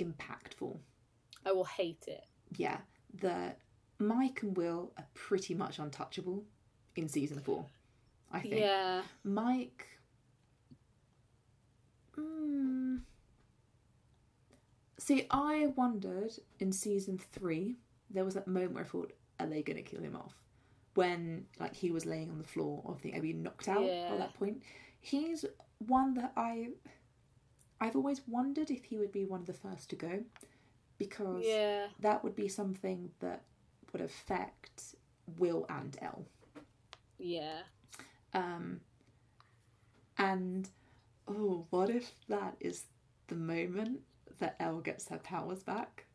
impactful. 0.00 0.76
I 1.46 1.52
will 1.52 1.64
hate 1.64 2.04
it. 2.08 2.24
Yeah. 2.56 2.78
That 3.22 3.60
Mike 3.98 4.42
and 4.42 4.56
Will 4.56 4.92
are 4.98 5.06
pretty 5.14 5.54
much 5.54 5.78
untouchable 5.78 6.44
in 6.96 7.08
season 7.08 7.40
four, 7.40 7.66
I 8.32 8.40
think. 8.40 8.56
Yeah. 8.56 9.02
Mike. 9.24 9.86
Mm, 12.18 13.02
see, 14.98 15.26
I 15.30 15.68
wondered 15.76 16.32
in 16.58 16.72
season 16.72 17.18
three, 17.32 17.76
there 18.10 18.24
was 18.24 18.34
that 18.34 18.48
moment 18.48 18.74
where 18.74 18.84
I 18.84 18.86
thought, 18.86 19.12
are 19.38 19.46
they 19.46 19.62
going 19.62 19.76
to 19.76 19.82
kill 19.82 20.02
him 20.02 20.16
off? 20.16 20.34
When 20.98 21.46
like 21.60 21.74
he 21.76 21.90
was 21.90 22.04
laying 22.06 22.30
on 22.30 22.38
the 22.38 22.44
floor, 22.54 22.82
or 22.84 22.94
the 22.94 22.98
I 22.98 23.02
think 23.02 23.14
maybe 23.14 23.32
knocked 23.32 23.68
out 23.68 23.84
Yeah. 23.84 24.10
at 24.12 24.18
that 24.18 24.34
point. 24.34 24.62
He's 25.00 25.44
one 25.78 26.14
that 26.14 26.32
I, 26.36 26.70
I've 27.80 27.94
always 27.96 28.20
wondered 28.26 28.70
if 28.70 28.84
he 28.84 28.98
would 28.98 29.12
be 29.12 29.24
one 29.24 29.40
of 29.40 29.46
the 29.46 29.52
first 29.52 29.90
to 29.90 29.96
go, 29.96 30.24
because 30.98 31.44
Yeah. 31.46 31.86
that 32.00 32.24
would 32.24 32.34
be 32.34 32.48
something 32.48 33.10
that 33.20 33.42
would 33.92 34.02
affect 34.02 34.96
Will 35.38 35.66
and 35.68 35.96
El. 36.02 36.24
Yeah. 37.18 37.60
Um, 38.34 38.80
and 40.18 40.68
oh, 41.28 41.66
what 41.70 41.90
if 41.90 42.12
that 42.28 42.56
is 42.60 42.84
the 43.28 43.36
moment 43.36 44.00
that 44.40 44.56
El 44.58 44.80
gets 44.80 45.08
her 45.08 45.18
powers 45.18 45.62
back? 45.62 46.06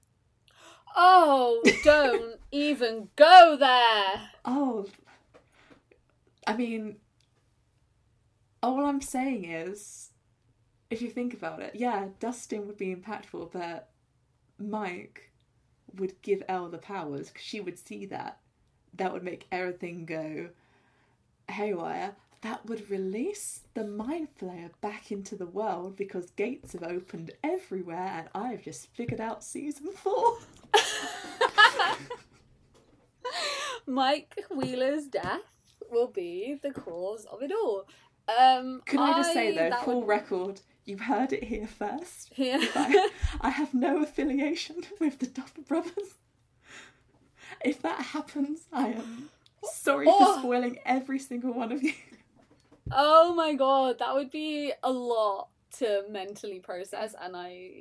Oh, 0.95 1.61
don't 1.83 2.39
even 2.51 3.09
go 3.15 3.57
there. 3.59 4.21
Oh, 4.45 4.85
I 6.45 6.57
mean, 6.57 6.97
all 8.61 8.85
I'm 8.85 9.01
saying 9.01 9.45
is, 9.45 10.09
if 10.89 11.01
you 11.01 11.09
think 11.09 11.33
about 11.33 11.61
it, 11.61 11.75
yeah, 11.75 12.07
Dustin 12.19 12.67
would 12.67 12.77
be 12.77 12.93
impactful, 12.93 13.53
but 13.53 13.89
Mike 14.59 15.31
would 15.95 16.21
give 16.21 16.43
El 16.49 16.67
the 16.69 16.77
powers 16.77 17.29
because 17.29 17.45
she 17.45 17.61
would 17.61 17.79
see 17.79 18.05
that. 18.07 18.39
That 18.95 19.13
would 19.13 19.23
make 19.23 19.47
everything 19.51 20.05
go 20.05 20.49
haywire. 21.49 22.15
That 22.41 22.65
would 22.65 22.89
release 22.89 23.61
the 23.73 23.85
Mind 23.85 24.27
Flayer 24.37 24.71
back 24.81 25.11
into 25.11 25.35
the 25.37 25.45
world 25.45 25.95
because 25.95 26.31
gates 26.31 26.73
have 26.73 26.83
opened 26.83 27.31
everywhere, 27.43 28.11
and 28.17 28.27
I've 28.35 28.63
just 28.63 28.87
figured 28.87 29.21
out 29.21 29.43
season 29.43 29.87
four. 29.93 30.37
Mike 33.85 34.35
Wheeler's 34.49 35.07
death 35.07 35.41
will 35.91 36.07
be 36.07 36.57
the 36.61 36.71
cause 36.71 37.25
of 37.25 37.41
it 37.41 37.51
all. 37.51 37.87
Um, 38.27 38.81
Can 38.85 38.99
I 38.99 39.13
just 39.17 39.33
say 39.33 39.53
though, 39.55 39.75
full 39.83 39.99
would- 40.01 40.07
record, 40.07 40.61
you've 40.85 41.01
heard 41.01 41.33
it 41.33 41.43
here 41.43 41.67
first. 41.67 42.31
Yeah. 42.37 42.59
I, 42.75 43.09
I 43.41 43.49
have 43.49 43.73
no 43.73 44.01
affiliation 44.01 44.77
with 44.99 45.19
the 45.19 45.27
Duffer 45.27 45.61
Brothers. 45.61 46.15
If 47.63 47.81
that 47.81 47.99
happens, 48.01 48.61
I 48.71 48.87
am 48.89 49.29
sorry 49.63 50.05
Oh. 50.09 50.33
for 50.35 50.39
spoiling 50.39 50.79
every 50.85 51.19
single 51.19 51.53
one 51.53 51.71
of 51.71 51.83
you. 51.83 51.93
oh 52.91 53.33
my 53.35 53.53
god, 53.53 53.99
that 53.99 54.13
would 54.13 54.31
be 54.31 54.73
a 54.81 54.91
lot 54.91 55.49
to 55.79 56.03
mentally 56.09 56.59
process, 56.59 57.15
and 57.21 57.35
I. 57.35 57.71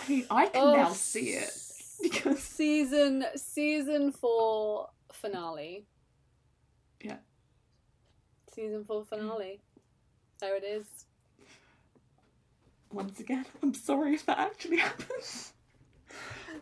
I 0.00 0.08
mean, 0.08 0.26
I 0.30 0.46
can 0.46 0.62
Oh, 0.62 0.74
now 0.74 0.88
see 0.90 1.30
it 1.30 1.50
because 2.02 2.42
season 2.42 3.24
season 3.36 4.12
four 4.12 4.88
finale. 5.12 5.86
Yeah. 7.00 7.18
Season 8.54 8.84
four 8.84 9.04
finale. 9.04 9.60
There 10.40 10.56
it 10.56 10.64
is. 10.64 10.86
once 12.90 13.20
again, 13.20 13.46
I'm 13.62 13.74
sorry 13.74 14.14
if 14.14 14.26
that 14.26 14.38
actually 14.38 14.78
happens. 14.78 15.52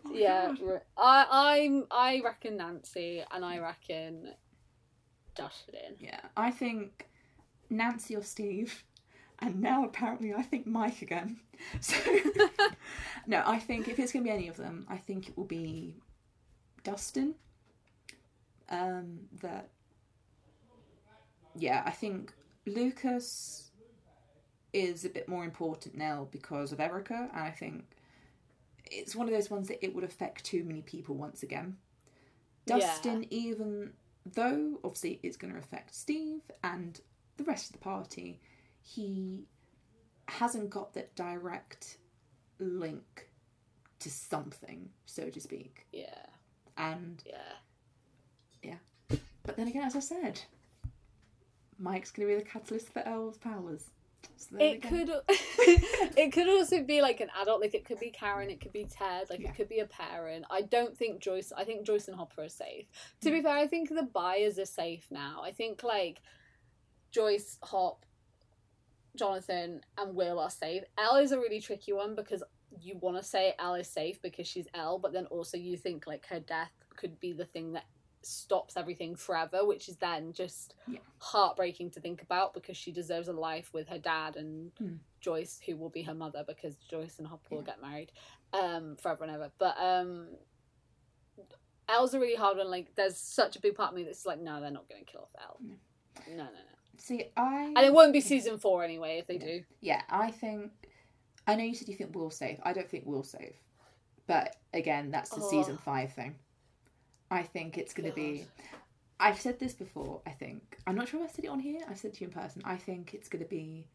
Oh 0.06 0.12
yeah, 0.14 0.52
God. 0.58 0.80
I 0.96 1.26
I'm 1.66 1.84
I 1.90 2.20
reckon 2.24 2.56
Nancy, 2.58 3.24
and 3.32 3.44
I 3.44 3.58
reckon 3.58 4.32
Dustin. 5.34 5.96
Yeah, 5.98 6.20
I 6.36 6.52
think 6.52 7.08
Nancy 7.68 8.14
or 8.14 8.22
Steve, 8.22 8.84
and 9.40 9.60
now 9.60 9.84
apparently 9.84 10.34
I 10.34 10.42
think 10.42 10.66
Mike 10.66 11.02
again. 11.02 11.40
So 11.80 11.94
no, 13.26 13.42
I 13.44 13.58
think 13.58 13.86
if 13.86 13.98
it's 13.98 14.12
going 14.12 14.24
to 14.24 14.30
be 14.30 14.34
any 14.34 14.48
of 14.48 14.56
them, 14.56 14.86
I 14.88 14.96
think 14.96 15.28
it 15.28 15.36
will 15.36 15.44
be 15.44 15.94
Dustin. 16.84 17.34
Um, 18.70 19.18
that 19.42 19.68
yeah, 21.54 21.82
I 21.84 21.90
think 21.90 22.32
Lucas 22.66 23.70
is 24.72 25.04
a 25.04 25.10
bit 25.10 25.28
more 25.28 25.44
important 25.44 25.96
now 25.96 26.28
because 26.30 26.72
of 26.72 26.80
Erica, 26.80 27.28
and 27.34 27.42
I 27.42 27.50
think 27.50 27.84
it's 28.90 29.14
one 29.14 29.28
of 29.28 29.34
those 29.34 29.50
ones 29.50 29.68
that 29.68 29.84
it 29.84 29.94
would 29.94 30.04
affect 30.04 30.44
too 30.44 30.64
many 30.64 30.82
people 30.82 31.14
once 31.14 31.42
again. 31.42 31.76
Yeah. 32.66 32.78
Dustin, 32.78 33.26
even 33.30 33.92
though 34.34 34.78
obviously 34.84 35.20
it's 35.22 35.36
going 35.36 35.52
to 35.52 35.58
affect 35.58 35.94
Steve 35.94 36.42
and 36.62 37.00
the 37.36 37.44
rest 37.44 37.66
of 37.66 37.72
the 37.72 37.78
party, 37.78 38.40
he 38.82 39.46
hasn't 40.28 40.70
got 40.70 40.94
that 40.94 41.14
direct 41.16 41.98
link 42.58 43.28
to 44.00 44.10
something, 44.10 44.88
so 45.06 45.28
to 45.28 45.40
speak. 45.40 45.86
Yeah, 45.92 46.26
And 46.76 47.22
yeah. 47.26 47.52
Yeah. 48.62 49.18
But 49.42 49.56
then 49.56 49.68
again, 49.68 49.82
as 49.84 49.96
I 49.96 50.00
said, 50.00 50.40
Mike's 51.78 52.10
going 52.10 52.28
to 52.28 52.34
be 52.34 52.40
the 52.42 52.48
catalyst 52.48 52.92
for 52.92 53.00
El's 53.06 53.38
powers. 53.38 53.90
So 54.36 54.56
It 54.58 54.82
could 54.82 55.10
it 55.28 56.32
could 56.32 56.48
also 56.48 56.82
be 56.82 57.00
like 57.00 57.20
an 57.20 57.28
adult, 57.40 57.60
like 57.62 57.74
it 57.74 57.84
could 57.86 57.98
be 58.00 58.10
Karen, 58.10 58.50
it 58.50 58.60
could 58.60 58.72
be 58.72 58.84
Ted, 58.84 59.28
like 59.30 59.40
Yeah. 59.40 59.48
it 59.50 59.56
could 59.56 59.68
be 59.68 59.78
a 59.80 59.86
parent. 59.86 60.44
I 60.50 60.62
don't 60.62 60.96
think 60.96 61.20
Joyce 61.20 61.52
I 61.56 61.64
think 61.64 61.86
Joyce 61.86 62.06
and 62.08 62.16
Hopper 62.16 62.42
are 62.42 62.48
safe. 62.48 62.86
To 63.22 63.30
Mm. 63.30 63.32
be 63.32 63.42
fair, 63.42 63.56
I 63.56 63.66
think 63.66 63.88
the 63.88 64.02
Byers 64.02 64.58
are 64.58 64.66
safe 64.66 65.06
now. 65.10 65.42
I 65.42 65.52
think 65.52 65.82
like 65.82 66.20
Joyce, 67.10 67.58
Hop, 67.64 68.04
Jonathan, 69.16 69.80
and 69.98 70.14
Will 70.14 70.38
are 70.38 70.50
safe. 70.50 70.84
El 70.98 71.16
is 71.16 71.32
a 71.32 71.38
really 71.38 71.60
tricky 71.60 71.92
one 71.92 72.14
because 72.14 72.42
you 72.80 72.96
want 72.98 73.16
to 73.16 73.22
say 73.22 73.54
El 73.58 73.74
is 73.74 73.88
safe 73.88 74.22
because 74.22 74.46
she's 74.46 74.68
El, 74.74 74.98
but 74.98 75.12
then 75.12 75.26
also 75.26 75.56
you 75.56 75.76
think 75.76 76.06
like 76.06 76.26
her 76.26 76.40
death 76.40 76.72
could 76.96 77.18
be 77.20 77.32
the 77.32 77.44
thing 77.44 77.72
that 77.72 77.84
stops 78.22 78.76
everything 78.76 79.16
forever, 79.16 79.64
which 79.66 79.88
is 79.88 79.96
then 79.96 80.32
just 80.32 80.74
Yeah. 80.86 80.98
heartbreaking 81.18 81.90
to 81.92 82.00
think 82.00 82.22
about 82.22 82.52
because 82.54 82.76
she 82.76 82.92
deserves 82.92 83.28
a 83.28 83.32
life 83.32 83.72
with 83.72 83.88
her 83.88 83.98
dad 83.98 84.36
and 84.36 84.72
Hmm. 84.78 84.96
Joyce, 85.20 85.60
who 85.66 85.76
will 85.76 85.90
be 85.90 86.02
her 86.02 86.14
mother 86.14 86.44
because 86.46 86.76
Joyce 86.88 87.18
and 87.18 87.26
Hopper 87.26 87.54
will 87.54 87.62
get 87.62 87.80
married 87.82 88.12
um, 88.52 88.96
forever 88.96 89.24
and 89.24 89.32
ever. 89.34 89.50
But 89.58 89.76
um, 89.78 90.28
El's 91.88 92.14
a 92.14 92.20
really 92.20 92.36
hard 92.36 92.56
one. 92.56 92.70
Like, 92.70 92.94
there's 92.94 93.16
such 93.18 93.56
a 93.56 93.60
big 93.60 93.74
part 93.74 93.90
of 93.90 93.96
me 93.96 94.04
that's 94.04 94.24
like, 94.24 94.40
no, 94.40 94.60
they're 94.60 94.70
not 94.70 94.88
going 94.88 95.04
to 95.04 95.10
kill 95.10 95.22
off 95.22 95.42
El. 95.42 95.56
No. 95.60 95.74
No, 96.28 96.36
no, 96.44 96.50
no. 96.50 96.79
See, 97.00 97.24
I 97.36 97.72
And 97.76 97.78
it 97.78 97.92
won't 97.92 98.12
be 98.12 98.20
season 98.20 98.58
four 98.58 98.84
anyway 98.84 99.18
if 99.18 99.26
they 99.26 99.38
do. 99.38 99.64
Yeah, 99.80 100.02
I 100.10 100.30
think. 100.30 100.70
I 101.46 101.56
know 101.56 101.64
you 101.64 101.74
said 101.74 101.88
you 101.88 101.96
think 101.96 102.14
we'll 102.14 102.30
save. 102.30 102.60
I 102.62 102.72
don't 102.72 102.88
think 102.88 103.04
we'll 103.06 103.22
save, 103.24 103.54
But 104.26 104.56
again, 104.74 105.10
that's 105.10 105.30
the 105.30 105.40
Oh. 105.42 105.50
season 105.50 105.76
five 105.78 106.12
thing. 106.12 106.36
I 107.30 107.42
think 107.42 107.78
it's 107.78 107.92
going 107.94 108.08
to 108.08 108.14
be. 108.14 108.46
I've 109.18 109.40
said 109.40 109.58
this 109.58 109.74
before, 109.74 110.20
I 110.26 110.30
think. 110.30 110.78
I'm 110.86 110.94
not 110.94 111.08
sure 111.08 111.22
if 111.24 111.30
I 111.30 111.32
said 111.32 111.44
it 111.46 111.48
on 111.48 111.58
here. 111.60 111.80
I've 111.88 111.98
said 111.98 112.12
it 112.12 112.14
to 112.18 112.20
you 112.22 112.26
in 112.28 112.32
person. 112.32 112.62
I 112.64 112.76
think 112.76 113.12
it's 113.14 113.28
going 113.28 113.42
to 113.42 113.48
be 113.48 113.86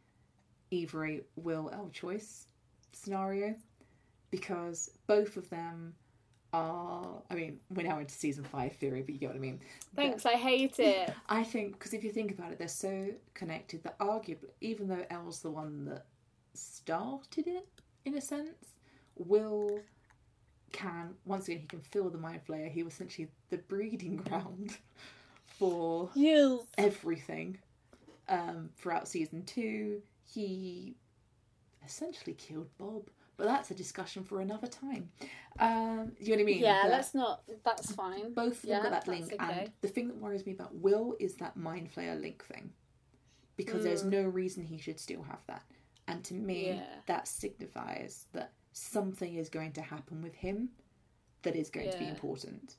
either 0.72 1.06
a 1.06 1.22
Will 1.36 1.70
El 1.74 1.90
choice 1.90 2.48
scenario 2.92 3.56
because 4.32 4.90
both 5.08 5.38
of 5.38 5.50
them 5.50 5.96
are. 6.56 7.22
I 7.30 7.36
mean, 7.36 7.60
we're 7.70 7.88
now 7.88 8.00
into 8.00 8.14
season 8.14 8.44
five 8.44 8.74
theory, 8.74 9.02
but 9.02 9.14
you 9.14 9.20
get 9.20 9.28
what 9.30 9.36
I 9.36 9.40
mean. 9.40 9.60
But- 9.94 10.02
Thanks, 10.04 10.26
I 10.26 10.34
hate 10.34 10.80
it. 10.80 11.14
I 11.30 11.44
think 11.44 11.74
because 11.74 11.94
if 11.94 12.04
you 12.04 12.12
think 12.12 12.32
about 12.32 12.52
it, 12.52 12.58
they're 12.60 12.68
so 12.68 13.10
connected 13.34 13.84
that 13.84 13.98
arguably, 14.00 14.50
even 14.62 14.88
though 14.88 15.06
El's 15.10 15.42
the 15.42 15.52
one 15.52 15.86
that 15.86 16.06
started 16.54 17.48
it 17.48 17.68
in 18.06 18.16
a 18.16 18.22
sense, 18.22 18.76
Will 19.18 19.80
can 20.72 21.14
once 21.26 21.48
again 21.48 21.62
he 21.62 21.68
can 21.68 21.80
feel 21.82 22.10
the 22.10 22.18
mind 22.18 22.42
flayer. 22.48 22.70
He 22.70 22.84
was 22.84 22.94
essentially 22.94 23.30
the 23.50 23.58
breeding 23.58 24.16
ground 24.28 24.78
for 25.46 26.10
You. 26.16 26.66
everything 26.78 27.58
um, 28.28 28.70
throughout 28.78 29.08
season 29.08 29.44
two. 29.44 30.02
He 30.26 30.96
essentially 31.86 32.34
killed 32.34 32.68
Bob. 32.78 33.10
But 33.38 33.48
that's 33.48 33.70
a 33.72 33.76
discussion 33.76 34.24
for 34.24 34.40
another 34.42 34.68
time. 34.68 35.10
Um, 35.60 36.14
you 36.20 36.30
know 36.30 36.36
what 36.36 36.42
I 36.42 36.44
mean? 36.46 36.60
Yeah, 36.60 36.84
That 36.84 36.92
let's 36.92 37.14
not. 37.14 37.44
That's 37.64 37.92
fine. 37.92 38.34
both 38.34 38.64
yeah, 38.64 38.82
got 38.82 38.92
that 38.92 39.08
link, 39.08 39.34
okay. 39.34 39.38
and 39.40 39.72
the 39.82 39.88
thing 39.90 40.08
that 40.08 40.18
worries 40.18 40.46
me 40.46 40.54
about 40.54 40.74
Will 40.76 41.16
is 41.20 41.36
that 41.36 41.58
mind 41.58 41.90
flayer 41.94 42.20
link 42.20 42.44
thing, 42.46 42.72
because 43.58 43.84
there's 43.84 44.04
Mm. 44.04 44.10
no 44.12 44.24
reason 44.24 44.64
he 44.64 44.78
should 44.78 45.00
still 45.00 45.24
have 45.24 45.46
that. 45.48 45.64
And 46.08 46.24
to 46.26 46.34
me, 46.34 46.68
Yeah. 46.68 46.86
that 47.08 47.28
signifies 47.28 48.28
that 48.34 48.54
something 48.74 49.36
is 49.36 49.50
going 49.50 49.72
to 49.74 49.82
happen 49.82 50.22
with 50.22 50.36
him 50.36 50.70
that 51.44 51.56
is 51.56 51.70
going 51.70 51.92
to 51.92 51.98
be 51.98 52.08
important. 52.08 52.76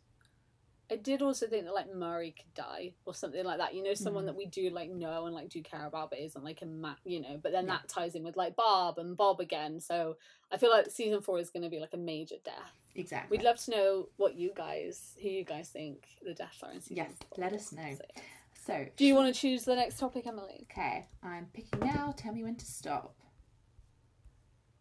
I 0.91 0.95
did 0.97 1.21
also 1.21 1.49
think 1.49 1.65
that 1.65 1.75
like 1.75 1.93
Murray 1.93 2.31
could 2.39 2.55
die 2.55 2.93
or 3.07 3.13
something 3.15 3.45
like 3.45 3.59
that. 3.59 3.75
You 3.75 3.83
know, 3.83 3.95
someone 3.95 4.23
Mm. 4.23 4.27
that 4.29 4.37
we 4.37 4.47
do 4.47 4.71
like 4.71 4.89
know 4.91 5.27
and 5.27 5.35
like 5.35 5.49
do 5.49 5.61
care 5.63 5.85
about, 5.87 6.11
but 6.11 6.21
isn't 6.21 6.45
like 6.45 6.63
a 6.63 6.67
ma- 6.67 6.95
you 7.05 7.21
know. 7.21 7.39
But 7.43 7.51
then 7.53 7.67
Yeah. 7.67 7.79
that 7.79 7.89
ties 7.89 8.15
in 8.15 8.23
with 8.23 8.37
like 8.37 8.55
Bob 8.55 8.99
and 8.99 9.17
Bob 9.17 9.41
again. 9.41 9.81
So 9.81 10.17
I 10.53 10.59
feel 10.59 10.71
like 10.71 10.89
season 10.91 11.23
four 11.23 11.41
is 11.41 11.51
going 11.51 11.65
to 11.65 11.69
be 11.69 11.81
like 11.81 11.93
a 11.95 11.97
major 11.99 12.37
death. 12.45 12.73
Exactly. 12.95 13.37
We'd 13.37 13.45
love 13.45 13.57
to 13.65 13.71
know 13.73 14.09
what 14.17 14.37
you 14.37 14.53
guys, 14.55 15.17
who 15.21 15.29
you 15.29 15.45
guys 15.45 15.69
think 15.71 16.07
the 16.23 16.35
deaths 16.35 16.63
are 16.63 16.71
in 16.71 16.81
season 16.81 16.97
Yes, 16.99 17.13
four. 17.31 17.45
let 17.45 17.53
us 17.53 17.73
know. 17.73 17.95
So. 17.97 18.23
So, 18.65 18.87
Do 18.97 19.05
you 19.07 19.15
want 19.15 19.33
to 19.33 19.41
choose 19.41 19.65
the 19.65 19.77
next 19.77 19.99
topic, 19.99 20.27
Emily? 20.27 20.67
okay, 20.71 21.07
I'm 21.23 21.47
picking 21.53 21.81
now. 21.81 22.13
Tell 22.17 22.33
me 22.33 22.43
when 22.43 22.57
to 22.57 22.65
stop. 22.67 23.15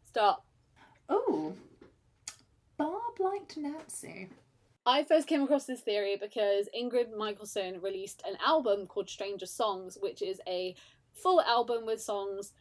Stop. 0.05 0.45
Oh, 1.09 1.53
Bob 2.77 3.19
liked 3.19 3.57
Nancy. 3.57 4.29
I 4.87 5.03
first 5.03 5.27
came 5.27 5.41
across 5.41 5.65
this 5.65 5.81
theory 5.81 6.15
because 6.15 6.69
Ingrid 6.77 7.15
Michaelson 7.17 7.81
released 7.81 8.21
an 8.27 8.37
album 8.45 8.85
called 8.85 9.09
Stranger 9.09 9.47
Songs, 9.47 9.97
which 9.99 10.21
is 10.21 10.39
a 10.47 10.75
full 11.11 11.41
album 11.41 11.87
with 11.87 11.99
songs 11.99 12.53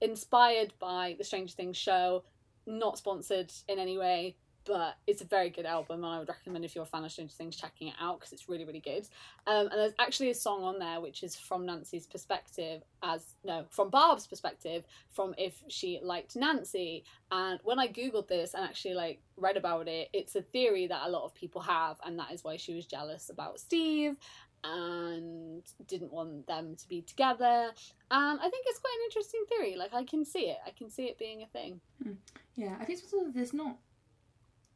inspired 0.00 0.72
by 0.78 1.16
the 1.18 1.24
Stranger 1.24 1.52
Things 1.52 1.76
show, 1.76 2.22
not 2.64 2.96
sponsored 2.96 3.52
in 3.66 3.80
any 3.80 3.98
way, 3.98 4.36
but 4.64 4.96
it's 5.06 5.20
a 5.22 5.24
very 5.24 5.50
good 5.50 5.66
album, 5.66 6.04
and 6.04 6.14
I 6.14 6.18
would 6.18 6.28
recommend 6.28 6.64
if 6.64 6.74
you're 6.74 6.84
a 6.84 6.86
fan 6.86 7.04
of 7.04 7.12
Stranger 7.12 7.34
Things 7.34 7.56
checking 7.56 7.88
it 7.88 7.94
out 8.00 8.20
because 8.20 8.32
it's 8.32 8.48
really, 8.48 8.64
really 8.64 8.80
good. 8.80 9.08
Um, 9.46 9.68
and 9.68 9.72
there's 9.72 9.94
actually 9.98 10.30
a 10.30 10.34
song 10.34 10.62
on 10.62 10.78
there 10.78 11.00
which 11.00 11.22
is 11.22 11.36
from 11.36 11.66
Nancy's 11.66 12.06
perspective, 12.06 12.82
as 13.02 13.34
no, 13.44 13.64
from 13.70 13.90
Barb's 13.90 14.26
perspective, 14.26 14.84
from 15.10 15.34
if 15.38 15.62
she 15.68 16.00
liked 16.02 16.36
Nancy. 16.36 17.04
And 17.30 17.60
when 17.64 17.78
I 17.78 17.88
googled 17.88 18.28
this 18.28 18.54
and 18.54 18.64
actually 18.64 18.94
like 18.94 19.20
read 19.36 19.56
about 19.56 19.88
it, 19.88 20.08
it's 20.12 20.36
a 20.36 20.42
theory 20.42 20.86
that 20.86 21.06
a 21.06 21.10
lot 21.10 21.24
of 21.24 21.34
people 21.34 21.60
have, 21.62 21.98
and 22.04 22.18
that 22.18 22.32
is 22.32 22.44
why 22.44 22.56
she 22.56 22.74
was 22.74 22.86
jealous 22.86 23.30
about 23.30 23.60
Steve 23.60 24.16
and 24.64 25.62
didn't 25.88 26.12
want 26.12 26.46
them 26.46 26.76
to 26.76 26.88
be 26.88 27.02
together. 27.02 27.70
And 28.10 28.40
I 28.40 28.48
think 28.48 28.66
it's 28.68 28.78
quite 28.78 28.96
an 29.00 29.04
interesting 29.06 29.44
theory. 29.48 29.76
Like 29.76 29.94
I 29.94 30.04
can 30.04 30.24
see 30.24 30.50
it. 30.50 30.58
I 30.66 30.70
can 30.70 30.88
see 30.88 31.04
it 31.04 31.18
being 31.18 31.42
a 31.42 31.46
thing. 31.46 31.80
Yeah, 32.54 32.76
I 32.80 32.84
think 32.84 33.00
sort 33.00 33.34
there's 33.34 33.52
not 33.52 33.76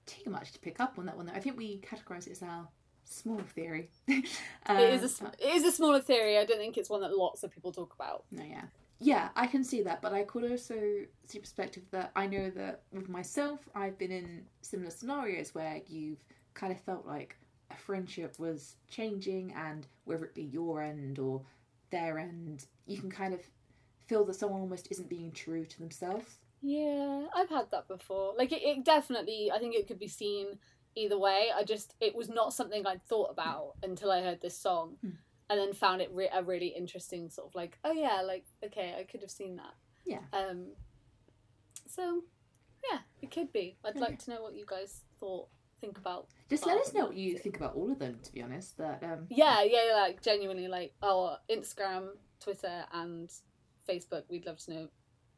too 0.06 0.30
much 0.30 0.52
to 0.52 0.58
pick 0.58 0.80
up 0.80 0.94
on 0.98 1.06
that 1.06 1.16
one. 1.16 1.26
Though. 1.26 1.32
I 1.34 1.40
think 1.40 1.56
we 1.56 1.78
categorise 1.80 2.26
it 2.26 2.32
as 2.32 2.42
our 2.42 2.68
small 3.04 3.40
theory. 3.54 3.90
um, 4.08 4.22
it 4.78 4.94
is 4.94 5.02
a 5.02 5.08
sm- 5.08 5.24
but- 5.26 5.36
it 5.40 5.54
is 5.54 5.64
a 5.64 5.72
smaller 5.72 6.00
theory. 6.00 6.38
I 6.38 6.44
don't 6.44 6.58
think 6.58 6.76
it's 6.76 6.90
one 6.90 7.00
that 7.02 7.16
lots 7.16 7.42
of 7.42 7.50
people 7.50 7.72
talk 7.72 7.94
about. 7.94 8.24
No, 8.30 8.44
yeah. 8.44 8.64
Yeah, 8.98 9.28
I 9.36 9.46
can 9.46 9.62
see 9.62 9.82
that, 9.82 10.00
but 10.00 10.14
I 10.14 10.22
could 10.22 10.50
also 10.50 10.74
see 11.26 11.38
perspective 11.38 11.82
that 11.90 12.12
I 12.16 12.26
know 12.26 12.48
that 12.50 12.82
with 12.92 13.10
myself, 13.10 13.60
I've 13.74 13.98
been 13.98 14.10
in 14.10 14.46
similar 14.62 14.90
scenarios 14.90 15.54
where 15.54 15.82
you've 15.86 16.24
kind 16.54 16.72
of 16.72 16.80
felt 16.80 17.06
like 17.06 17.36
a 17.70 17.76
friendship 17.76 18.38
was 18.38 18.76
changing, 18.88 19.52
and 19.54 19.86
whether 20.04 20.24
it 20.24 20.34
be 20.34 20.44
your 20.44 20.80
end 20.80 21.18
or 21.18 21.42
their 21.90 22.18
end, 22.18 22.64
you 22.86 22.98
can 22.98 23.10
kind 23.10 23.34
of 23.34 23.40
feel 24.06 24.24
that 24.24 24.34
someone 24.34 24.62
almost 24.62 24.88
isn't 24.90 25.10
being 25.10 25.30
true 25.32 25.66
to 25.66 25.78
themselves. 25.78 26.38
Yeah, 26.68 27.26
I've 27.34 27.48
had 27.48 27.70
that 27.70 27.86
before. 27.86 28.34
Like 28.36 28.50
it, 28.50 28.62
it 28.62 28.84
definitely. 28.84 29.50
I 29.54 29.58
think 29.60 29.74
it 29.76 29.86
could 29.86 29.98
be 30.00 30.08
seen 30.08 30.58
either 30.96 31.16
way. 31.18 31.48
I 31.54 31.62
just 31.62 31.94
it 32.00 32.14
was 32.16 32.28
not 32.28 32.52
something 32.52 32.84
I'd 32.86 33.04
thought 33.06 33.30
about 33.30 33.74
until 33.82 34.10
I 34.10 34.20
heard 34.22 34.40
this 34.40 34.58
song, 34.58 34.96
Hmm. 35.00 35.10
and 35.48 35.60
then 35.60 35.72
found 35.72 36.02
it 36.02 36.10
re- 36.12 36.30
a 36.34 36.42
really 36.42 36.68
interesting 36.68 37.30
sort 37.30 37.46
of 37.48 37.54
like 37.54 37.78
oh 37.84 37.92
yeah, 37.92 38.22
like 38.22 38.44
okay, 38.64 38.96
I 38.98 39.04
could 39.04 39.20
have 39.20 39.30
seen 39.30 39.56
that. 39.56 39.74
Yeah. 40.04 40.22
Um. 40.32 40.72
So, 41.86 42.22
yeah, 42.90 42.98
it 43.22 43.30
could 43.30 43.52
be. 43.52 43.76
I'd 43.84 43.96
like 44.00 44.18
to 44.24 44.30
know 44.30 44.42
what 44.42 44.54
you 44.54 44.64
guys 44.66 45.02
thought, 45.20 45.48
think 45.80 45.98
about. 45.98 46.26
Just 46.50 46.66
let 46.66 46.76
Oh, 46.76 46.80
us 46.80 46.92
know 46.92 47.06
what 47.06 47.16
you 47.16 47.38
think 47.38 47.56
about 47.56 47.76
all 47.76 47.90
of 47.92 47.98
them, 48.00 48.18
to 48.24 48.32
be 48.32 48.42
honest. 48.42 48.76
That 48.78 49.02
um, 49.04 49.26
Yeah, 49.30 49.62
yeah, 49.62 49.92
like 49.94 50.20
genuinely, 50.20 50.66
like 50.68 50.94
our 51.02 51.38
Instagram, 51.48 52.08
Twitter, 52.40 52.84
and 52.92 53.30
Facebook. 53.88 54.24
We'd 54.28 54.46
love 54.46 54.58
to 54.64 54.70
know 54.72 54.88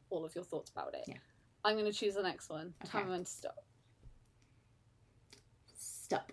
all 0.09 0.25
of 0.25 0.35
your 0.35 0.43
thoughts 0.43 0.69
about 0.71 0.93
it. 0.93 1.03
Yeah. 1.07 1.15
I'm 1.63 1.77
gonna 1.77 1.91
choose 1.91 2.15
the 2.15 2.23
next 2.23 2.49
one. 2.49 2.73
Tell 2.85 3.01
Okay. 3.01 3.05
me 3.05 3.11
when 3.15 3.23
to 3.25 3.29
stop. 3.31 3.55
stop. 5.77 6.31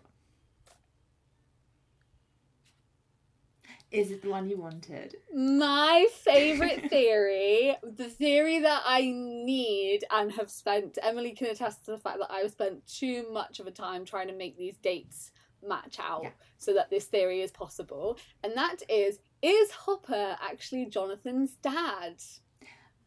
Is 3.93 4.11
it 4.11 4.20
the 4.22 4.29
one 4.31 4.49
you 4.49 4.59
wanted? 4.59 5.14
My 5.35 6.07
favorite 6.12 6.83
theory, 6.91 7.77
the 7.83 8.09
theory 8.09 8.59
that 8.61 8.83
I 8.85 9.03
need 9.03 10.01
and 10.11 10.33
have 10.33 10.51
spent, 10.51 10.99
Emily 11.03 11.31
can 11.33 11.49
attest 11.49 11.85
to 11.85 11.93
the 11.93 11.99
fact 11.99 12.18
that 12.18 12.31
I've 12.33 12.51
spent 12.51 12.87
too 12.87 13.27
much 13.33 13.61
of 13.61 13.66
a 13.66 13.70
time 13.70 14.05
trying 14.05 14.27
to 14.29 14.35
make 14.35 14.59
these 14.59 14.77
dates 14.79 15.31
match 15.66 15.99
out 16.01 16.24
Yeah. 16.24 16.31
so 16.59 16.74
that 16.74 16.91
this 16.91 17.05
theory 17.05 17.43
is 17.43 17.53
possible. 17.53 18.18
And 18.43 18.55
that 18.57 18.77
is 18.89 19.20
is 19.43 19.70
Hopper 19.70 20.37
actually 20.43 20.87
Jonathan's 20.87 21.53
dad? 21.62 22.16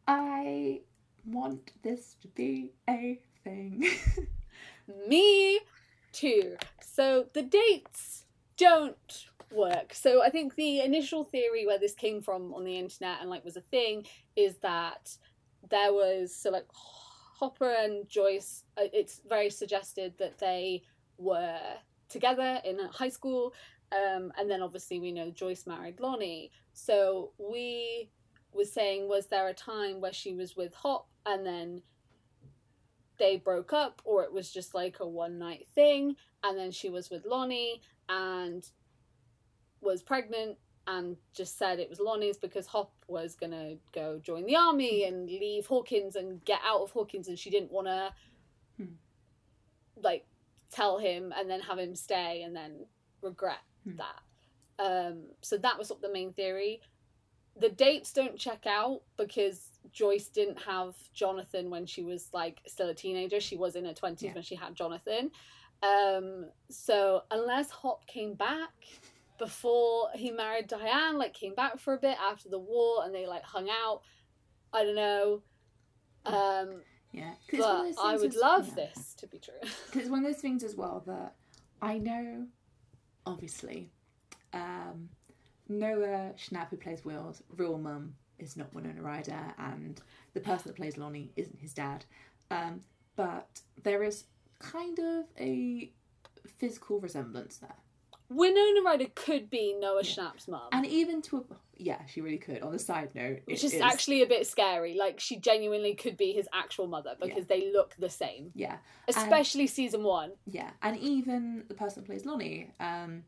I 0.09 0.81
want 1.23 1.71
this 1.83 2.15
to 2.23 2.27
be 2.29 2.71
a 2.89 3.19
thing. 3.43 3.85
Me 5.07 5.59
too. 6.11 6.55
So 6.81 7.27
the 7.33 7.43
dates 7.43 8.25
don't 8.57 9.29
work. 9.51 9.93
So 9.93 10.23
I 10.23 10.31
think 10.31 10.55
the 10.55 10.79
initial 10.79 11.23
theory 11.23 11.67
where 11.67 11.77
this 11.77 11.93
came 11.93 12.23
from 12.23 12.55
on 12.55 12.63
the 12.63 12.79
internet 12.79 13.21
and 13.21 13.29
like 13.29 13.45
was 13.45 13.55
a 13.55 13.61
thing 13.61 14.07
is 14.35 14.57
that 14.63 15.15
there 15.69 15.93
was 15.93 16.35
so 16.35 16.49
like 16.49 16.65
Hopper 16.73 17.69
and 17.69 18.09
Joyce. 18.09 18.63
uh, 18.77 18.85
It's 18.91 19.21
very 19.29 19.51
suggested 19.51 20.15
that 20.17 20.39
they 20.39 20.81
were 21.19 21.59
together 22.09 22.59
in 22.65 22.79
high 22.91 23.09
school, 23.09 23.53
um, 23.91 24.31
and 24.39 24.49
then 24.49 24.63
obviously 24.63 24.99
we 24.99 25.11
know 25.11 25.29
Joyce 25.29 25.67
married 25.67 25.99
Lonnie. 25.99 26.49
So 26.73 27.33
we 27.37 28.09
was 28.53 28.71
saying, 28.71 29.07
was 29.07 29.27
there 29.27 29.47
a 29.47 29.53
time 29.53 30.01
where 30.01 30.13
she 30.13 30.33
was 30.33 30.55
with 30.55 30.73
Hop 30.75 31.07
and 31.25 31.45
then 31.45 31.81
they 33.17 33.35
broke 33.37 33.73
up, 33.73 34.01
or 34.05 34.23
it 34.23 34.31
was 34.31 34.49
just 34.49 34.73
like 34.73 34.97
a 35.01 35.07
one 35.07 35.37
night 35.37 35.67
thing, 35.75 36.15
and 36.43 36.57
then 36.57 36.71
she 36.71 36.89
was 36.89 37.09
with 37.09 37.25
Lonnie 37.25 37.81
and 38.07 38.65
was 39.81 40.01
pregnant 40.01 40.57
and 40.87 41.17
just 41.33 41.57
said 41.57 41.79
it 41.79 41.89
was 41.89 41.99
Lonnie's 41.99 42.37
because 42.37 42.65
Hop 42.67 42.93
was 43.07 43.35
gonna 43.35 43.75
go 43.93 44.19
join 44.23 44.45
the 44.45 44.55
army 44.55 45.03
and 45.03 45.27
leave 45.29 45.65
Hawkins 45.65 46.15
and 46.15 46.43
get 46.45 46.61
out 46.65 46.81
of 46.81 46.91
Hawkins, 46.91 47.27
and 47.27 47.37
she 47.37 47.49
didn't 47.49 47.71
want 47.71 47.87
to 47.87 48.13
Hmm. 48.77 48.93
like 50.01 50.25
tell 50.71 50.97
him 50.97 51.33
and 51.37 51.49
then 51.49 51.59
have 51.59 51.77
him 51.77 51.95
stay 51.95 52.43
and 52.43 52.55
then 52.55 52.85
regret 53.21 53.59
Hmm. 53.83 53.97
that. 53.97 54.21
Um, 54.79 55.25
so 55.41 55.57
that 55.57 55.77
was 55.77 55.91
the 56.01 56.11
main 56.11 56.31
theory. 56.31 56.81
The 57.59 57.69
dates 57.69 58.13
don't 58.13 58.37
check 58.37 58.65
out 58.65 59.01
because 59.17 59.65
Joyce 59.91 60.27
didn't 60.27 60.59
have 60.61 60.95
Jonathan 61.13 61.69
when 61.69 61.85
she 61.85 62.03
was 62.03 62.29
like 62.33 62.59
still 62.67 62.89
a 62.89 62.93
teenager. 62.93 63.39
She 63.39 63.57
was 63.57 63.75
in 63.75 63.85
her 63.85 63.93
twenties 63.93 64.27
Yeah. 64.27 64.33
when 64.33 64.43
she 64.43 64.55
had 64.55 64.75
Jonathan. 64.75 65.31
Um, 65.81 66.45
so 66.69 67.23
unless 67.31 67.69
Hop 67.71 68.05
came 68.07 68.33
back 68.33 68.71
before 69.37 70.09
he 70.15 70.31
married 70.31 70.67
Diane, 70.67 71.17
like 71.17 71.33
came 71.33 71.55
back 71.55 71.79
for 71.79 71.93
a 71.93 71.97
bit 71.97 72.17
after 72.21 72.49
the 72.49 72.59
war 72.59 73.03
and 73.05 73.15
they 73.15 73.25
like 73.25 73.43
hung 73.43 73.69
out, 73.69 74.01
I 74.73 74.83
don't 74.83 74.95
know. 74.95 75.41
Um, 76.25 76.81
yeah, 77.13 77.31
'Cause 77.49 77.59
it's 77.59 77.65
one 77.65 77.87
of 77.87 77.95
but 77.95 78.01
I 78.03 78.15
would 78.17 78.35
as- 78.35 78.35
love 78.35 78.67
yeah. 78.69 78.75
this 78.75 79.13
to 79.15 79.27
be 79.27 79.39
true. 79.39 79.53
'Cause 79.61 79.95
it's 80.01 80.09
one 80.09 80.25
of 80.25 80.31
those 80.31 80.41
things 80.41 80.63
as 80.63 80.75
well 80.75 81.01
that 81.07 81.35
I 81.81 81.97
know, 81.97 82.47
obviously, 83.25 83.89
um, 84.53 85.09
Noah 85.69 86.31
Schnapp, 86.37 86.69
who 86.69 86.77
plays 86.77 87.05
Will's 87.05 87.41
real 87.55 87.77
mum, 87.77 88.15
is 88.39 88.57
not 88.57 88.73
Winona 88.73 89.01
Ryder, 89.01 89.53
and 89.57 90.01
the 90.33 90.39
person 90.39 90.67
that 90.69 90.75
plays 90.75 90.97
Lonnie 90.97 91.31
isn't 91.35 91.59
his 91.59 91.73
dad. 91.73 92.05
Um, 92.51 92.81
but 93.15 93.61
there 93.83 94.03
is 94.03 94.25
kind 94.59 94.97
of 94.99 95.25
a 95.39 95.91
physical 96.57 96.99
resemblance 96.99 97.57
there. 97.57 97.75
Winona 98.29 98.81
Ryder 98.85 99.07
could 99.15 99.49
be 99.49 99.73
Noah 99.79 100.01
Yeah. 100.03 100.09
Schnapp's 100.09 100.47
mum. 100.47 100.69
And 100.71 100.85
even 100.85 101.21
to 101.23 101.37
a. 101.37 101.55
Yeah, 101.81 102.05
she 102.05 102.21
really 102.21 102.37
could. 102.37 102.61
On 102.61 102.71
the 102.71 102.77
side 102.79 103.15
note, 103.15 103.39
which 103.45 103.63
is 103.63 103.73
is- 103.73 103.81
actually 103.81 104.21
a 104.21 104.27
bit 104.27 104.45
scary. 104.45 104.95
Like 104.95 105.19
she 105.19 105.37
genuinely 105.37 105.95
could 105.95 106.17
be 106.17 106.33
his 106.33 106.47
actual 106.53 106.87
mother 106.87 107.15
because 107.19 107.47
they 107.47 107.71
look 107.71 107.95
the 107.97 108.09
same, 108.09 108.51
Yeah, 108.53 108.77
especially 109.07 109.65
season 109.67 110.03
one. 110.03 110.33
Yeah, 110.45 110.71
and 110.81 110.97
even 110.97 111.63
the 111.67 111.73
person 111.73 112.03
that 112.03 112.07
plays 112.07 112.25
Lonnie 112.25 112.71
um, 112.79 113.23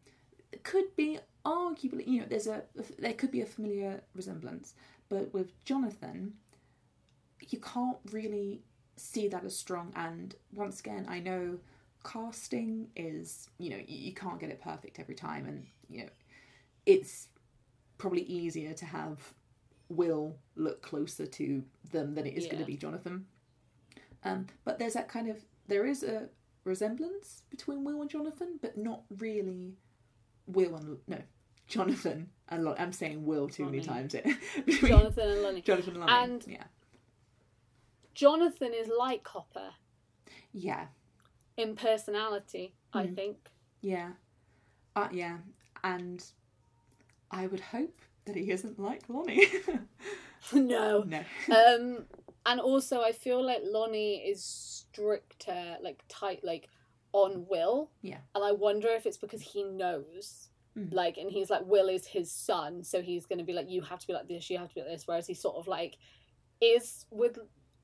could 0.64 0.96
be 0.96 1.20
arguably, 1.46 2.08
you 2.08 2.20
know, 2.22 2.26
there's 2.30 2.48
a 2.48 2.64
there 3.00 3.14
could 3.14 3.32
be 3.32 3.42
a 3.42 3.46
familiar 3.46 4.02
resemblance, 4.16 4.74
but 5.10 5.34
with 5.34 5.64
Jonathan, 5.66 6.34
you 7.50 7.60
can't 7.60 7.98
really 8.12 8.62
see 8.96 9.28
that 9.28 9.44
as 9.44 9.58
strong. 9.58 9.92
And 9.96 10.36
once 10.54 10.80
again, 10.80 11.06
I 11.10 11.20
know 11.20 11.60
casting 12.04 12.88
is, 12.96 13.50
you 13.58 13.70
know, 13.70 13.80
you, 13.88 14.14
can't 14.14 14.39
get 14.39 14.50
it 14.50 14.62
perfect 14.62 15.00
every 15.00 15.16
time, 15.16 15.46
and 15.46 15.66
you 15.89 16.04
know, 16.04 16.10
it's 16.86 17.28
probably 17.98 18.24
easier 18.24 18.74
to 18.74 18.86
have 18.86 19.34
Will 19.89 20.38
look 20.56 20.82
closer 20.82 21.26
to 21.26 21.64
them 21.92 22.16
than 22.16 22.26
it 22.26 22.36
is 22.36 22.46
going 22.46 22.60
to 22.60 22.66
be 22.66 22.78
Jonathan. 22.78 23.26
Um, 24.24 24.48
but 24.64 24.80
there's 24.80 24.94
that 24.94 25.10
kind 25.10 25.28
of 25.28 25.38
there 25.68 25.86
is 25.86 26.04
a 26.04 26.30
resemblance 26.64 27.44
between 27.50 27.84
Will 27.84 28.02
and 28.02 28.10
Jonathan, 28.10 28.60
but 28.62 28.78
not 28.78 29.02
really 29.18 29.76
Will 30.48 30.76
and 30.76 30.98
no 31.08 31.18
Jonathan 31.68 32.30
and 32.50 32.64
Lon- 32.66 32.76
I'm 32.80 32.92
saying 32.92 33.26
Will 33.26 33.48
too 33.48 33.66
many 33.66 33.82
times. 33.82 34.14
It 34.16 34.26
Jonathan 34.88 35.30
and 35.30 35.42
Lonnie. 35.44 35.62
Jonathan 35.62 35.94
and 35.96 36.00
Lonnie. 36.06 36.24
And- 36.34 36.46
yeah, 36.48 36.64
Jonathan 38.14 38.74
is 38.74 38.89
like 38.98 39.28
Hopper 39.28 39.72
yeah, 40.54 40.88
in 41.58 41.76
personality, 41.76 42.74
I 42.94 43.06
Mm. 43.06 43.16
think. 43.16 43.50
yeah, 43.82 44.12
uh, 44.96 45.08
yeah, 45.12 45.38
and 45.84 46.24
I 47.32 47.48
would 47.48 47.62
hope 47.62 48.02
that 48.26 48.36
he 48.36 48.52
isn't 48.52 48.78
like 48.78 49.08
Lonnie. 49.08 49.48
no. 50.54 51.04
no, 51.08 51.24
Um, 51.50 52.06
and 52.46 52.60
also, 52.60 53.02
I 53.02 53.14
feel 53.14 53.42
like 53.46 53.62
Lonnie 53.64 54.18
is 54.18 54.44
stricter, 54.44 55.78
like 55.82 56.04
tight, 56.10 56.44
like 56.44 56.68
on 57.14 57.45
Will. 57.49 57.89
Yeah. 58.01 58.18
And 58.36 58.43
I 58.43 58.51
wonder 58.51 58.88
if 58.89 59.05
it's 59.05 59.18
because 59.18 59.41
he 59.41 59.64
knows, 59.64 60.47
Mm. 60.78 60.93
like, 60.93 61.18
and 61.18 61.30
he's 61.30 61.49
like, 61.49 61.66
Will 61.66 61.89
is 61.89 62.05
his 62.07 62.32
son, 62.32 62.84
so 62.86 63.01
he's 63.01 63.26
going 63.26 63.39
to 63.39 63.43
be 63.45 63.51
like, 63.51 63.70
you 63.70 63.82
have 63.82 63.99
to 63.99 64.07
be 64.07 64.14
like 64.14 64.30
this, 64.30 64.49
you 64.49 64.57
have 64.57 64.70
to 64.70 64.76
be 64.76 64.82
like 64.82 64.89
this. 64.91 65.05
Whereas 65.05 65.28
he 65.28 65.34
sort 65.34 65.57
of 65.57 65.68
like 65.68 65.97
is 66.62 67.05
with 67.12 67.39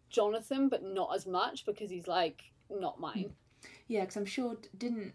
Jonathan, 0.10 0.70
but 0.70 0.84
not 0.84 1.14
as 1.14 1.28
much 1.28 1.66
because 1.66 1.90
he's 1.90 2.08
like, 2.08 2.44
not 2.70 2.98
mine. 3.00 3.34
yeah, 3.88 4.02
because 4.02 4.16
I'm 4.16 4.26
sure 4.26 4.56
didn't 4.78 5.14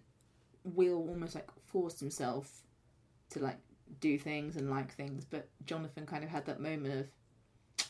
Will 0.65 1.09
almost 1.09 1.35
like 1.35 1.49
force 1.65 1.99
himself 1.99 2.63
to 3.31 3.41
like 3.41 3.59
do 4.01 4.19
things 4.19 4.57
and 4.57 4.69
like 4.71 4.93
things, 4.95 5.25
but 5.25 5.49
Jonathan 5.65 6.05
kind 6.07 6.23
of 6.25 6.29
had 6.31 6.45
that 6.47 6.61
moment 6.61 6.95
of 7.79 7.87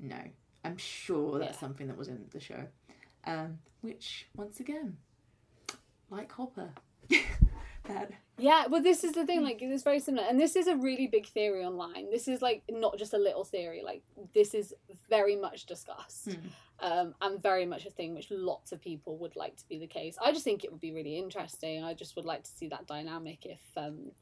no. 0.00 0.20
I'm 0.64 0.76
sure 0.76 1.38
that's 1.38 1.54
Yeah. 1.54 1.60
something 1.60 1.86
that 1.86 1.96
was 1.96 2.08
in 2.08 2.26
the 2.32 2.40
show, 2.40 2.66
um, 3.24 3.60
which 3.82 4.26
once 4.34 4.58
again, 4.60 4.96
like 6.10 6.30
Hopper, 6.32 6.70
that 7.88 8.10
Yeah, 8.38 8.66
well, 8.68 8.82
this 8.82 9.04
is 9.04 9.12
the 9.12 9.24
thing. 9.26 9.42
Like, 9.42 9.58
it's 9.62 9.82
very 9.82 9.98
similar, 10.00 10.26
and 10.28 10.38
this 10.38 10.56
is 10.56 10.66
a 10.66 10.76
really 10.76 11.06
big 11.06 11.26
theory 11.26 11.64
online. 11.64 12.10
This 12.10 12.28
is 12.28 12.42
like 12.42 12.62
not 12.70 12.98
just 12.98 13.14
a 13.14 13.18
little 13.18 13.44
theory. 13.44 13.82
Like, 13.84 14.02
this 14.34 14.54
is 14.54 14.74
very 15.08 15.36
much 15.36 15.66
discussed, 15.66 16.32
Hmm. 16.32 16.48
um, 16.80 17.14
and 17.20 17.42
very 17.42 17.66
much 17.66 17.86
a 17.86 17.90
thing 17.90 18.14
which 18.14 18.30
lots 18.30 18.72
of 18.72 18.80
people 18.80 19.16
would 19.18 19.36
like 19.36 19.56
to 19.56 19.68
be 19.68 19.78
the 19.78 19.86
case. 19.86 20.16
I 20.22 20.32
just 20.32 20.44
think 20.44 20.64
it 20.64 20.70
would 20.72 20.80
be 20.80 20.92
really 20.92 21.16
interesting. 21.18 21.82
I 21.82 21.94
just 21.94 22.16
would 22.16 22.24
like 22.24 22.42
to 22.44 22.50
see 22.50 22.68
that 22.68 22.86
dynamic 22.86 23.46
if 23.46 23.60
um, 23.76 24.12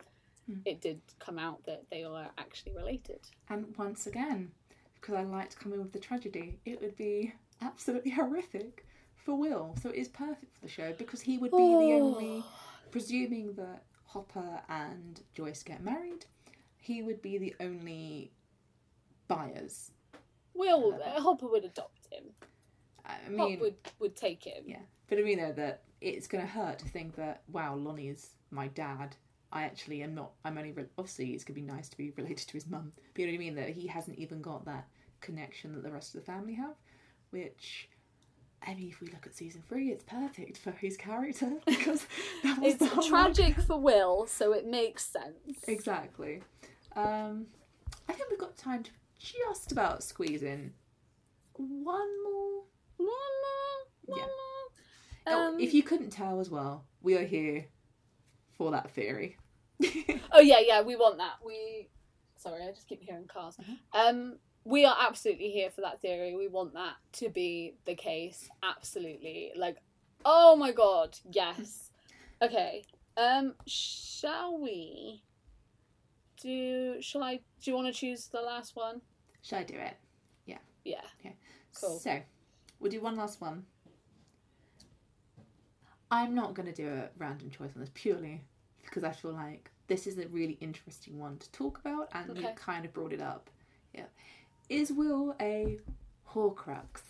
Hmm. 0.47 0.61
it 0.67 0.83
did 0.83 1.01
come 1.19 1.39
out 1.39 1.65
that 1.65 1.85
they 1.91 2.05
are 2.05 2.31
actually 2.37 2.73
related. 2.75 3.21
And 3.49 3.75
once 3.79 4.07
again, 4.07 4.53
because 5.01 5.15
I 5.15 5.23
like 5.23 5.49
to 5.51 5.57
come 5.57 5.73
in 5.73 5.79
with 5.81 5.93
the 5.93 5.99
tragedy, 5.99 6.59
it 6.67 6.83
would 6.83 6.97
be 6.97 7.33
absolutely 7.63 8.11
horrific 8.21 8.85
for 9.25 9.35
Will. 9.37 9.75
So 9.83 9.91
it 9.91 9.97
is 9.97 10.09
perfect 10.09 10.55
for 10.55 10.61
the 10.61 10.69
show 10.69 10.93
because 10.97 11.21
he 11.23 11.39
would 11.39 11.51
be 11.51 11.57
the 11.57 11.93
only, 12.01 12.45
presuming 12.91 13.55
that 13.55 13.85
Hopper 14.05 14.61
and 14.69 15.21
Joyce 15.35 15.63
get 15.63 15.83
married, 15.83 16.27
he 16.77 17.03
would 17.03 17.21
be 17.23 17.39
the 17.39 17.55
only 17.61 18.33
Byers. 19.29 19.91
Will 20.55 21.01
Uh, 21.05 21.21
Hopper 21.21 21.49
would 21.49 21.65
adopt 21.65 22.07
him. 22.13 22.25
I 23.07 23.15
Hopper 23.25 23.31
mean, 23.33 23.61
would 23.61 23.77
would 23.99 24.17
take 24.17 24.45
him. 24.45 24.65
yeah. 24.67 24.83
But 25.09 25.19
I 25.19 25.23
mean, 25.23 25.39
though, 25.39 25.53
that 25.53 25.83
it's 26.01 26.27
going 26.27 26.45
to 26.45 26.51
hurt 26.51 26.79
to 26.81 26.89
think 26.89 27.17
that, 27.17 27.43
wow, 27.49 27.75
Lonnie's 27.75 28.31
my 28.51 28.69
dad. 28.69 29.17
I 29.53 29.65
actually 29.65 30.03
am 30.03 30.15
not. 30.15 30.33
I'm 30.45 30.59
only. 30.59 30.73
Re- 30.73 30.87
obviously, 30.99 31.31
it's 31.33 31.45
going 31.45 31.55
to 31.55 31.61
be 31.61 31.67
nice 31.67 31.89
to 31.89 31.97
be 31.97 32.11
related 32.17 32.49
to 32.49 32.53
his 32.55 32.67
mum. 32.67 32.93
But 33.15 33.21
you 33.23 33.27
know 33.27 33.33
what 33.33 33.37
I 33.37 33.39
mean? 33.39 33.55
That 33.55 33.69
he 33.71 33.87
hasn't 33.87 34.19
even 34.19 34.43
got 34.43 34.65
that 34.65 34.87
connection 35.21 35.73
that 35.75 35.83
the 35.83 35.91
rest 35.93 36.15
of 36.15 36.21
the 36.21 36.27
family 36.27 36.55
have. 36.55 36.75
Which, 37.31 37.89
I 38.67 38.75
mean, 38.75 38.89
if 38.89 39.01
we 39.01 39.09
look 39.09 39.27
at 39.27 39.35
season 39.35 39.63
three, 39.69 39.91
it's 39.91 40.05
perfect 40.05 40.59
for 40.59 40.71
his 40.73 40.97
character 40.97 41.53
because 41.67 42.07
that 42.43 42.59
was 42.61 42.77
It's 42.81 43.07
tragic 43.09 43.61
for 43.67 43.79
Will, 43.79 44.27
so 44.27 44.53
it 44.53 44.67
makes 44.67 45.05
sense. 45.05 45.65
Exactly. 45.69 46.43
Um, 46.97 47.47
I 48.09 48.13
think 48.13 48.31
we've 48.31 48.39
got 48.39 48.57
time 48.57 48.83
to 48.85 48.91
just 49.19 49.73
about 49.73 50.03
squeeze 50.03 50.43
in 50.43 50.73
one 51.57 52.23
more. 52.25 52.63
Mama, 52.99 53.85
Yeah. 54.09 54.15
mama. 54.17 54.31
Oh, 55.27 55.49
Um, 55.49 55.61
if 55.61 55.75
you 55.75 55.83
couldn't 55.83 56.11
tell 56.11 56.41
as 56.41 56.51
well, 56.51 56.85
we 57.03 57.17
are 57.17 57.25
here 57.25 57.67
for 58.57 58.71
that 58.71 58.91
theory. 58.91 59.37
Oh 60.37 60.41
yeah, 60.41 60.59
yeah, 60.61 60.83
we 60.83 60.97
want 60.97 61.19
that. 61.19 61.35
We 61.47 61.89
sorry, 62.37 62.63
I 62.65 62.73
just 62.73 62.89
keep 62.89 63.01
hearing 63.03 63.27
cars. 63.29 63.57
Mhm. 63.57 63.79
Um 63.93 64.39
we 64.65 64.85
are 64.85 64.97
absolutely 65.01 65.51
here 65.51 65.71
for 65.71 65.83
that 65.83 66.01
theory. 66.01 66.35
We 66.35 66.49
want 66.49 66.75
that 66.75 66.95
to 67.15 67.29
be 67.29 67.75
the 67.85 67.95
case. 67.95 68.49
Absolutely. 68.63 69.53
Like 69.57 69.77
oh 70.25 70.57
my 70.57 70.73
god, 70.73 71.19
yes. 71.31 71.91
Okay. 72.43 72.85
Um 73.17 73.55
shall 73.67 74.59
we 74.59 75.23
do 76.41 77.01
shall 77.01 77.23
I 77.23 77.37
do 77.63 77.71
you 77.71 77.75
want 77.75 77.87
to 77.87 77.93
choose 77.93 78.27
the 78.29 78.41
last 78.41 78.75
one? 78.77 79.01
Shall 79.43 79.61
I 79.61 79.65
do 79.65 79.75
it? 79.77 79.97
Yeah. 80.47 80.59
Yeah. 80.85 81.03
Okay. 81.21 81.37
Cool. 81.81 81.99
So, 81.99 82.21
we'll 82.81 82.91
do 82.91 83.01
one 83.01 83.17
last 83.17 83.41
one. 83.41 83.65
I'm 86.11 86.35
not 86.35 86.55
going 86.55 86.67
to 86.67 86.73
do 86.73 86.89
a 86.89 87.09
random 87.19 87.51
choice 87.51 87.71
on 87.75 87.81
this 87.81 87.91
purely 87.95 88.45
because 88.85 89.03
I 89.05 89.11
feel 89.11 89.33
like 89.33 89.71
this 89.89 90.07
is 90.07 90.19
a 90.19 90.29
really 90.29 90.57
interesting 90.61 91.19
one 91.19 91.39
to 91.39 91.51
talk 91.51 91.79
about, 91.79 92.09
and 92.13 92.31
Okay. 92.31 92.41
you 92.43 92.49
kind 92.55 92.85
of 92.85 92.93
brought 92.93 93.13
it 93.13 93.21
up. 93.21 93.51
Yeah, 93.93 94.05
is 94.69 94.93
Will 94.93 95.35
a 95.41 95.79
Horcrux? 96.31 97.03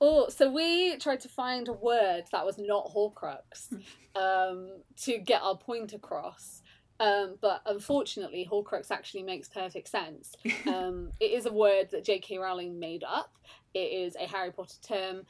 Oh, 0.00 0.28
so 0.28 0.50
we 0.50 0.96
tried 0.96 1.20
to 1.20 1.28
find 1.28 1.68
a 1.68 1.72
word 1.72 2.24
that 2.32 2.46
was 2.46 2.58
not 2.58 2.90
Horcrux 2.94 3.72
um, 4.16 4.70
to 5.02 5.18
get 5.18 5.42
our 5.42 5.56
point 5.56 5.92
across. 5.92 6.62
Um, 6.98 7.36
but 7.40 7.62
unfortunately, 7.64 8.46
Horcrux 8.50 8.90
actually 8.90 9.22
makes 9.22 9.48
perfect 9.48 9.88
sense. 9.88 10.34
Um, 10.66 11.10
it 11.20 11.32
is 11.32 11.46
a 11.46 11.52
word 11.52 11.90
that 11.90 12.04
J.K. 12.04 12.38
Rowling 12.38 12.78
made 12.78 13.02
up. 13.02 13.32
It 13.74 13.78
is 13.92 14.14
a 14.16 14.26
Harry 14.26 14.52
Potter 14.52 14.76
term. 14.82 15.26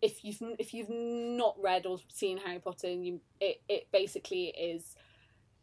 If 0.00 0.24
you've 0.24 0.40
if 0.58 0.72
you've 0.72 0.90
not 0.90 1.56
read 1.60 1.86
or 1.86 1.98
seen 2.08 2.38
Harry 2.38 2.60
Potter, 2.60 2.88
you 2.88 3.20
it, 3.40 3.60
it 3.68 3.88
basically 3.92 4.46
is 4.46 4.96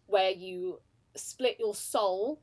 where 0.08 0.30
you 0.30 0.80
split 1.16 1.58
your 1.60 1.74
soul 1.74 2.42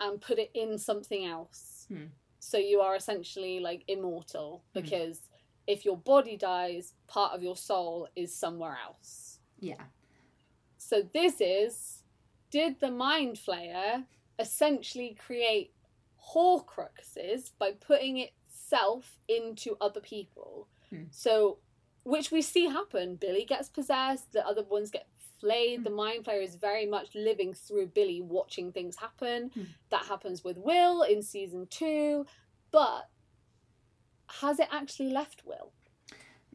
and 0.00 0.20
put 0.20 0.38
it 0.38 0.50
in 0.54 0.78
something 0.78 1.24
else. 1.26 1.86
Hmm. 1.88 2.06
So 2.40 2.56
you 2.58 2.80
are 2.80 2.94
essentially 2.96 3.60
like 3.60 3.84
immortal 3.88 4.64
Hmm. 4.74 4.80
because 4.82 5.22
if 5.66 5.84
your 5.84 5.96
body 5.96 6.36
dies, 6.36 6.94
part 7.08 7.34
of 7.34 7.42
your 7.42 7.56
soul 7.56 8.08
is 8.16 8.34
somewhere 8.34 8.78
else. 8.84 9.38
yeah, 9.60 9.84
So 10.76 11.02
this 11.02 11.40
is 11.40 12.02
did 12.50 12.80
the 12.80 12.90
Mind 12.90 13.36
Flayer 13.36 14.06
essentially 14.38 15.14
create 15.26 15.74
Horcruxes 16.34 17.50
by 17.58 17.72
putting 17.72 18.18
itself 18.18 19.18
into 19.28 19.76
other 19.80 20.00
people? 20.00 20.68
Hmm. 20.90 21.04
So, 21.10 21.58
which 22.04 22.30
we 22.30 22.40
see 22.40 22.66
happen. 22.66 23.16
Billy 23.16 23.44
gets 23.44 23.68
possessed. 23.68 24.32
The 24.32 24.46
other 24.46 24.62
ones 24.62 24.90
get 24.90 25.08
Hmm. 25.42 25.82
The 25.84 25.90
Mind 25.90 26.24
Flayer 26.24 26.42
is 26.42 26.56
very 26.56 26.86
much 26.86 27.14
living 27.14 27.54
through 27.54 27.86
Billy, 27.88 28.20
watching 28.20 28.72
things 28.72 28.96
happen. 28.96 29.50
Hmm. 29.54 29.62
That 29.90 30.04
happens 30.06 30.42
with 30.44 30.56
Will 30.58 31.02
in 31.02 31.22
season 31.22 31.66
two, 31.70 32.26
but 32.70 33.08
has 34.40 34.58
it 34.60 34.68
actually 34.70 35.10
left 35.10 35.42
Will? 35.44 35.72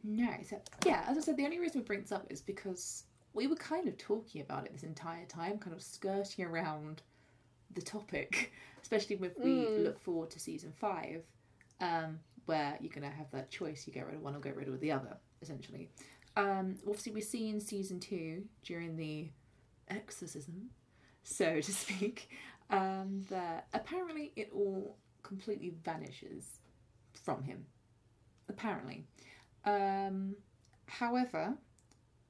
no. 0.02 0.28
So 0.48 0.60
yeah, 0.84 1.04
as 1.08 1.16
I 1.16 1.20
said, 1.20 1.36
the 1.36 1.44
only 1.44 1.58
reason 1.58 1.80
we 1.80 1.84
bring 1.84 2.02
this 2.02 2.12
up 2.12 2.26
is 2.30 2.42
because 2.42 3.04
we 3.32 3.46
were 3.46 3.56
kind 3.56 3.88
of 3.88 3.96
talking 3.98 4.42
about 4.42 4.66
it 4.66 4.72
this 4.72 4.82
entire 4.84 5.24
time, 5.26 5.58
kind 5.58 5.74
of 5.74 5.82
skirting 5.82 6.44
around 6.44 7.02
the 7.74 7.80
topic, 7.82 8.52
especially 8.82 9.16
when 9.16 9.32
we 9.42 9.50
Mm. 9.66 9.82
look 9.84 9.98
forward 9.98 10.30
to 10.30 10.38
season 10.38 10.72
five, 10.78 11.22
um, 11.80 12.20
where 12.46 12.76
you're 12.80 12.92
going 12.92 13.10
to 13.10 13.16
have 13.16 13.30
that 13.32 13.50
choice: 13.50 13.86
you 13.86 13.92
get 13.92 14.06
rid 14.06 14.14
of 14.14 14.22
one 14.22 14.36
or 14.36 14.40
get 14.40 14.56
rid 14.56 14.68
of 14.68 14.78
the 14.80 14.92
other, 14.92 15.16
essentially. 15.42 15.88
Um, 16.36 16.76
obviously, 16.86 17.12
we 17.12 17.20
see 17.20 17.48
in 17.48 17.60
season 17.60 18.00
two 18.00 18.44
during 18.62 18.96
the 18.96 19.28
exorcism, 19.88 20.70
so 21.22 21.60
to 21.60 21.72
speak, 21.72 22.28
um, 22.70 23.22
that 23.30 23.66
apparently 23.72 24.32
it 24.36 24.50
all 24.52 24.96
completely 25.22 25.74
vanishes 25.84 26.60
from 27.12 27.42
him. 27.42 27.66
Apparently. 28.48 29.04
Um, 29.64 30.36
however, 30.86 31.54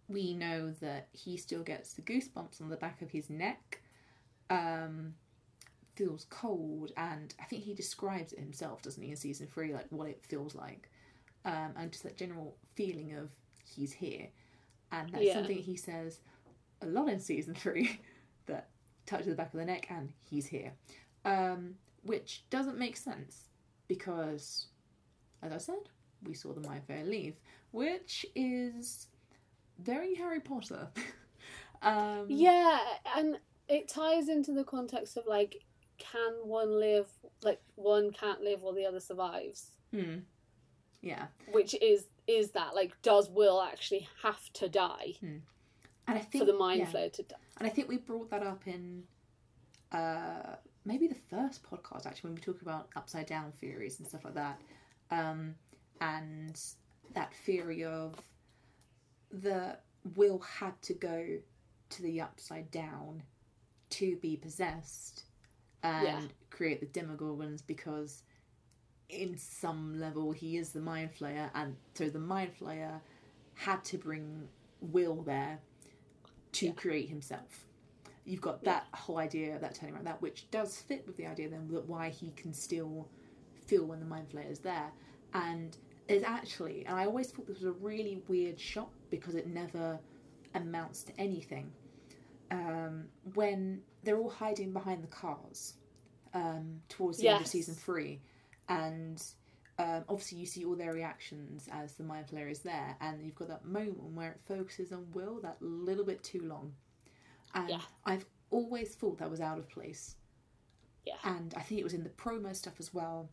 we 0.09 0.35
know 0.35 0.71
that 0.81 1.09
he 1.13 1.37
still 1.37 1.63
gets 1.63 1.95
the 1.95 2.03
goosebumps 2.03 2.61
on 2.61 2.69
the 2.69 2.77
back 2.77 3.03
of 3.03 3.11
his 3.11 3.31
neck. 3.31 3.81
Um, 4.51 5.15
feels 5.97 6.27
cold, 6.29 6.93
and 6.97 7.35
I 7.41 7.45
think 7.45 7.63
he 7.65 7.75
describes 7.75 8.33
it 8.33 8.41
himself, 8.41 8.83
doesn't 8.83 9.03
he, 9.03 9.11
in 9.11 9.17
season 9.17 9.47
three, 9.47 9.73
like 9.73 9.87
what 9.91 10.09
it 10.09 10.25
feels 10.27 10.55
like, 10.55 10.91
um, 11.45 11.73
and 11.77 11.93
just 11.93 12.05
that 12.05 12.17
general 12.17 12.57
feeling 12.75 13.15
of 13.15 13.31
he's 13.75 13.93
here, 13.93 14.29
and 14.93 15.13
that's 15.13 15.25
Yeah. 15.25 15.35
something 15.35 15.59
he 15.59 15.77
says 15.77 16.21
a 16.83 16.87
lot 16.87 17.09
in 17.09 17.19
season 17.21 17.55
three, 17.65 18.01
that 18.47 18.69
touches 19.07 19.27
the 19.29 19.35
back 19.35 19.53
of 19.53 19.59
the 19.59 19.65
neck 19.65 19.87
and 19.91 20.13
he's 20.29 20.47
here, 20.47 20.73
um, 21.25 21.75
which 22.03 22.45
doesn't 22.51 22.79
make 22.79 22.97
sense 22.97 23.49
because, 23.89 24.67
as 25.43 25.53
I 25.53 25.59
said, 25.59 25.89
we 26.23 26.35
saw 26.35 26.53
the 26.53 26.61
Mind 26.67 26.83
Flayer 26.89 27.07
leave, 27.09 27.35
which 27.71 28.25
is 28.35 29.09
very 29.79 30.15
Harry 30.15 30.41
Potter. 30.41 30.89
um, 31.83 32.27
Yeah, 32.29 32.79
and 33.17 33.39
it 33.69 33.89
ties 33.89 34.29
into 34.29 34.53
the 34.53 34.65
context 34.65 35.17
of 35.17 35.25
like, 35.27 35.63
can 35.99 36.33
one 36.45 36.79
live? 36.79 37.09
Like 37.43 37.61
one 37.77 38.11
can't 38.13 38.41
live 38.43 38.63
while 38.63 38.73
the 38.75 38.87
other 38.87 39.01
survives. 39.01 39.71
hmm. 39.93 40.19
Yeah, 41.03 41.27
Which 41.53 41.75
is 41.83 42.07
is 42.27 42.51
that 42.51 42.75
like, 42.75 43.01
does 43.03 43.29
Will 43.31 43.61
actually 43.61 44.09
have 44.23 44.53
to 44.55 44.69
die 44.69 45.15
and 45.23 45.43
I 46.07 46.19
think 46.19 46.45
for 46.45 46.51
the 46.51 46.57
mind 46.57 46.81
yeah. 46.81 46.87
flayer 46.87 47.13
to 47.13 47.23
die? 47.23 47.37
And 47.59 47.67
I 47.67 47.71
think 47.71 47.89
we 47.89 47.99
brought 47.99 48.31
that 48.31 48.43
up 48.43 48.67
in 48.67 49.05
uh, 49.93 50.57
maybe 50.85 51.07
the 51.07 51.17
first 51.31 51.63
podcast 51.63 52.07
actually 52.07 52.31
when 52.31 52.35
we 52.35 52.41
talk 52.41 52.63
about 52.63 52.89
upside 52.97 53.27
down 53.27 53.53
theories 53.53 53.99
and 53.99 54.09
stuff 54.09 54.25
like 54.25 54.35
that, 54.35 54.61
um, 55.11 55.55
and 56.01 56.61
that 57.15 57.33
theory 57.47 57.85
of 57.85 58.15
the 59.31 59.77
will 60.17 60.39
had 60.41 60.81
to 60.83 60.95
go 60.95 61.39
to 61.91 62.03
the 62.03 62.21
upside 62.21 62.71
down 62.71 63.23
to 63.91 64.17
be 64.17 64.37
possessed 64.37 65.25
and 65.83 66.05
Yeah. 66.07 66.29
create 66.51 66.81
the 66.81 66.87
demogorgons 66.87 67.63
because 67.67 68.23
in 69.15 69.37
some 69.37 69.99
level 70.01 70.33
he 70.33 70.57
is 70.57 70.71
the 70.71 70.81
mind 70.81 71.11
flayer 71.19 71.51
and 71.55 71.77
so 71.95 72.09
the 72.09 72.19
mind 72.19 72.51
flayer 72.59 73.01
had 73.55 73.83
to 73.85 73.97
bring 73.99 74.49
will 74.81 75.23
there 75.23 75.59
to 76.53 76.67
Yeah. 76.67 76.73
create 76.73 77.09
himself 77.09 77.67
you've 78.25 78.41
got 78.41 78.61
Yeah. 78.63 78.73
that 78.73 78.99
whole 78.99 79.19
idea 79.19 79.55
of 79.55 79.61
that 79.61 79.75
turning 79.75 79.95
around 79.95 80.07
that 80.07 80.21
which 80.23 80.51
does 80.51 80.81
fit 80.81 81.07
with 81.07 81.17
the 81.17 81.27
idea 81.27 81.49
then 81.49 81.69
that 81.69 81.87
why 81.87 82.09
he 82.11 82.31
can 82.33 82.53
still 82.53 83.09
feel 83.67 83.87
when 83.87 84.01
the 84.01 84.07
mind 84.07 84.29
flayer 84.31 84.51
is 84.51 84.61
there 84.61 84.93
and 85.33 85.77
there's 86.07 86.23
actually 86.23 86.85
and 86.87 86.97
i 86.97 87.07
always 87.07 87.31
thought 87.31 87.47
this 87.47 87.57
was 87.59 87.67
a 87.67 87.73
really 87.73 88.23
weird 88.29 88.59
shot 88.61 88.91
because 89.11 89.35
it 89.35 89.47
never 89.47 89.99
amounts 90.55 91.03
to 91.05 91.13
anything 91.21 91.73
um, 92.51 93.07
when 93.35 93.83
they're 94.05 94.19
all 94.19 94.31
hiding 94.31 94.73
behind 94.73 95.03
the 95.03 95.09
cars 95.09 95.75
um, 96.35 96.81
towards 96.89 97.19
the 97.19 97.29
end 97.29 97.41
of 97.41 97.47
season 97.47 97.75
three 97.75 98.21
and 98.69 99.23
um, 99.79 100.05
obviously 100.09 100.39
you 100.39 100.47
see 100.47 100.65
all 100.65 100.77
their 100.77 100.93
reactions 100.93 101.69
as 101.73 101.95
the 101.95 102.05
mind 102.05 102.27
flayer 102.29 102.51
is 102.51 102.61
there 102.61 102.97
and 103.01 103.23
you've 103.25 103.35
got 103.35 103.49
that 103.49 103.65
moment 103.65 104.13
where 104.15 104.31
it 104.33 104.41
focuses 104.47 104.93
on 104.93 105.07
will 105.13 105.41
that 105.43 105.57
little 105.61 106.05
bit 106.05 106.23
too 106.23 106.41
long. 106.43 106.73
And 107.55 107.69
Yeah. 107.71 107.81
i've 108.07 108.27
always 108.51 108.95
thought 108.95 109.19
that 109.19 109.31
was 109.31 109.41
out 109.41 109.59
of 109.59 109.69
place. 109.69 110.17
Yeah. 111.05 111.17
and 111.25 111.53
i 111.57 111.61
think 111.61 111.81
it 111.81 111.85
was 111.85 111.93
in 111.93 112.03
the 112.05 112.11
promo 112.11 112.55
stuff 112.55 112.75
as 112.79 112.95
well. 112.95 113.29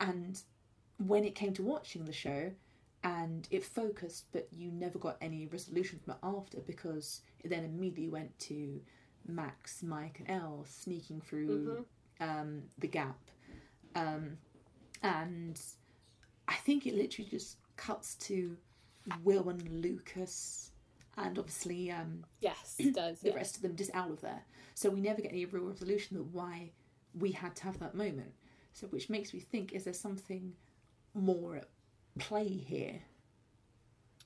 And 0.00 0.40
when 0.98 1.24
it 1.24 1.34
came 1.34 1.52
to 1.54 1.62
watching 1.62 2.04
the 2.04 2.12
show 2.12 2.52
and 3.04 3.46
it 3.50 3.64
focused 3.64 4.26
but 4.32 4.48
you 4.52 4.70
never 4.72 4.98
got 4.98 5.16
any 5.20 5.46
resolution 5.46 5.98
from 6.04 6.14
it 6.14 6.18
after 6.22 6.58
because 6.60 7.22
it 7.40 7.48
then 7.48 7.64
immediately 7.64 8.08
went 8.08 8.36
to 8.40 8.80
max 9.26 9.82
mike 9.82 10.18
and 10.20 10.28
el 10.42 10.64
sneaking 10.68 11.20
through 11.20 11.84
um, 12.20 12.62
the 12.78 12.88
gap. 12.88 13.18
Um, 13.94 14.36
and 15.02 15.60
i 16.48 16.54
think 16.54 16.86
it 16.86 16.94
literally 16.94 17.28
just 17.30 17.56
cuts 17.76 18.14
to 18.16 18.56
will 19.24 19.48
and 19.48 19.82
lucas 19.82 20.72
and 21.16 21.38
obviously 21.38 21.90
um, 21.90 22.24
Yes, 22.40 22.76
it 22.78 22.94
does. 22.94 23.20
the 23.20 23.30
yeah. 23.30 23.34
rest 23.34 23.56
of 23.56 23.62
them 23.62 23.74
just 23.74 23.90
out 23.94 24.10
of 24.10 24.20
there. 24.20 24.42
So 24.74 24.88
we 24.88 25.00
never 25.00 25.20
get 25.20 25.32
any 25.32 25.44
real 25.46 25.64
resolution 25.64 26.16
of 26.16 26.32
why 26.32 26.70
we 27.18 27.32
had 27.32 27.56
to 27.56 27.64
have 27.64 27.78
that 27.80 27.94
moment. 27.96 28.32
So 28.72 28.86
which 28.86 29.10
makes 29.10 29.34
me 29.34 29.40
think: 29.40 29.72
is 29.72 29.84
there 29.84 29.92
something 29.92 30.52
more 31.14 31.56
at 31.56 31.68
play 32.18 32.46
here? 32.46 33.00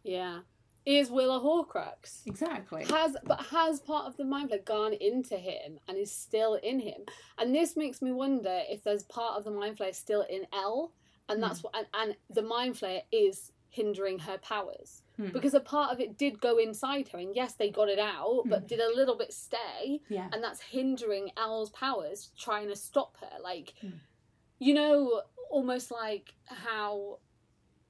Yeah. 0.05 0.41
Is 0.85 1.11
Will 1.11 1.35
a 1.37 1.41
Horcrux? 1.41 2.23
Exactly. 2.27 2.85
Has 2.85 3.17
but 3.25 3.41
has 3.47 3.81
part 3.81 4.07
of 4.07 4.17
the 4.17 4.25
mind 4.25 4.51
flayer 4.51 4.65
gone 4.65 4.93
into 4.95 5.37
him 5.37 5.79
and 5.89 5.97
is 5.97 6.11
still 6.11 6.55
in 6.55 6.81
him? 6.81 7.03
And 7.39 7.55
this 7.55 7.77
makes 7.77 8.03
me 8.03 8.11
wonder 8.13 8.63
if 8.69 8.83
there's 8.83 9.05
part 9.05 9.39
of 9.39 9.45
the 9.45 9.51
mind 9.53 9.79
flayer 9.79 9.95
still 9.95 10.23
in 10.29 10.47
El, 10.53 10.93
and 11.29 11.43
that's 11.43 11.63
what 11.63 11.75
and, 11.77 11.87
and 11.95 12.17
the 12.31 12.43
mind 12.43 12.75
flayer 12.75 13.03
is 13.13 13.53
hindering 13.69 14.19
her 14.19 14.37
powers 14.39 15.03
Hmm. 15.17 15.29
because 15.31 15.55
a 15.55 15.61
part 15.61 15.93
of 15.93 16.01
it 16.01 16.19
did 16.19 16.41
go 16.41 16.59
inside 16.59 17.09
her, 17.09 17.19
and 17.19 17.35
yes, 17.37 17.53
they 17.55 17.71
got 17.71 17.89
it 17.89 17.99
out, 17.99 18.43
but 18.47 18.61
Hmm. 18.63 18.67
did 18.67 18.81
a 18.81 18.95
little 18.95 19.17
bit 19.17 19.33
stay, 19.33 20.01
Yeah. 20.11 20.29
and 20.33 20.43
that's 20.43 20.61
hindering 20.61 21.31
El's 21.37 21.71
powers, 21.71 22.31
trying 22.39 22.69
to 22.69 22.77
stop 22.77 23.17
her. 23.19 23.39
Like, 23.41 23.75
Hmm. 23.81 23.99
you 24.59 24.75
know, 24.75 25.23
almost 25.51 25.91
like 25.91 26.35
how 26.47 27.19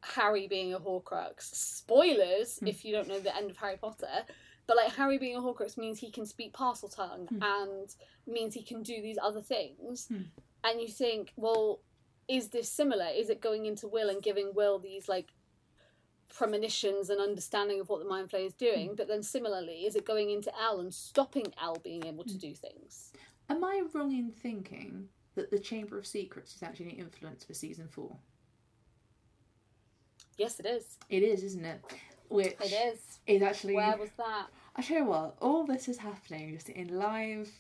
Harry 0.03 0.47
being 0.49 0.75
a 0.75 0.81
Horcrux. 0.81 1.43
Spoilers 1.55 2.59
Hmm. 2.59 2.67
if 2.67 2.85
you 2.85 2.93
don't 2.93 3.09
know 3.09 3.21
the 3.21 3.35
end 3.37 3.51
of 3.51 3.57
Harry 3.57 3.77
Potter. 3.77 4.25
But 4.67 4.77
like 4.77 4.93
Harry 4.93 5.19
being 5.19 5.37
a 5.37 5.41
Horcrux 5.41 5.77
means 5.77 5.99
he 5.99 6.11
can 6.11 6.27
speak 6.27 6.53
Parseltongue 6.53 7.29
Hmm. 7.29 7.43
and 7.43 7.97
means 8.27 8.55
he 8.55 8.63
can 8.63 8.83
do 8.83 9.01
these 9.03 9.19
other 9.23 9.43
things. 9.43 10.07
Hmm. 10.09 10.23
And 10.65 10.81
you 10.81 10.89
think, 10.89 11.33
well, 11.37 11.81
is 12.29 12.49
this 12.51 12.69
similar? 12.71 13.07
Is 13.07 13.29
it 13.31 13.41
going 13.41 13.67
into 13.67 13.89
Will 13.89 14.09
and 14.09 14.23
giving 14.23 14.55
Will 14.55 14.79
these 14.79 15.09
like 15.09 15.33
premonitions 16.29 17.11
and 17.11 17.21
understanding 17.21 17.81
of 17.81 17.89
what 17.89 17.99
the 17.99 18.09
mind 18.09 18.31
flayer 18.31 18.47
is 18.47 18.55
doing? 18.55 18.91
Hmm. 18.91 18.95
But 18.95 19.09
then 19.09 19.23
similarly, 19.23 19.85
is 19.87 19.97
it 19.97 20.05
going 20.05 20.31
into 20.31 20.53
El 20.61 20.81
and 20.81 20.93
stopping 20.95 21.53
El 21.61 21.77
being 21.77 22.07
able 22.07 22.25
to 22.25 22.33
Hmm. 22.33 22.39
do 22.39 22.55
things? 22.55 23.13
Am 23.49 23.63
I 23.65 23.83
wrong 23.93 24.13
in 24.17 24.31
thinking 24.33 25.09
that 25.35 25.51
the 25.51 25.59
Chamber 25.59 25.99
of 25.99 26.07
Secrets 26.07 26.55
is 26.57 26.63
actually 26.63 26.91
an 26.91 26.97
influence 26.99 27.45
for 27.45 27.55
season 27.55 27.89
four? 27.89 28.17
Yes, 30.39 30.59
it 30.61 30.67
is. 30.67 30.99
It 31.09 31.23
is, 31.23 31.43
isn't 31.45 31.65
it? 31.65 31.81
Which 32.29 32.57
It 32.61 32.73
is. 32.95 33.19
is 33.27 33.43
actually. 33.43 33.75
Where 33.75 33.97
was 33.97 34.11
that? 34.17 34.47
I 34.75 34.83
tell 34.83 34.99
you 34.99 35.05
what, 35.05 35.37
all 35.41 35.65
this 35.67 35.87
is 35.89 35.99
happening 35.99 36.55
just 36.55 36.71
in 36.71 36.99
live, 36.99 37.51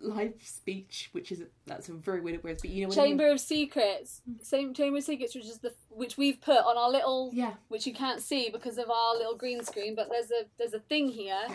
live 0.00 0.34
speech, 0.42 1.08
which 1.12 1.32
is 1.32 1.42
that's 1.66 1.88
a 1.88 1.92
very 1.92 2.20
weird 2.20 2.44
word, 2.44 2.58
but 2.60 2.70
you 2.70 2.86
know? 2.86 2.92
Chamber 2.94 3.30
of 3.32 3.40
Secrets. 3.40 4.20
Same 4.42 4.74
Chamber 4.74 4.98
of 4.98 5.04
Secrets, 5.04 5.34
which 5.34 5.44
is 5.46 5.58
the 5.58 5.72
which 5.90 6.16
we've 6.16 6.40
put 6.40 6.58
on 6.58 6.76
our 6.76 6.90
little 6.90 7.30
Yeah. 7.32 7.54
which 7.68 7.86
you 7.86 7.92
can't 7.94 8.20
see 8.20 8.48
because 8.50 8.78
of 8.78 8.90
our 8.90 9.14
little 9.16 9.34
green 9.36 9.64
screen, 9.64 9.94
but 9.96 10.08
there's 10.10 10.30
a 10.30 10.44
there's 10.58 10.74
a 10.74 10.78
thing 10.80 11.08
here, 11.08 11.46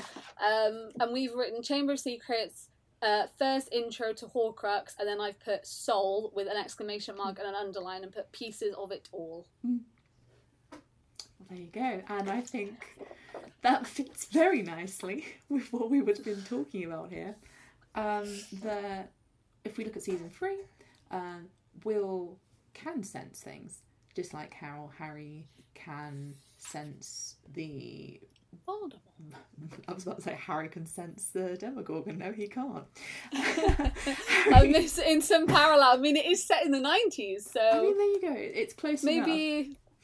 um, 0.45 0.89
and 0.99 1.13
we've 1.13 1.34
written 1.34 1.61
Chamber 1.63 1.93
of 1.93 1.99
Secrets. 1.99 2.70
Uh, 3.01 3.28
first 3.38 3.70
intro 3.72 4.11
to 4.11 4.26
Horcrux, 4.26 4.93
and 4.99 5.07
then 5.07 5.22
I've 5.22 5.39
put 5.39 5.65
soul 5.65 6.34
with 6.36 6.49
an 6.49 6.57
exclamation 6.57 7.15
mark 7.15 7.39
and 7.39 7.47
an 7.47 7.55
underline, 7.55 8.03
and 8.03 8.11
put 8.11 8.30
pieces 8.34 8.76
of 8.78 8.91
it 8.91 9.07
all. 9.13 9.47
There 11.50 11.60
you 11.60 11.68
go. 11.74 12.02
And 12.08 12.30
I 12.30 12.41
think 12.41 12.97
that 13.62 13.88
fits 13.88 14.26
very 14.26 14.62
nicely 14.62 15.26
with 15.50 15.72
what 15.74 15.89
we 15.89 16.02
would 16.02 16.18
have 16.18 16.26
been 16.26 16.43
talking 16.43 16.86
about 16.86 17.12
here. 17.12 17.36
Um, 17.95 18.26
the 18.62 19.06
if 19.66 19.78
we 19.78 19.84
look 19.84 19.97
at 19.97 20.04
season 20.04 20.30
three, 20.30 20.58
um, 21.12 21.47
Will 21.84 22.38
can 22.74 23.04
sense 23.04 23.39
things, 23.39 23.82
just 24.16 24.34
like 24.34 24.54
how 24.54 24.91
Harry 24.97 25.47
can 25.74 26.36
sense 26.58 27.36
the. 27.54 28.20
Voldemort. 28.68 29.00
I 29.88 29.93
was 29.93 30.04
about 30.04 30.18
to 30.18 30.22
say 30.24 30.34
Harry 30.34 30.70
can 30.70 30.86
sense 30.86 31.28
the 31.28 31.56
Demogorgon. 31.56 32.18
No, 32.18 32.32
he 32.32 32.47
can't. 32.47 32.86
and 33.32 34.74
this 34.74 34.97
in 34.97 35.22
some 35.22 35.45
parallel. 35.45 35.93
I 35.93 35.97
mean, 35.97 36.16
it 36.16 36.26
is 36.26 36.43
set 36.43 36.66
in 36.66 36.72
the 36.72 36.80
nineties, 36.80 37.50
so 37.52 37.62
I 37.62 37.82
mean, 37.82 37.97
there 37.97 38.08
you 38.08 38.22
go. 38.22 38.34
It's 38.36 38.74
close 38.74 39.04
enough. 39.04 39.28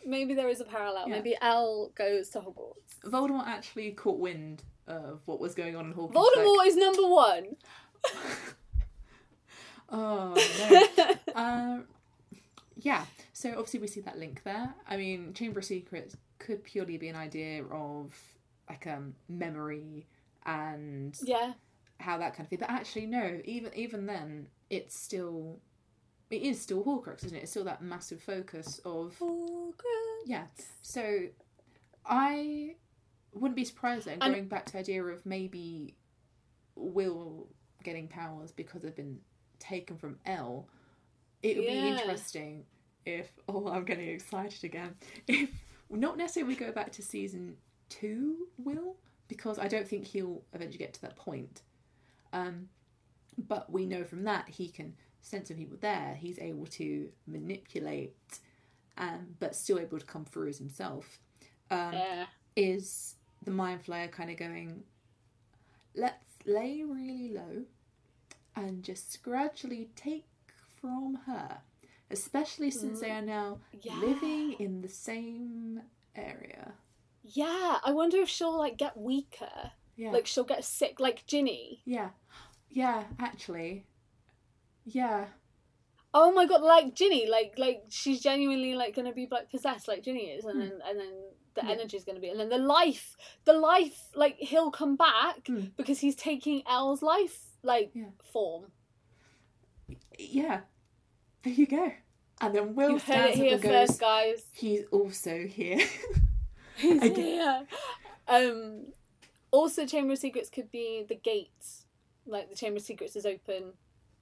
Maybe 0.05 0.25
maybe 0.25 0.33
there 0.33 0.49
is 0.49 0.61
a 0.61 0.65
parallel. 0.65 1.07
Yeah. 1.07 1.15
Maybe 1.15 1.35
El 1.41 1.91
goes 1.95 2.29
to 2.29 2.39
Hogwarts. 2.39 2.99
Voldemort 3.05 3.47
actually 3.47 3.91
caught 3.91 4.19
wind 4.19 4.63
of 4.87 5.21
what 5.25 5.39
was 5.39 5.55
going 5.55 5.75
on 5.75 5.85
in 5.85 5.91
Hawkins. 5.91 6.17
Voldemort 6.17 6.67
is 6.67 6.75
number 6.75 7.07
one. 7.07 7.55
oh 9.89 10.35
no. 10.69 11.33
uh, 11.35 11.79
yeah. 12.77 13.05
So 13.33 13.49
obviously 13.49 13.79
we 13.79 13.87
see 13.87 14.01
that 14.01 14.17
link 14.17 14.43
there. 14.43 14.73
I 14.87 14.97
mean, 14.97 15.33
Chamber 15.33 15.59
of 15.59 15.65
Secrets 15.65 16.15
could 16.39 16.63
purely 16.63 16.97
be 16.97 17.07
an 17.09 17.15
idea 17.15 17.63
of 17.63 18.13
like 18.69 18.87
um 18.87 19.15
memory 19.29 20.05
and 20.45 21.15
yeah, 21.23 21.53
how 21.99 22.17
that 22.17 22.35
kind 22.35 22.45
of 22.45 22.49
thing. 22.49 22.59
But 22.59 22.69
actually, 22.69 23.05
no. 23.07 23.41
Even 23.45 23.73
even 23.75 24.05
then, 24.05 24.47
it's 24.69 24.97
still 24.97 25.59
it 26.35 26.41
is 26.43 26.61
still 26.61 26.83
Horcrux, 26.83 27.23
isn't 27.25 27.37
it? 27.37 27.43
It's 27.43 27.51
still 27.51 27.63
that 27.65 27.81
massive 27.81 28.21
focus 28.21 28.79
of 28.85 29.15
Horcrux. 29.19 29.73
yeah. 30.25 30.45
So 30.81 31.21
I 32.05 32.75
wouldn't 33.33 33.55
be 33.55 33.65
surprised 33.65 34.05
then 34.07 34.19
And- 34.21 34.33
going 34.33 34.47
back 34.47 34.65
to 34.67 34.73
the 34.73 34.79
idea 34.79 35.03
of 35.03 35.25
maybe 35.25 35.95
Will 36.75 37.47
getting 37.83 38.07
powers 38.07 38.51
because 38.51 38.81
they've 38.81 38.95
been 38.95 39.19
taken 39.59 39.97
from 39.97 40.17
El. 40.25 40.67
it 41.43 41.57
would 41.57 41.65
be 41.67 41.77
interesting 41.77 42.65
if 43.05 43.31
oh 43.47 43.67
I'm 43.67 43.85
getting 43.85 44.09
excited 44.09 44.63
again. 44.63 44.95
If 45.27 45.49
not 45.89 46.17
necessarily 46.17 46.53
we 46.55 46.59
go 46.59 46.71
back 46.71 46.91
to 46.93 47.01
season 47.03 47.55
two, 47.89 48.47
Will, 48.57 48.97
because 49.27 49.59
I 49.59 49.67
don't 49.67 49.87
think 49.87 50.07
he'll 50.07 50.41
eventually 50.53 50.79
get 50.79 50.93
to 50.95 51.01
that 51.03 51.15
point. 51.15 51.61
Um, 52.33 52.69
but 53.37 53.71
we 53.71 53.85
know 53.85 54.03
from 54.03 54.23
that 54.23 54.49
he 54.49 54.67
can 54.69 54.95
sense 55.25 55.49
when 55.49 55.57
people 55.57 55.77
there. 55.81 56.15
He's 56.19 56.39
able 56.39 56.65
to 56.67 57.09
manipulate, 57.27 58.15
um, 58.97 59.35
but 59.39 59.55
still 59.55 59.79
able 59.79 59.99
to 59.99 60.05
come 60.05 60.25
through 60.25 60.49
as 60.49 60.57
himself. 60.57 61.19
Um, 61.71 61.93
Yeah. 61.93 62.25
is 62.55 63.15
the 63.43 63.51
mind 63.51 63.83
flayer 63.83 64.11
kind 64.11 64.29
of 64.29 64.37
going, 64.37 64.83
let's 65.95 66.35
lay 66.45 66.83
really 66.83 67.29
low 67.29 67.65
and 68.55 68.83
just 68.83 69.21
gradually 69.23 69.89
take 69.95 70.25
from 70.79 71.15
her, 71.25 71.61
especially 72.11 72.71
since 72.71 72.99
they 73.01 73.11
are 73.11 73.21
now 73.21 73.59
Yeah. 73.81 73.95
living 73.97 74.53
in 74.53 74.81
the 74.81 74.87
same 74.89 75.81
area. 76.15 76.73
Yeah. 77.23 77.79
I 77.83 77.91
wonder 77.91 78.17
if 78.17 78.29
she'll 78.29 78.57
like 78.57 78.77
get 78.77 78.95
weaker. 78.95 79.71
Yeah. 79.97 80.11
Like 80.11 80.27
she'll 80.27 80.43
get 80.43 80.63
sick, 80.63 80.99
like 80.99 81.25
Ginny. 81.25 81.81
yeah. 81.85 82.11
Yeah, 82.69 83.05
actually. 83.19 83.85
Yeah. 84.85 85.25
Oh 86.13 86.31
my 86.31 86.45
god, 86.45 86.61
like 86.61 86.95
Ginny, 86.95 87.27
like 87.27 87.55
like 87.57 87.83
she's 87.89 88.21
genuinely 88.21 88.73
like 88.75 88.95
gonna 88.95 89.11
be 89.13 89.27
like 89.29 89.49
possessed, 89.51 89.87
like 89.87 90.03
Ginny 90.03 90.29
is, 90.31 90.45
and 90.45 90.53
Hmm. 90.53 90.59
then 90.59 90.79
and 90.87 90.99
then 90.99 91.13
the 91.55 91.61
Yeah. 91.65 91.71
energy's 91.71 92.03
gonna 92.05 92.19
be, 92.19 92.29
and 92.29 92.39
then 92.39 92.49
the 92.49 92.57
life, 92.57 93.15
the 93.45 93.53
life, 93.53 94.09
like 94.15 94.37
he'll 94.37 94.71
come 94.71 94.95
back 94.95 95.47
Hmm. 95.47 95.65
because 95.77 95.99
he's 95.99 96.15
taking 96.15 96.63
El's 96.67 97.01
life 97.01 97.45
like 97.63 97.91
Yeah. 97.93 98.11
form. 98.31 98.71
Yeah. 100.17 100.61
There 101.43 101.53
you 101.53 101.67
go. 101.67 101.91
And 102.41 102.53
then 102.55 102.75
Will 102.75 102.91
you 102.91 102.99
heard 102.99 102.99
it 102.99 103.03
stands 103.03 103.39
up 103.39 103.43
here 103.45 103.53
and 103.53 103.61
goes, 103.61 103.71
first, 103.87 103.99
guys. 103.99 104.45
he's 104.51 104.85
also 104.91 105.45
here. 105.47 105.79
He's 106.77 107.01
Again. 107.01 107.15
here. 107.15 107.67
Um, 108.27 108.87
also, 109.51 109.85
Chamber 109.85 110.11
of 110.13 110.19
Secrets 110.19 110.49
could 110.49 110.69
be 110.69 111.05
the 111.07 111.15
gates. 111.15 111.85
Like 112.25 112.49
the 112.49 112.55
Chamber 112.55 112.77
of 112.77 112.83
Secrets 112.83 113.15
is 113.15 113.25
open, 113.25 113.73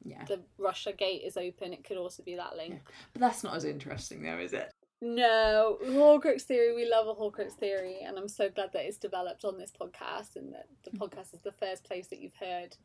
yeah. 0.04 0.24
the 0.26 0.40
Russia 0.58 0.94
gate 0.94 1.22
is 1.26 1.38
open. 1.38 1.74
It 1.74 1.84
could 1.84 1.98
also 1.98 2.24
be 2.24 2.36
that 2.36 2.56
link. 2.56 2.82
But 3.14 3.22
that's 3.22 3.44
not 3.44 3.56
as 3.56 3.66
interesting 3.66 4.24
though, 4.24 4.40
is 4.40 4.54
it? 4.54 4.72
No, 5.02 5.78
Horcrux 5.84 6.44
theory. 6.44 6.74
We 6.74 6.90
love 6.90 7.08
a 7.08 7.14
Horcrux 7.14 7.52
theory, 7.52 7.98
and 8.06 8.18
I'm 8.18 8.30
so 8.30 8.50
glad 8.50 8.72
that 8.72 8.86
it's 8.86 8.98
developed 8.98 9.44
on 9.44 9.58
this 9.58 9.72
podcast, 9.72 10.38
and 10.38 10.54
that 10.54 10.68
the 10.86 10.98
podcast 10.98 11.34
is 11.34 11.42
the 11.44 11.52
first 11.52 11.84
place 11.84 12.08
that 12.08 12.20
you've 12.20 12.36
heard 12.40 12.78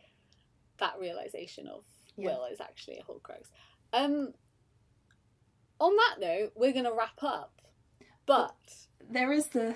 that 0.79 0.95
realization 1.01 1.69
of 1.69 1.85
Yeah. 2.17 2.31
Will 2.31 2.47
is 2.47 2.61
actually 2.61 2.99
a 2.99 3.03
Horcrux. 3.05 3.51
Um, 3.93 4.35
on 5.79 5.95
that 5.95 6.17
note, 6.19 6.53
we're 6.57 6.73
gonna 6.73 6.93
wrap 6.93 7.23
up, 7.23 7.63
but 8.27 8.57
there 9.09 9.33
is 9.33 9.47
the 9.49 9.75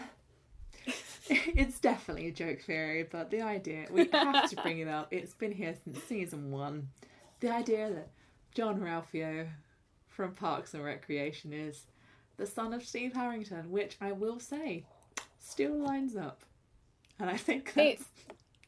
it's 1.29 1.79
definitely 1.79 2.27
a 2.27 2.33
joke 2.33 2.61
theory 2.61 3.05
but 3.05 3.31
the 3.31 3.41
idea 3.41 3.87
we 3.91 4.09
have 4.13 4.51
to 4.51 4.57
bring 4.57 4.81
it 4.81 4.89
up 4.89 5.07
it's 5.13 5.35
been 5.35 5.53
here 5.53 5.75
since 5.85 6.03
season 6.05 6.51
one 6.51 6.89
the 7.43 7.51
idea 7.53 7.91
that 7.91 8.09
jean-ralphio 8.55 9.47
from 10.09 10.33
parks 10.35 10.73
and 10.75 10.83
recreation 10.85 11.53
is 11.53 11.85
the 12.39 12.47
son 12.47 12.73
of 12.73 12.83
steve 12.85 13.13
harrington 13.13 13.71
which 13.71 13.97
i 14.01 14.11
will 14.13 14.41
say 14.41 14.85
still 15.39 15.75
lines 15.77 16.17
up 16.17 16.43
and 17.19 17.29
i 17.29 17.37
think 17.37 17.73
that's 17.75 18.01
It's- 18.01 18.09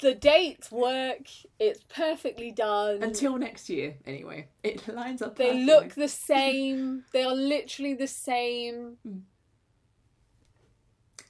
the 0.01 0.12
dates 0.14 0.72
work. 0.72 1.20
It's 1.61 1.81
perfectly 1.89 2.51
done. 2.51 3.03
until 3.03 3.39
next 3.39 3.70
year 3.70 3.95
anyway 4.05 4.49
it 4.64 4.87
lines 4.89 5.22
up 5.22 5.37
they 5.37 5.45
perfectly. 5.45 5.64
look 5.66 5.95
the 5.95 6.09
same. 6.33 7.05
they 7.12 7.22
are 7.22 7.35
literally 7.35 7.95
the 7.95 8.09
same. 8.09 8.97
Mm. 9.07 9.20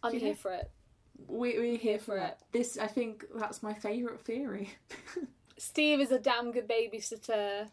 I'm 0.03 0.14
You 0.14 0.20
here 0.20 0.34
for 0.34 0.53
it. 0.53 0.70
we, 1.28 1.59
we're 1.59 1.62
here 1.72 1.76
here 1.76 1.99
for 1.99 2.05
for 2.07 2.16
that 2.16 2.40
this 2.53 2.78
i 2.78 2.86
think 2.86 3.24
that's 3.36 3.62
my 3.62 3.74
favorite 3.74 4.22
theory 4.24 4.70
Steve 5.59 6.00
is 6.00 6.11
a 6.12 6.18
damn 6.18 6.52
good 6.52 6.68
babysitter. 6.68 7.68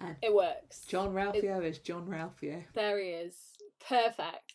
And 0.00 0.16
It 0.22 0.34
works. 0.34 0.84
jean-ralphio 0.88 1.64
is 1.64 1.78
jean-ralphio 1.78 2.64
There 2.74 2.98
he 2.98 3.08
is. 3.10 3.34
Perfect. 3.88 4.52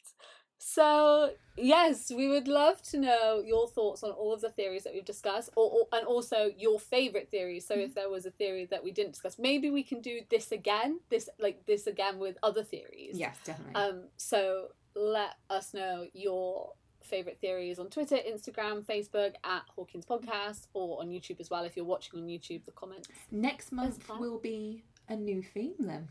So, 0.63 1.31
yes, 1.57 2.11
we 2.15 2.27
would 2.27 2.47
love 2.47 2.83
to 2.83 2.99
know 2.99 3.41
your 3.43 3.67
thoughts 3.67 4.03
on 4.03 4.11
all 4.11 4.31
of 4.31 4.41
the 4.41 4.51
theories 4.51 4.83
that 4.83 4.93
we've 4.93 5.03
discussed, 5.03 5.49
or, 5.55 5.71
or 5.71 5.87
and 5.97 6.05
also 6.05 6.51
your 6.55 6.79
favorite 6.79 7.31
theories. 7.31 7.65
So, 7.65 7.73
if 7.73 7.95
there 7.95 8.09
was 8.11 8.27
a 8.27 8.31
theory 8.31 8.67
that 8.69 8.83
we 8.83 8.91
didn't 8.91 9.13
discuss, 9.13 9.39
maybe 9.39 9.71
we 9.71 9.81
can 9.81 10.01
do 10.01 10.19
this 10.29 10.51
again. 10.51 10.99
This 11.09 11.29
like 11.39 11.65
this 11.65 11.87
again 11.87 12.19
with 12.19 12.37
other 12.43 12.63
theories. 12.63 13.17
yes 13.17 13.37
definitely 13.43 13.73
Um. 13.73 14.03
So 14.17 14.67
let 14.95 15.33
us 15.49 15.73
know 15.73 16.05
your 16.13 16.73
favorite 17.03 17.39
theories 17.41 17.79
on 17.79 17.89
Twitter, 17.89 18.15
Instagram, 18.17 18.83
Facebook 18.85 19.33
at 19.43 19.63
Hawkins 19.75 20.05
Podcast, 20.05 20.67
or 20.73 20.99
on 20.99 21.09
YouTube 21.09 21.39
as 21.39 21.49
well. 21.49 21.63
If 21.63 21.75
you're 21.75 21.85
watching 21.85 22.19
on 22.19 22.27
YouTube, 22.27 22.65
the 22.65 22.71
comments. 22.71 23.09
Next 23.31 23.71
month 23.71 24.07
will 24.19 24.39
be 24.39 24.83
a 25.09 25.15
new 25.15 25.41
theme 25.41 25.75
then. 25.79 26.09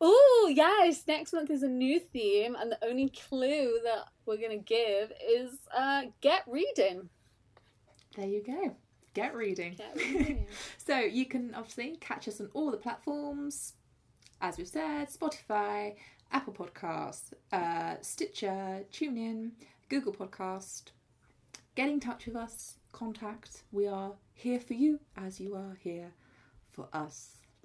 Oh 0.00 0.50
yes, 0.54 1.04
next 1.06 1.32
month 1.32 1.50
is 1.50 1.62
a 1.62 1.68
new 1.68 2.00
theme, 2.00 2.56
and 2.58 2.72
the 2.72 2.84
only 2.84 3.10
clue 3.10 3.78
that 3.84 4.06
we're 4.24 4.38
gonna 4.38 4.56
give 4.56 5.12
is 5.28 5.50
uh, 5.76 6.04
get 6.20 6.42
reading. 6.46 7.10
There 8.16 8.26
you 8.26 8.42
go. 8.42 8.74
Get 9.12 9.34
reading. 9.34 9.74
Get 9.74 9.96
reading. 9.96 10.46
so 10.78 10.98
you 10.98 11.26
can 11.26 11.54
obviously 11.54 11.96
catch 12.00 12.28
us 12.28 12.40
on 12.40 12.48
all 12.54 12.70
the 12.70 12.76
platforms, 12.76 13.74
as 14.40 14.56
we've 14.56 14.66
said, 14.66 15.08
Spotify, 15.10 15.96
Apple 16.32 16.52
Podcasts, 16.52 17.32
uh, 17.52 17.96
Stitcher, 18.00 18.84
TuneIn, 18.92 19.50
Google 19.90 20.12
Podcast. 20.12 20.92
Get 21.74 21.90
in 21.90 21.98
touch 21.98 22.26
with 22.26 22.36
us. 22.36 22.76
Contact. 22.92 23.64
We 23.72 23.88
are 23.88 24.12
here 24.34 24.60
for 24.60 24.74
you 24.74 25.00
as 25.16 25.40
you 25.40 25.56
are 25.56 25.76
here 25.82 26.12
for 26.70 26.86
us. 26.92 27.38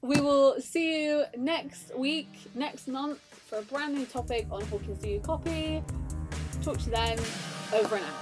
we 0.00 0.20
will 0.20 0.60
see 0.60 1.04
you 1.04 1.24
next 1.36 1.94
week, 1.96 2.28
next 2.54 2.86
month, 2.86 3.18
for 3.48 3.58
a 3.58 3.62
brand 3.62 3.94
new 3.94 4.06
topic 4.06 4.46
on 4.52 4.62
Hawkins 4.66 5.02
Do 5.02 5.10
You 5.10 5.18
Copy. 5.18 5.82
Talk 6.62 6.78
to 6.78 6.84
you 6.84 6.90
then. 6.92 7.18
Over 7.74 7.96
and 7.96 8.04
out. 8.04 8.21